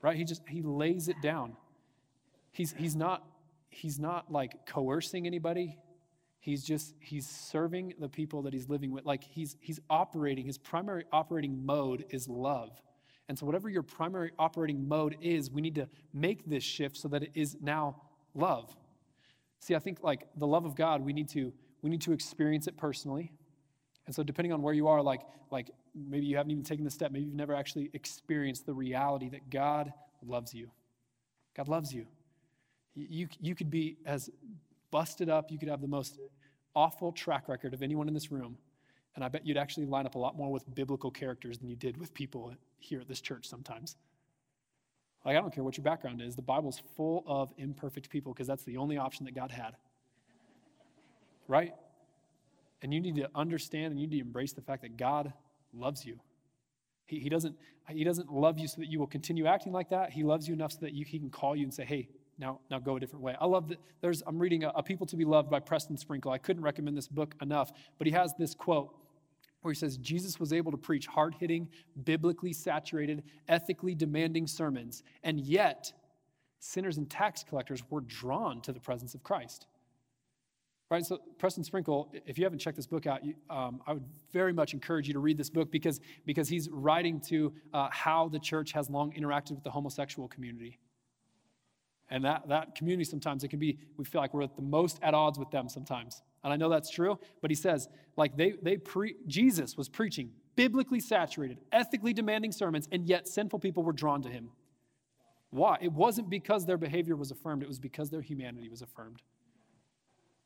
Right? 0.00 0.16
He 0.16 0.24
just 0.24 0.42
he 0.48 0.62
lays 0.62 1.08
it 1.08 1.16
down. 1.22 1.56
He's 2.52 2.72
he's 2.72 2.94
not 2.94 3.24
he's 3.70 3.98
not 3.98 4.30
like 4.30 4.66
coercing 4.66 5.26
anybody. 5.26 5.78
He's 6.42 6.64
just, 6.64 6.96
he's 6.98 7.24
serving 7.24 7.94
the 8.00 8.08
people 8.08 8.42
that 8.42 8.52
he's 8.52 8.68
living 8.68 8.90
with. 8.90 9.06
Like 9.06 9.22
he's, 9.22 9.56
he's 9.60 9.78
operating, 9.88 10.44
his 10.44 10.58
primary 10.58 11.04
operating 11.12 11.64
mode 11.64 12.04
is 12.10 12.26
love. 12.26 12.82
And 13.28 13.38
so, 13.38 13.46
whatever 13.46 13.68
your 13.68 13.84
primary 13.84 14.32
operating 14.40 14.88
mode 14.88 15.16
is, 15.22 15.52
we 15.52 15.60
need 15.60 15.76
to 15.76 15.88
make 16.12 16.44
this 16.44 16.64
shift 16.64 16.96
so 16.96 17.06
that 17.08 17.22
it 17.22 17.30
is 17.34 17.56
now 17.62 18.02
love. 18.34 18.74
See, 19.60 19.76
I 19.76 19.78
think 19.78 20.02
like 20.02 20.26
the 20.36 20.48
love 20.48 20.64
of 20.64 20.74
God, 20.74 21.02
we 21.02 21.12
need 21.12 21.28
to, 21.28 21.52
we 21.80 21.88
need 21.88 22.00
to 22.02 22.12
experience 22.12 22.66
it 22.66 22.76
personally. 22.76 23.30
And 24.06 24.14
so, 24.14 24.24
depending 24.24 24.52
on 24.52 24.62
where 24.62 24.74
you 24.74 24.88
are, 24.88 25.00
like, 25.00 25.20
like 25.52 25.70
maybe 25.94 26.26
you 26.26 26.38
haven't 26.38 26.50
even 26.50 26.64
taken 26.64 26.84
the 26.84 26.90
step, 26.90 27.12
maybe 27.12 27.26
you've 27.26 27.36
never 27.36 27.54
actually 27.54 27.88
experienced 27.94 28.66
the 28.66 28.74
reality 28.74 29.28
that 29.28 29.48
God 29.48 29.92
loves 30.26 30.52
you. 30.52 30.72
God 31.56 31.68
loves 31.68 31.94
you. 31.94 32.06
You, 32.96 33.28
you 33.40 33.54
could 33.54 33.70
be 33.70 33.98
as 34.04 34.28
busted 34.92 35.28
up. 35.28 35.50
You 35.50 35.58
could 35.58 35.68
have 35.68 35.80
the 35.80 35.88
most 35.88 36.20
awful 36.76 37.10
track 37.10 37.48
record 37.48 37.74
of 37.74 37.82
anyone 37.82 38.06
in 38.06 38.14
this 38.14 38.30
room. 38.30 38.56
And 39.16 39.24
I 39.24 39.28
bet 39.28 39.44
you'd 39.44 39.56
actually 39.56 39.86
line 39.86 40.06
up 40.06 40.14
a 40.14 40.18
lot 40.18 40.36
more 40.36 40.50
with 40.50 40.72
biblical 40.74 41.10
characters 41.10 41.58
than 41.58 41.68
you 41.68 41.76
did 41.76 41.96
with 41.96 42.14
people 42.14 42.54
here 42.78 43.00
at 43.00 43.08
this 43.08 43.20
church 43.20 43.48
sometimes. 43.48 43.96
Like, 45.24 45.36
I 45.36 45.40
don't 45.40 45.54
care 45.54 45.64
what 45.64 45.76
your 45.76 45.84
background 45.84 46.20
is, 46.20 46.34
the 46.34 46.42
Bible's 46.42 46.80
full 46.96 47.24
of 47.26 47.52
imperfect 47.58 48.10
people 48.10 48.32
because 48.32 48.46
that's 48.46 48.64
the 48.64 48.76
only 48.76 48.96
option 48.96 49.24
that 49.26 49.34
God 49.34 49.50
had. 49.50 49.76
Right? 51.48 51.74
And 52.80 52.92
you 52.92 53.00
need 53.00 53.16
to 53.16 53.28
understand 53.34 53.92
and 53.92 54.00
you 54.00 54.06
need 54.06 54.16
to 54.16 54.22
embrace 54.22 54.52
the 54.52 54.62
fact 54.62 54.82
that 54.82 54.96
God 54.96 55.32
loves 55.72 56.04
you. 56.04 56.18
He, 57.06 57.20
he, 57.20 57.28
doesn't, 57.28 57.56
he 57.88 58.04
doesn't 58.04 58.32
love 58.32 58.58
you 58.58 58.66
so 58.66 58.80
that 58.80 58.88
you 58.88 58.98
will 58.98 59.06
continue 59.06 59.46
acting 59.46 59.72
like 59.72 59.90
that. 59.90 60.10
He 60.10 60.24
loves 60.24 60.48
you 60.48 60.54
enough 60.54 60.72
so 60.72 60.78
that 60.80 60.92
you, 60.92 61.04
he 61.04 61.18
can 61.18 61.30
call 61.30 61.54
you 61.54 61.64
and 61.64 61.72
say, 61.72 61.84
hey, 61.84 62.08
now, 62.42 62.58
now 62.70 62.80
go 62.80 62.96
a 62.96 63.00
different 63.00 63.22
way. 63.22 63.36
I 63.40 63.46
love 63.46 63.68
that 63.68 63.78
there's, 64.00 64.20
I'm 64.26 64.38
reading 64.38 64.64
a, 64.64 64.70
a 64.70 64.82
People 64.82 65.06
to 65.06 65.16
Be 65.16 65.24
Loved 65.24 65.48
by 65.48 65.60
Preston 65.60 65.96
Sprinkle. 65.96 66.32
I 66.32 66.38
couldn't 66.38 66.64
recommend 66.64 66.96
this 66.96 67.06
book 67.06 67.36
enough, 67.40 67.72
but 67.98 68.06
he 68.08 68.12
has 68.12 68.34
this 68.36 68.52
quote 68.52 68.92
where 69.62 69.72
he 69.72 69.78
says, 69.78 69.96
Jesus 69.96 70.40
was 70.40 70.52
able 70.52 70.72
to 70.72 70.76
preach 70.76 71.06
hard 71.06 71.36
hitting, 71.38 71.68
biblically 72.04 72.52
saturated, 72.52 73.22
ethically 73.48 73.94
demanding 73.94 74.48
sermons, 74.48 75.04
and 75.22 75.38
yet 75.38 75.92
sinners 76.58 76.98
and 76.98 77.08
tax 77.08 77.44
collectors 77.44 77.82
were 77.90 78.00
drawn 78.00 78.60
to 78.62 78.72
the 78.72 78.80
presence 78.80 79.14
of 79.14 79.22
Christ. 79.22 79.66
Right, 80.90 81.06
so 81.06 81.20
Preston 81.38 81.62
Sprinkle, 81.62 82.12
if 82.26 82.38
you 82.38 82.44
haven't 82.44 82.58
checked 82.58 82.76
this 82.76 82.88
book 82.88 83.06
out, 83.06 83.24
you, 83.24 83.34
um, 83.48 83.80
I 83.86 83.94
would 83.94 84.04
very 84.32 84.52
much 84.52 84.74
encourage 84.74 85.06
you 85.06 85.14
to 85.14 85.20
read 85.20 85.38
this 85.38 85.48
book 85.48 85.70
because, 85.70 86.00
because 86.26 86.48
he's 86.48 86.68
writing 86.68 87.20
to 87.28 87.52
uh, 87.72 87.88
how 87.90 88.28
the 88.28 88.40
church 88.40 88.72
has 88.72 88.90
long 88.90 89.12
interacted 89.12 89.52
with 89.52 89.62
the 89.62 89.70
homosexual 89.70 90.28
community. 90.28 90.80
And 92.12 92.26
that, 92.26 92.46
that 92.48 92.74
community 92.74 93.04
sometimes, 93.04 93.42
it 93.42 93.48
can 93.48 93.58
be, 93.58 93.78
we 93.96 94.04
feel 94.04 94.20
like 94.20 94.34
we're 94.34 94.42
at 94.42 94.54
the 94.54 94.60
most 94.60 94.98
at 95.02 95.14
odds 95.14 95.38
with 95.38 95.50
them 95.50 95.66
sometimes. 95.66 96.22
And 96.44 96.52
I 96.52 96.56
know 96.56 96.68
that's 96.68 96.90
true, 96.90 97.18
but 97.40 97.50
he 97.50 97.54
says, 97.54 97.88
like 98.18 98.36
they, 98.36 98.52
they 98.60 98.76
pre, 98.76 99.16
Jesus 99.26 99.78
was 99.78 99.88
preaching 99.88 100.30
biblically 100.54 101.00
saturated, 101.00 101.58
ethically 101.72 102.12
demanding 102.12 102.52
sermons, 102.52 102.86
and 102.92 103.06
yet 103.06 103.26
sinful 103.26 103.58
people 103.60 103.82
were 103.82 103.94
drawn 103.94 104.20
to 104.20 104.28
him. 104.28 104.50
Why? 105.48 105.78
It 105.80 105.90
wasn't 105.90 106.28
because 106.28 106.66
their 106.66 106.76
behavior 106.76 107.16
was 107.16 107.30
affirmed, 107.30 107.62
it 107.62 107.68
was 107.68 107.78
because 107.78 108.10
their 108.10 108.20
humanity 108.20 108.68
was 108.68 108.82
affirmed. 108.82 109.22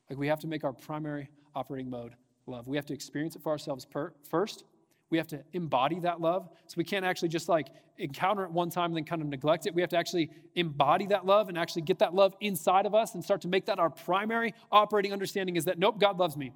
Like 0.08 0.20
we 0.20 0.28
have 0.28 0.38
to 0.40 0.46
make 0.46 0.62
our 0.62 0.72
primary 0.72 1.30
operating 1.56 1.90
mode 1.90 2.14
love. 2.46 2.68
We 2.68 2.76
have 2.76 2.86
to 2.86 2.94
experience 2.94 3.34
it 3.34 3.42
for 3.42 3.50
ourselves 3.50 3.84
per- 3.84 4.12
first. 4.30 4.62
We 5.10 5.18
have 5.18 5.26
to 5.28 5.42
embody 5.52 6.00
that 6.00 6.20
love. 6.20 6.48
So 6.66 6.74
we 6.76 6.84
can't 6.84 7.04
actually 7.04 7.28
just 7.28 7.48
like 7.48 7.68
encounter 7.98 8.44
it 8.44 8.50
one 8.50 8.70
time 8.70 8.86
and 8.86 8.96
then 8.96 9.04
kind 9.04 9.22
of 9.22 9.28
neglect 9.28 9.66
it. 9.66 9.74
We 9.74 9.80
have 9.80 9.90
to 9.90 9.96
actually 9.96 10.30
embody 10.54 11.06
that 11.06 11.24
love 11.24 11.48
and 11.48 11.56
actually 11.56 11.82
get 11.82 12.00
that 12.00 12.14
love 12.14 12.34
inside 12.40 12.86
of 12.86 12.94
us 12.94 13.14
and 13.14 13.22
start 13.22 13.40
to 13.42 13.48
make 13.48 13.66
that 13.66 13.78
our 13.78 13.90
primary 13.90 14.54
operating 14.70 15.12
understanding 15.12 15.56
is 15.56 15.64
that 15.66 15.78
nope, 15.78 16.00
God 16.00 16.18
loves 16.18 16.36
me. 16.36 16.52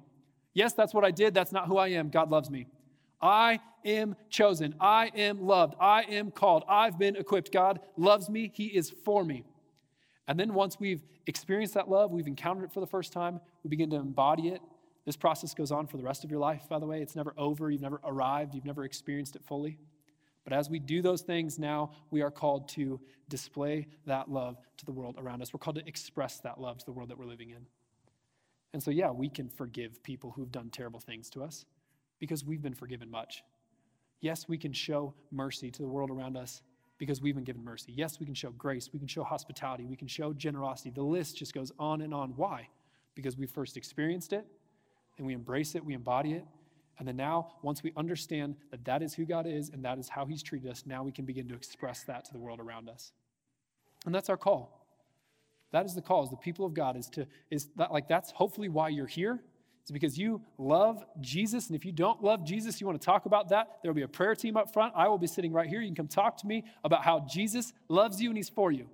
Yes, 0.53 0.73
that's 0.73 0.93
what 0.93 1.05
I 1.05 1.11
did. 1.11 1.33
That's 1.33 1.51
not 1.51 1.67
who 1.67 1.77
I 1.77 1.89
am. 1.89 2.09
God 2.09 2.29
loves 2.29 2.49
me. 2.49 2.67
I 3.21 3.59
am 3.85 4.15
chosen. 4.29 4.75
I 4.79 5.11
am 5.15 5.41
loved. 5.41 5.75
I 5.79 6.03
am 6.03 6.31
called. 6.31 6.63
I've 6.67 6.97
been 6.97 7.15
equipped. 7.15 7.51
God 7.51 7.79
loves 7.95 8.29
me. 8.29 8.51
He 8.53 8.65
is 8.65 8.89
for 8.89 9.23
me. 9.23 9.43
And 10.27 10.39
then 10.39 10.53
once 10.53 10.79
we've 10.79 11.03
experienced 11.27 11.75
that 11.75 11.89
love, 11.89 12.11
we've 12.11 12.27
encountered 12.27 12.65
it 12.65 12.73
for 12.73 12.79
the 12.79 12.87
first 12.87 13.13
time, 13.13 13.39
we 13.63 13.69
begin 13.69 13.89
to 13.91 13.97
embody 13.97 14.49
it. 14.49 14.61
This 15.05 15.17
process 15.17 15.53
goes 15.53 15.71
on 15.71 15.87
for 15.87 15.97
the 15.97 16.03
rest 16.03 16.23
of 16.23 16.29
your 16.29 16.39
life, 16.39 16.67
by 16.69 16.79
the 16.79 16.85
way. 16.85 17.01
It's 17.01 17.15
never 17.15 17.33
over. 17.37 17.71
You've 17.71 17.81
never 17.81 17.99
arrived. 18.03 18.53
You've 18.53 18.65
never 18.65 18.83
experienced 18.83 19.35
it 19.35 19.43
fully. 19.43 19.77
But 20.43 20.53
as 20.53 20.69
we 20.69 20.79
do 20.79 21.01
those 21.01 21.21
things 21.21 21.59
now, 21.59 21.91
we 22.09 22.21
are 22.21 22.31
called 22.31 22.67
to 22.69 22.99
display 23.29 23.87
that 24.05 24.29
love 24.29 24.57
to 24.77 24.85
the 24.85 24.91
world 24.91 25.15
around 25.17 25.41
us. 25.41 25.53
We're 25.53 25.59
called 25.59 25.77
to 25.77 25.87
express 25.87 26.39
that 26.39 26.59
love 26.59 26.79
to 26.79 26.85
the 26.85 26.91
world 26.91 27.09
that 27.09 27.17
we're 27.17 27.25
living 27.25 27.51
in. 27.51 27.65
And 28.73 28.81
so, 28.81 28.89
yeah, 28.89 29.11
we 29.11 29.29
can 29.29 29.49
forgive 29.49 30.01
people 30.03 30.31
who've 30.31 30.51
done 30.51 30.69
terrible 30.69 30.99
things 30.99 31.29
to 31.31 31.43
us 31.43 31.65
because 32.19 32.45
we've 32.45 32.61
been 32.61 32.73
forgiven 32.73 33.09
much. 33.11 33.43
Yes, 34.21 34.47
we 34.47 34.57
can 34.57 34.71
show 34.71 35.13
mercy 35.31 35.71
to 35.71 35.81
the 35.81 35.87
world 35.87 36.09
around 36.09 36.37
us 36.37 36.61
because 36.97 37.21
we've 37.21 37.35
been 37.35 37.43
given 37.43 37.63
mercy. 37.63 37.91
Yes, 37.95 38.19
we 38.19 38.25
can 38.25 38.35
show 38.35 38.51
grace, 38.51 38.89
we 38.93 38.99
can 38.99 39.07
show 39.07 39.23
hospitality, 39.23 39.85
we 39.85 39.95
can 39.95 40.07
show 40.07 40.33
generosity. 40.33 40.91
The 40.91 41.01
list 41.01 41.37
just 41.37 41.53
goes 41.53 41.71
on 41.79 42.01
and 42.01 42.13
on. 42.13 42.31
Why? 42.35 42.69
Because 43.15 43.37
we 43.37 43.47
first 43.47 43.75
experienced 43.75 44.33
it, 44.33 44.45
and 45.17 45.25
we 45.27 45.33
embrace 45.33 45.75
it, 45.75 45.83
we 45.83 45.93
embody 45.93 46.33
it. 46.33 46.45
And 46.99 47.07
then 47.07 47.15
now, 47.15 47.53
once 47.63 47.81
we 47.81 47.93
understand 47.97 48.55
that 48.69 48.85
that 48.85 49.01
is 49.01 49.13
who 49.13 49.25
God 49.25 49.47
is 49.47 49.69
and 49.69 49.83
that 49.85 49.97
is 49.97 50.09
how 50.09 50.25
He's 50.25 50.43
treated 50.43 50.69
us, 50.69 50.83
now 50.85 51.03
we 51.03 51.11
can 51.11 51.25
begin 51.25 51.47
to 51.47 51.55
express 51.55 52.03
that 52.03 52.25
to 52.25 52.33
the 52.33 52.39
world 52.39 52.59
around 52.59 52.89
us. 52.89 53.11
And 54.05 54.13
that's 54.13 54.29
our 54.29 54.37
call. 54.37 54.85
That 55.71 55.85
is 55.85 55.95
the 55.95 56.01
call, 56.01 56.23
as 56.23 56.29
the 56.29 56.37
people 56.37 56.65
of 56.65 56.73
God, 56.73 56.97
is 56.97 57.07
to, 57.11 57.25
is 57.49 57.69
that 57.77 57.91
like 57.91 58.07
that's 58.07 58.31
hopefully 58.31 58.69
why 58.69 58.89
you're 58.89 59.07
here. 59.07 59.41
It's 59.81 59.91
because 59.91 60.17
you 60.17 60.41
love 60.57 61.03
Jesus. 61.21 61.67
And 61.67 61.75
if 61.75 61.85
you 61.85 61.91
don't 61.91 62.23
love 62.23 62.45
Jesus, 62.45 62.79
you 62.79 62.85
want 62.85 63.01
to 63.01 63.05
talk 63.05 63.25
about 63.25 63.49
that, 63.49 63.79
there 63.81 63.89
will 63.89 63.95
be 63.95 64.03
a 64.03 64.07
prayer 64.07 64.35
team 64.35 64.55
up 64.55 64.71
front. 64.71 64.93
I 64.95 65.07
will 65.07 65.17
be 65.17 65.27
sitting 65.27 65.51
right 65.51 65.67
here. 65.67 65.81
You 65.81 65.87
can 65.87 65.95
come 65.95 66.07
talk 66.07 66.37
to 66.37 66.47
me 66.47 66.65
about 66.83 67.03
how 67.03 67.25
Jesus 67.27 67.73
loves 67.89 68.21
you 68.21 68.29
and 68.29 68.37
he's 68.37 68.49
for 68.49 68.71
you. 68.71 68.87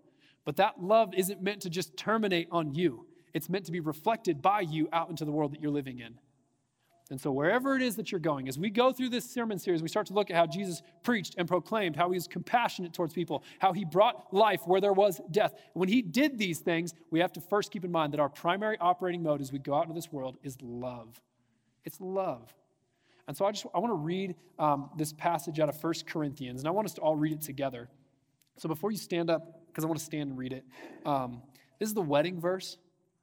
But 0.45 0.55
that 0.57 0.82
love 0.82 1.13
isn't 1.13 1.41
meant 1.41 1.61
to 1.63 1.70
just 1.70 1.97
terminate 1.97 2.47
on 2.51 2.74
you, 2.74 3.05
it's 3.34 3.49
meant 3.49 3.65
to 3.65 3.71
be 3.71 3.80
reflected 3.80 4.41
by 4.41 4.61
you 4.61 4.88
out 4.93 5.09
into 5.09 5.25
the 5.25 5.32
world 5.32 5.53
that 5.53 5.61
you're 5.61 5.71
living 5.71 5.99
in. 5.99 6.19
And 7.09 7.21
so, 7.21 7.32
wherever 7.32 7.75
it 7.75 7.82
is 7.82 7.95
that 7.95 8.11
you're 8.11 8.19
going, 8.19 8.49
as 8.49 8.59
we 8.59 8.69
go 8.69 8.91
through 8.91 9.09
this 9.09 9.30
sermon 9.30 9.59
series, 9.59 9.82
we 9.82 9.88
start 9.88 10.07
to 10.07 10.13
look 10.13 10.30
at 10.30 10.36
how 10.36 10.45
Jesus 10.45 10.82
preached 11.03 11.36
and 11.38 11.47
proclaimed, 11.47 11.95
how 11.95 12.09
he 12.09 12.15
was 12.15 12.28
compassionate 12.28 12.93
towards 12.93 13.13
people, 13.13 13.43
how 13.59 13.71
he 13.71 13.86
brought 13.86 14.34
life 14.34 14.61
where 14.65 14.82
there 14.82 14.91
was 14.91 15.21
death. 15.32 15.53
When 15.73 15.88
he 15.88 16.01
did 16.01 16.38
these 16.38 16.59
things, 16.59 16.93
we 17.09 17.19
have 17.19 17.32
to 17.34 17.41
first 17.41 17.71
keep 17.71 17.86
in 17.86 17.91
mind 17.91 18.11
that 18.13 18.19
our 18.19 18.28
primary 18.28 18.78
operating 18.80 19.23
mode 19.23 19.39
as 19.39 19.53
we 19.53 19.59
go 19.59 19.73
out 19.73 19.84
into 19.84 19.93
this 19.93 20.11
world 20.11 20.38
is 20.43 20.57
love. 20.61 21.21
It's 21.86 22.01
love. 22.01 22.53
And 23.28 23.38
so, 23.38 23.45
I 23.45 23.51
just 23.51 23.65
I 23.73 23.80
want 23.80 23.91
to 23.91 23.97
read 23.97 24.36
um, 24.59 24.89
this 24.97 25.13
passage 25.13 25.59
out 25.61 25.69
of 25.69 25.82
1 25.82 25.93
Corinthians, 26.07 26.61
and 26.61 26.67
I 26.67 26.71
want 26.71 26.88
us 26.88 26.93
to 26.95 27.01
all 27.01 27.15
read 27.15 27.32
it 27.32 27.41
together. 27.41 27.89
So, 28.57 28.67
before 28.67 28.91
you 28.91 28.97
stand 28.97 29.30
up, 29.30 29.67
because 29.67 29.86
I 29.86 29.88
want 29.88 29.99
to 29.99 30.05
stand 30.05 30.32
and 30.32 30.38
read 30.38 30.51
it, 30.51 30.65
um, 31.05 31.41
this 31.80 31.88
is 31.88 31.93
the 31.93 32.01
wedding 32.01 32.41
verse, 32.41 32.78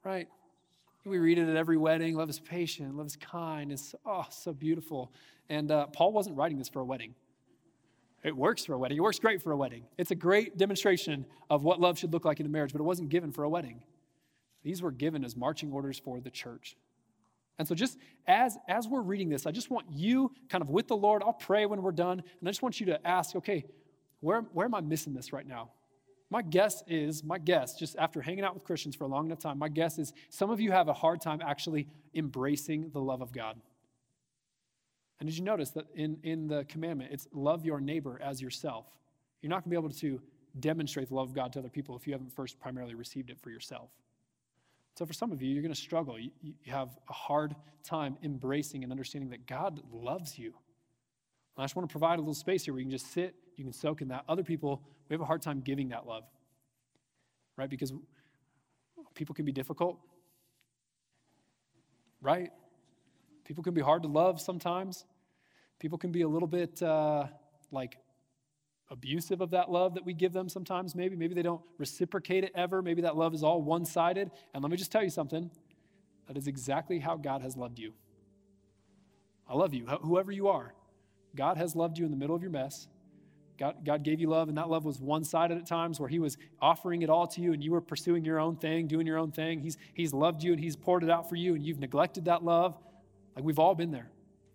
right? 0.04 0.28
We 1.04 1.18
read 1.18 1.38
it 1.38 1.48
at 1.48 1.56
every 1.56 1.76
wedding. 1.76 2.16
Love 2.16 2.30
is 2.30 2.40
patient, 2.40 2.96
love 2.96 3.06
is 3.06 3.16
kind. 3.16 3.72
It's 3.72 3.94
oh, 4.06 4.26
so 4.30 4.52
beautiful. 4.52 5.12
And 5.48 5.70
uh, 5.70 5.86
Paul 5.88 6.12
wasn't 6.12 6.36
writing 6.36 6.58
this 6.58 6.68
for 6.68 6.80
a 6.80 6.84
wedding. 6.84 7.14
It 8.22 8.34
works 8.34 8.64
for 8.64 8.72
a 8.72 8.78
wedding. 8.78 8.96
It 8.96 9.02
works 9.02 9.18
great 9.18 9.42
for 9.42 9.52
a 9.52 9.56
wedding. 9.56 9.84
It's 9.98 10.10
a 10.10 10.14
great 10.14 10.56
demonstration 10.56 11.26
of 11.50 11.62
what 11.62 11.78
love 11.78 11.98
should 11.98 12.12
look 12.12 12.24
like 12.24 12.40
in 12.40 12.46
a 12.46 12.48
marriage, 12.48 12.72
but 12.72 12.80
it 12.80 12.84
wasn't 12.84 13.10
given 13.10 13.32
for 13.32 13.44
a 13.44 13.48
wedding. 13.50 13.82
These 14.62 14.80
were 14.80 14.90
given 14.90 15.24
as 15.24 15.36
marching 15.36 15.70
orders 15.70 15.98
for 15.98 16.20
the 16.20 16.30
church. 16.30 16.76
And 17.58 17.68
so, 17.68 17.74
just 17.74 17.98
as, 18.26 18.56
as 18.66 18.88
we're 18.88 19.02
reading 19.02 19.28
this, 19.28 19.46
I 19.46 19.50
just 19.50 19.70
want 19.70 19.86
you 19.90 20.32
kind 20.48 20.62
of 20.62 20.70
with 20.70 20.88
the 20.88 20.96
Lord. 20.96 21.22
I'll 21.22 21.34
pray 21.34 21.66
when 21.66 21.82
we're 21.82 21.92
done. 21.92 22.18
And 22.18 22.48
I 22.48 22.50
just 22.50 22.62
want 22.62 22.80
you 22.80 22.86
to 22.86 23.06
ask, 23.06 23.36
okay, 23.36 23.66
where, 24.20 24.40
where 24.40 24.64
am 24.64 24.74
I 24.74 24.80
missing 24.80 25.12
this 25.12 25.32
right 25.32 25.46
now? 25.46 25.70
My 26.30 26.42
guess 26.42 26.82
is, 26.86 27.22
my 27.22 27.38
guess, 27.38 27.74
just 27.74 27.96
after 27.96 28.20
hanging 28.20 28.44
out 28.44 28.54
with 28.54 28.64
Christians 28.64 28.96
for 28.96 29.04
a 29.04 29.08
long 29.08 29.26
enough 29.26 29.38
time, 29.38 29.58
my 29.58 29.68
guess 29.68 29.98
is 29.98 30.12
some 30.30 30.50
of 30.50 30.60
you 30.60 30.72
have 30.72 30.88
a 30.88 30.92
hard 30.92 31.20
time 31.20 31.40
actually 31.44 31.86
embracing 32.14 32.90
the 32.90 33.00
love 33.00 33.20
of 33.20 33.32
God. 33.32 33.60
And 35.20 35.28
did 35.28 35.38
you 35.38 35.44
notice 35.44 35.70
that 35.70 35.86
in, 35.94 36.18
in 36.22 36.48
the 36.48 36.64
commandment, 36.64 37.12
it's 37.12 37.28
love 37.32 37.64
your 37.64 37.80
neighbor 37.80 38.20
as 38.22 38.42
yourself? 38.42 38.86
You're 39.42 39.50
not 39.50 39.64
going 39.64 39.64
to 39.64 39.70
be 39.70 39.76
able 39.76 39.94
to 39.94 40.20
demonstrate 40.58 41.08
the 41.08 41.14
love 41.14 41.28
of 41.28 41.34
God 41.34 41.52
to 41.52 41.58
other 41.58 41.68
people 41.68 41.96
if 41.96 42.06
you 42.06 42.12
haven't 42.12 42.32
first 42.32 42.58
primarily 42.58 42.94
received 42.94 43.30
it 43.30 43.38
for 43.40 43.50
yourself. 43.50 43.90
So, 44.96 45.04
for 45.04 45.12
some 45.12 45.32
of 45.32 45.42
you, 45.42 45.52
you're 45.52 45.62
going 45.62 45.74
to 45.74 45.80
struggle. 45.80 46.18
You, 46.18 46.30
you 46.40 46.54
have 46.72 46.96
a 47.08 47.12
hard 47.12 47.54
time 47.82 48.16
embracing 48.22 48.84
and 48.84 48.92
understanding 48.92 49.30
that 49.30 49.46
God 49.46 49.80
loves 49.92 50.38
you. 50.38 50.54
And 51.56 51.62
I 51.62 51.64
just 51.64 51.76
want 51.76 51.88
to 51.88 51.92
provide 51.92 52.18
a 52.18 52.22
little 52.22 52.34
space 52.34 52.64
here 52.64 52.74
where 52.74 52.80
you 52.80 52.86
can 52.86 52.90
just 52.90 53.12
sit, 53.12 53.34
you 53.56 53.64
can 53.64 53.72
soak 53.72 54.02
in 54.02 54.08
that. 54.08 54.24
Other 54.28 54.42
people, 54.42 54.82
we 55.08 55.14
have 55.14 55.20
a 55.20 55.24
hard 55.24 55.42
time 55.42 55.60
giving 55.60 55.90
that 55.90 56.06
love, 56.06 56.24
right? 57.56 57.70
Because 57.70 57.92
people 59.14 59.34
can 59.34 59.44
be 59.44 59.52
difficult, 59.52 59.98
right? 62.20 62.50
People 63.44 63.62
can 63.62 63.74
be 63.74 63.80
hard 63.80 64.02
to 64.02 64.08
love 64.08 64.40
sometimes. 64.40 65.04
People 65.78 65.98
can 65.98 66.10
be 66.10 66.22
a 66.22 66.28
little 66.28 66.48
bit 66.48 66.82
uh, 66.82 67.26
like 67.70 67.98
abusive 68.90 69.40
of 69.40 69.50
that 69.50 69.70
love 69.70 69.94
that 69.94 70.04
we 70.04 70.14
give 70.14 70.32
them 70.32 70.48
sometimes, 70.48 70.94
maybe. 70.94 71.16
Maybe 71.16 71.34
they 71.34 71.42
don't 71.42 71.62
reciprocate 71.78 72.44
it 72.44 72.52
ever. 72.54 72.82
Maybe 72.82 73.02
that 73.02 73.16
love 73.16 73.34
is 73.34 73.42
all 73.42 73.62
one 73.62 73.84
sided. 73.84 74.30
And 74.52 74.62
let 74.62 74.70
me 74.70 74.76
just 74.76 74.90
tell 74.90 75.02
you 75.02 75.10
something 75.10 75.50
that 76.26 76.36
is 76.36 76.46
exactly 76.46 76.98
how 76.98 77.16
God 77.16 77.42
has 77.42 77.56
loved 77.56 77.78
you. 77.78 77.92
I 79.48 79.54
love 79.54 79.74
you, 79.74 79.86
whoever 79.86 80.32
you 80.32 80.48
are. 80.48 80.74
God 81.34 81.56
has 81.56 81.74
loved 81.74 81.98
you 81.98 82.04
in 82.04 82.10
the 82.10 82.16
middle 82.16 82.36
of 82.36 82.42
your 82.42 82.50
mess. 82.50 82.88
God, 83.56 83.84
God 83.84 84.02
gave 84.02 84.20
you 84.20 84.28
love, 84.28 84.48
and 84.48 84.58
that 84.58 84.68
love 84.68 84.84
was 84.84 85.00
one 85.00 85.22
sided 85.22 85.58
at 85.58 85.66
times 85.66 86.00
where 86.00 86.08
He 86.08 86.18
was 86.18 86.36
offering 86.60 87.02
it 87.02 87.10
all 87.10 87.26
to 87.28 87.40
you 87.40 87.52
and 87.52 87.62
you 87.62 87.70
were 87.70 87.80
pursuing 87.80 88.24
your 88.24 88.40
own 88.40 88.56
thing, 88.56 88.88
doing 88.88 89.06
your 89.06 89.18
own 89.18 89.30
thing. 89.30 89.60
He's, 89.60 89.78
he's 89.94 90.12
loved 90.12 90.42
you 90.42 90.52
and 90.52 90.60
He's 90.60 90.74
poured 90.74 91.04
it 91.04 91.10
out 91.10 91.28
for 91.28 91.36
you, 91.36 91.54
and 91.54 91.64
you've 91.64 91.78
neglected 91.78 92.24
that 92.24 92.44
love. 92.44 92.76
Like 93.36 93.44
we've 93.44 93.58
all 93.58 93.74
been 93.74 93.90
there. 93.90 94.10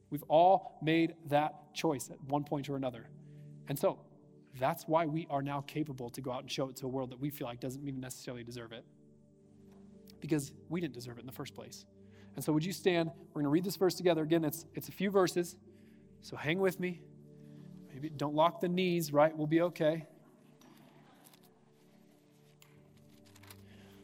We've 0.10 0.24
all 0.28 0.80
made 0.82 1.16
that 1.28 1.74
choice 1.74 2.10
at 2.10 2.22
one 2.24 2.44
point 2.44 2.70
or 2.70 2.76
another. 2.76 3.06
And 3.68 3.78
so 3.78 4.00
that's 4.60 4.88
why 4.88 5.06
we 5.06 5.28
are 5.30 5.42
now 5.42 5.62
capable 5.62 6.10
to 6.10 6.22
go 6.22 6.32
out 6.32 6.42
and 6.42 6.52
show 6.52 6.70
it 6.70 6.76
to 6.78 6.86
a 6.86 6.90
world 6.90 7.12
that 7.12 7.20
we 7.20 7.30
feel 7.30 7.48
like 7.48 7.60
doesn't 7.60 7.88
even 7.88 8.02
necessarily 8.02 8.44
deserve 8.44 8.72
it. 8.72 8.84
Because 10.20 10.52
we 10.68 10.82
didn't 10.82 10.96
deserve 10.96 11.18
it 11.18 11.22
in 11.22 11.26
the 11.28 11.32
first 11.32 11.54
place. 11.54 11.86
And 12.36 12.44
so, 12.44 12.52
would 12.52 12.66
you 12.66 12.74
stand? 12.74 13.12
We're 13.30 13.42
going 13.42 13.46
to 13.46 13.50
read 13.50 13.64
this 13.64 13.76
verse 13.76 13.96
together. 13.96 14.24
Again, 14.24 14.44
it's, 14.44 14.66
it's 14.74 14.90
a 14.90 14.92
few 14.92 15.12
verses. 15.12 15.56
So 16.22 16.36
hang 16.36 16.60
with 16.60 16.80
me. 16.80 17.02
Maybe 17.94 18.10
don't 18.10 18.36
lock 18.36 18.62
the 18.62 18.68
knees, 18.68 19.12
right? 19.12 19.36
We'll 19.36 19.48
be 19.48 19.62
okay. 19.62 20.06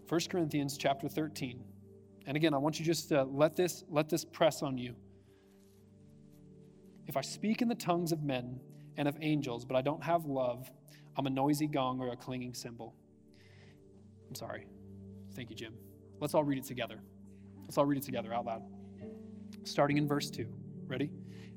1 0.08 0.22
Corinthians 0.30 0.78
chapter 0.78 1.08
13. 1.08 1.64
And 2.28 2.38
again, 2.38 2.54
I 2.54 2.58
want 2.58 2.80
you 2.80 2.86
just 2.86 3.10
to 3.10 3.24
let 3.24 3.56
this 3.56 3.84
let 3.90 4.10
this 4.10 4.26
press 4.26 4.64
on 4.64 4.78
you. 4.78 4.96
If 7.08 7.18
I 7.18 7.22
speak 7.22 7.62
in 7.62 7.68
the 7.68 7.76
tongues 7.76 8.12
of 8.12 8.24
men 8.24 8.60
and 8.98 9.08
of 9.08 9.16
angels, 9.22 9.66
but 9.66 9.76
I 9.76 9.82
don't 9.82 10.04
have 10.04 10.26
love, 10.26 10.70
I'm 11.18 11.28
a 11.28 11.30
noisy 11.30 11.68
gong 11.68 12.00
or 12.00 12.10
a 12.10 12.16
clanging 12.16 12.54
cymbal. 12.54 12.96
I'm 14.28 14.36
sorry. 14.36 14.66
Thank 15.36 15.50
you, 15.50 15.56
Jim. 15.56 15.74
Let's 16.20 16.34
all 16.34 16.44
read 16.44 16.58
it 16.58 16.66
together. 16.66 17.00
Let's 17.62 17.78
all 17.78 17.86
read 17.86 17.98
it 17.98 18.04
together 18.04 18.34
out 18.34 18.46
loud. 18.46 18.64
Starting 19.64 19.98
in 19.98 20.08
verse 20.08 20.30
2. 20.30 20.48
Ready? 20.88 21.12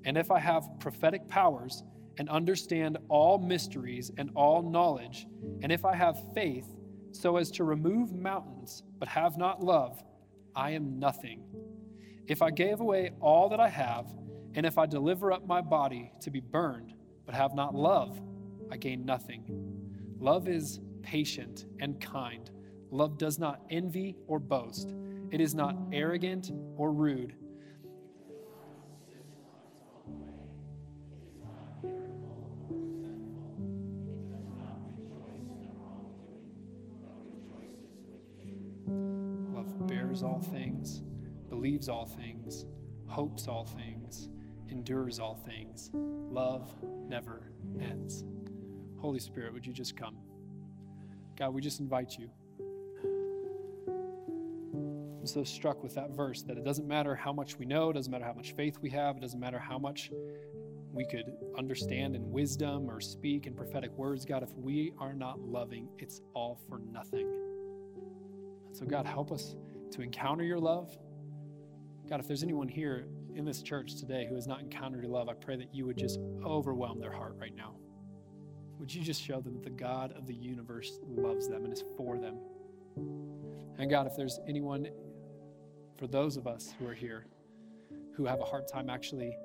And 0.04 0.16
if 0.16 0.30
I 0.30 0.38
have 0.38 0.68
prophetic 0.80 1.28
powers 1.28 1.82
and 2.18 2.28
understand 2.28 2.98
all 3.08 3.38
mysteries 3.38 4.10
and 4.16 4.30
all 4.34 4.62
knowledge, 4.62 5.26
and 5.62 5.70
if 5.70 5.84
I 5.84 5.94
have 5.94 6.32
faith 6.34 6.66
so 7.12 7.36
as 7.36 7.50
to 7.52 7.64
remove 7.64 8.12
mountains, 8.12 8.82
but 8.98 9.08
have 9.08 9.36
not 9.38 9.62
love, 9.62 10.02
I 10.54 10.70
am 10.70 10.98
nothing. 10.98 11.42
If 12.26 12.42
I 12.42 12.50
gave 12.50 12.80
away 12.80 13.12
all 13.20 13.48
that 13.48 13.60
I 13.60 13.68
have, 13.68 14.06
and 14.54 14.66
if 14.66 14.78
I 14.78 14.86
deliver 14.86 15.32
up 15.32 15.46
my 15.46 15.60
body 15.60 16.12
to 16.20 16.30
be 16.30 16.40
burned, 16.40 16.94
but 17.26 17.34
have 17.34 17.54
not 17.54 17.74
love, 17.74 18.20
I 18.70 18.76
gain 18.76 19.04
nothing. 19.04 19.44
Love 20.18 20.48
is 20.48 20.80
patient 21.02 21.66
and 21.80 22.00
kind. 22.00 22.50
Love 22.90 23.18
does 23.18 23.38
not 23.38 23.62
envy 23.70 24.16
or 24.26 24.38
boast. 24.38 24.94
It 25.30 25.40
is 25.40 25.54
not 25.54 25.76
arrogant 25.92 26.50
or 26.76 26.92
rude. 26.92 27.34
Bears 40.18 40.24
all 40.24 40.40
things, 40.40 41.02
believes 41.48 41.88
all 41.88 42.04
things, 42.04 42.66
hopes 43.06 43.46
all 43.46 43.64
things, 43.64 44.28
endures 44.68 45.20
all 45.20 45.36
things. 45.36 45.90
Love 45.94 46.74
never 47.06 47.52
ends. 47.80 48.24
Holy 48.98 49.20
Spirit, 49.20 49.52
would 49.52 49.64
you 49.64 49.72
just 49.72 49.96
come? 49.96 50.16
God, 51.38 51.54
we 51.54 51.60
just 51.60 51.78
invite 51.78 52.18
you. 52.18 52.28
I'm 55.20 55.26
so 55.26 55.44
struck 55.44 55.84
with 55.84 55.94
that 55.94 56.10
verse 56.10 56.42
that 56.42 56.58
it 56.58 56.64
doesn't 56.64 56.88
matter 56.88 57.14
how 57.14 57.32
much 57.32 57.56
we 57.56 57.64
know, 57.64 57.90
it 57.90 57.92
doesn't 57.92 58.10
matter 58.10 58.24
how 58.24 58.32
much 58.32 58.56
faith 58.56 58.78
we 58.80 58.90
have, 58.90 59.18
it 59.18 59.20
doesn't 59.20 59.38
matter 59.38 59.60
how 59.60 59.78
much 59.78 60.10
we 60.92 61.04
could 61.04 61.32
understand 61.56 62.16
in 62.16 62.28
wisdom 62.32 62.90
or 62.90 63.00
speak 63.00 63.46
in 63.46 63.54
prophetic 63.54 63.92
words. 63.96 64.24
God, 64.24 64.42
if 64.42 64.52
we 64.56 64.92
are 64.98 65.12
not 65.12 65.38
loving, 65.38 65.88
it's 65.98 66.22
all 66.34 66.58
for 66.68 66.80
nothing. 66.92 67.28
So, 68.72 68.84
God, 68.84 69.06
help 69.06 69.30
us 69.30 69.54
to 69.92 70.02
encounter 70.02 70.44
your 70.44 70.58
love. 70.58 70.96
God, 72.08 72.20
if 72.20 72.26
there's 72.26 72.42
anyone 72.42 72.68
here 72.68 73.06
in 73.34 73.44
this 73.44 73.62
church 73.62 73.96
today 73.96 74.26
who 74.28 74.34
has 74.34 74.46
not 74.46 74.60
encountered 74.60 75.02
your 75.02 75.12
love, 75.12 75.28
I 75.28 75.34
pray 75.34 75.56
that 75.56 75.74
you 75.74 75.86
would 75.86 75.98
just 75.98 76.18
overwhelm 76.44 77.00
their 77.00 77.12
heart 77.12 77.36
right 77.38 77.54
now. 77.54 77.74
Would 78.78 78.94
you 78.94 79.02
just 79.02 79.22
show 79.22 79.40
them 79.40 79.54
that 79.54 79.64
the 79.64 79.70
God 79.70 80.12
of 80.12 80.26
the 80.26 80.34
universe 80.34 81.00
loves 81.06 81.48
them 81.48 81.64
and 81.64 81.72
is 81.72 81.84
for 81.96 82.18
them? 82.18 82.38
And 83.78 83.90
God, 83.90 84.06
if 84.06 84.16
there's 84.16 84.40
anyone, 84.48 84.88
for 85.98 86.06
those 86.06 86.36
of 86.36 86.46
us 86.46 86.74
who 86.78 86.86
are 86.86 86.94
here, 86.94 87.26
who 88.16 88.24
have 88.24 88.40
a 88.40 88.44
hard 88.44 88.66
time 88.66 88.88
actually 88.88 89.36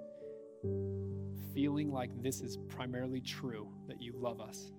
feeling 1.53 1.91
like 1.91 2.09
this 2.21 2.41
is 2.41 2.57
primarily 2.69 3.21
true, 3.21 3.67
that 3.87 4.01
you 4.01 4.13
love 4.15 4.39
us, 4.39 4.71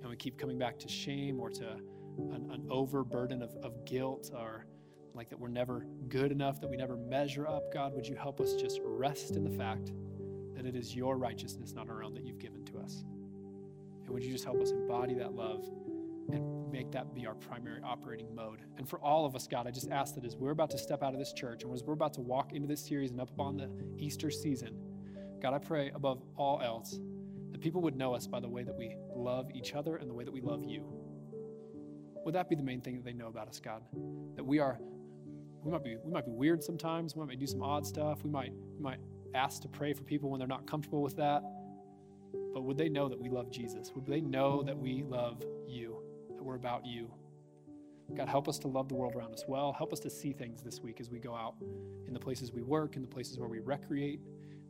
and 0.00 0.10
we 0.10 0.16
keep 0.16 0.38
coming 0.38 0.58
back 0.58 0.78
to 0.78 0.88
shame 0.88 1.40
or 1.40 1.48
to 1.50 1.70
an, 2.18 2.50
an 2.52 2.66
overburden 2.70 3.42
of, 3.42 3.54
of 3.62 3.84
guilt 3.86 4.30
or 4.34 4.66
like 5.14 5.28
that 5.30 5.38
we're 5.38 5.48
never 5.48 5.86
good 6.08 6.32
enough, 6.32 6.60
that 6.60 6.68
we 6.68 6.76
never 6.76 6.96
measure 6.96 7.46
up, 7.46 7.72
God, 7.72 7.94
would 7.94 8.06
you 8.06 8.16
help 8.16 8.40
us 8.40 8.54
just 8.54 8.80
rest 8.82 9.36
in 9.36 9.44
the 9.44 9.56
fact 9.56 9.92
that 10.56 10.66
it 10.66 10.74
is 10.74 10.94
your 10.94 11.16
righteousness, 11.16 11.72
not 11.72 11.88
our 11.88 12.02
own, 12.02 12.14
that 12.14 12.24
you've 12.24 12.38
given 12.38 12.64
to 12.66 12.78
us? 12.78 13.04
And 14.04 14.12
would 14.12 14.24
you 14.24 14.32
just 14.32 14.44
help 14.44 14.60
us 14.60 14.70
embody 14.70 15.14
that 15.14 15.34
love 15.34 15.64
and 16.32 16.70
make 16.70 16.90
that 16.92 17.14
be 17.14 17.26
our 17.26 17.34
primary 17.34 17.80
operating 17.82 18.34
mode? 18.34 18.60
And 18.76 18.88
for 18.88 18.98
all 19.00 19.24
of 19.24 19.36
us, 19.36 19.46
God, 19.46 19.66
I 19.66 19.70
just 19.70 19.90
ask 19.90 20.14
that 20.16 20.24
as 20.24 20.36
we're 20.36 20.50
about 20.50 20.70
to 20.70 20.78
step 20.78 21.02
out 21.02 21.12
of 21.12 21.18
this 21.18 21.32
church 21.32 21.62
and 21.62 21.72
as 21.72 21.82
we're 21.82 21.94
about 21.94 22.14
to 22.14 22.20
walk 22.20 22.52
into 22.52 22.66
this 22.66 22.84
series 22.84 23.10
and 23.10 23.20
up 23.20 23.30
upon 23.30 23.56
the 23.56 23.70
Easter 23.98 24.30
season, 24.30 24.76
God, 25.40 25.54
I 25.54 25.58
pray 25.58 25.90
above 25.94 26.22
all 26.36 26.60
else 26.60 26.98
that 27.52 27.60
people 27.60 27.82
would 27.82 27.96
know 27.96 28.14
us 28.14 28.26
by 28.26 28.40
the 28.40 28.48
way 28.48 28.64
that 28.64 28.74
we 28.74 28.96
love 29.14 29.50
each 29.54 29.74
other 29.74 29.96
and 29.96 30.10
the 30.10 30.14
way 30.14 30.24
that 30.24 30.32
we 30.32 30.40
love 30.40 30.64
you. 30.64 30.84
Would 32.24 32.34
that 32.34 32.48
be 32.48 32.56
the 32.56 32.62
main 32.62 32.80
thing 32.80 32.96
that 32.96 33.04
they 33.04 33.12
know 33.12 33.28
about 33.28 33.48
us, 33.48 33.60
God? 33.60 33.82
That 34.36 34.44
we 34.44 34.58
are 34.58 34.78
we 35.64 35.72
might 35.72 35.82
be 35.82 35.96
we 36.04 36.12
might 36.12 36.26
be 36.26 36.32
weird 36.32 36.62
sometimes. 36.62 37.16
We 37.16 37.24
might 37.24 37.38
do 37.38 37.46
some 37.46 37.62
odd 37.62 37.86
stuff. 37.86 38.22
We 38.22 38.30
might 38.30 38.52
we 38.76 38.82
might 38.82 38.98
ask 39.34 39.62
to 39.62 39.68
pray 39.68 39.92
for 39.92 40.04
people 40.04 40.30
when 40.30 40.38
they're 40.38 40.46
not 40.46 40.66
comfortable 40.66 41.02
with 41.02 41.16
that. 41.16 41.42
But 42.52 42.62
would 42.62 42.76
they 42.76 42.88
know 42.88 43.08
that 43.08 43.18
we 43.18 43.28
love 43.28 43.50
Jesus? 43.50 43.92
Would 43.94 44.06
they 44.06 44.20
know 44.20 44.62
that 44.62 44.76
we 44.76 45.02
love 45.02 45.42
you? 45.66 45.96
That 46.36 46.42
we're 46.42 46.54
about 46.54 46.86
you? 46.86 47.10
God, 48.14 48.28
help 48.28 48.48
us 48.48 48.58
to 48.60 48.68
love 48.68 48.88
the 48.88 48.94
world 48.94 49.14
around 49.16 49.32
us 49.32 49.44
well. 49.48 49.72
Help 49.72 49.92
us 49.92 49.98
to 50.00 50.10
see 50.10 50.32
things 50.32 50.62
this 50.62 50.80
week 50.80 51.00
as 51.00 51.10
we 51.10 51.18
go 51.18 51.34
out 51.34 51.54
in 52.06 52.12
the 52.12 52.20
places 52.20 52.52
we 52.52 52.62
work, 52.62 52.96
in 52.96 53.02
the 53.02 53.08
places 53.08 53.38
where 53.38 53.48
we 53.48 53.60
recreate, 53.60 54.20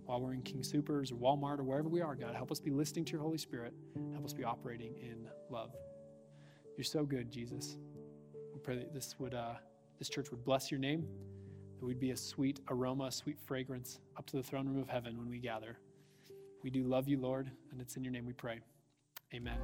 while 0.05 0.21
we're 0.21 0.35
in 0.35 0.43
King 0.43 0.63
Supers 0.63 1.11
or 1.11 1.17
Walmart 1.17 1.59
or 1.59 1.65
wherever 1.65 1.89
we 1.89 2.01
are, 2.01 2.15
God. 2.15 2.35
Help 2.35 2.53
us 2.53 2.61
be 2.61 2.71
listening 2.71 3.05
to 3.07 3.13
your 3.13 3.23
Holy 3.23 3.39
Spirit. 3.39 3.75
Help 4.13 4.25
us 4.25 4.33
be 4.33 4.45
operating 4.45 4.95
in 4.99 5.29
love. 5.51 5.75
You're 6.77 6.85
so 6.85 7.05
good, 7.05 7.31
Jesus. 7.31 7.77
We 8.53 8.61
pray 8.61 8.77
that 8.77 8.95
this 8.95 9.17
would 9.19 9.35
uh, 9.35 9.55
this 9.99 10.09
church 10.09 10.31
would 10.31 10.45
bless 10.45 10.71
your 10.71 10.81
name, 10.81 11.07
that 11.81 11.87
we'd 11.87 12.01
be 12.01 12.11
a 12.11 12.17
sweet 12.17 12.61
aroma, 12.71 13.05
a 13.07 13.13
sweet 13.13 13.39
fragrance 13.41 14.01
up 14.17 14.27
to 14.27 14.37
the 14.37 14.43
throne 14.43 14.67
room 14.67 14.81
of 14.81 14.89
heaven 14.89 15.17
when 15.19 15.29
we 15.29 15.39
gather. 15.39 15.79
We 16.63 16.71
do 16.71 16.85
love 16.85 17.09
you, 17.09 17.19
Lord, 17.19 17.51
and 17.71 17.81
it's 17.81 17.97
in 17.97 18.05
your 18.05 18.13
name 18.13 18.27
we 18.27 18.33
pray. 18.33 18.61
Amen. 19.35 19.59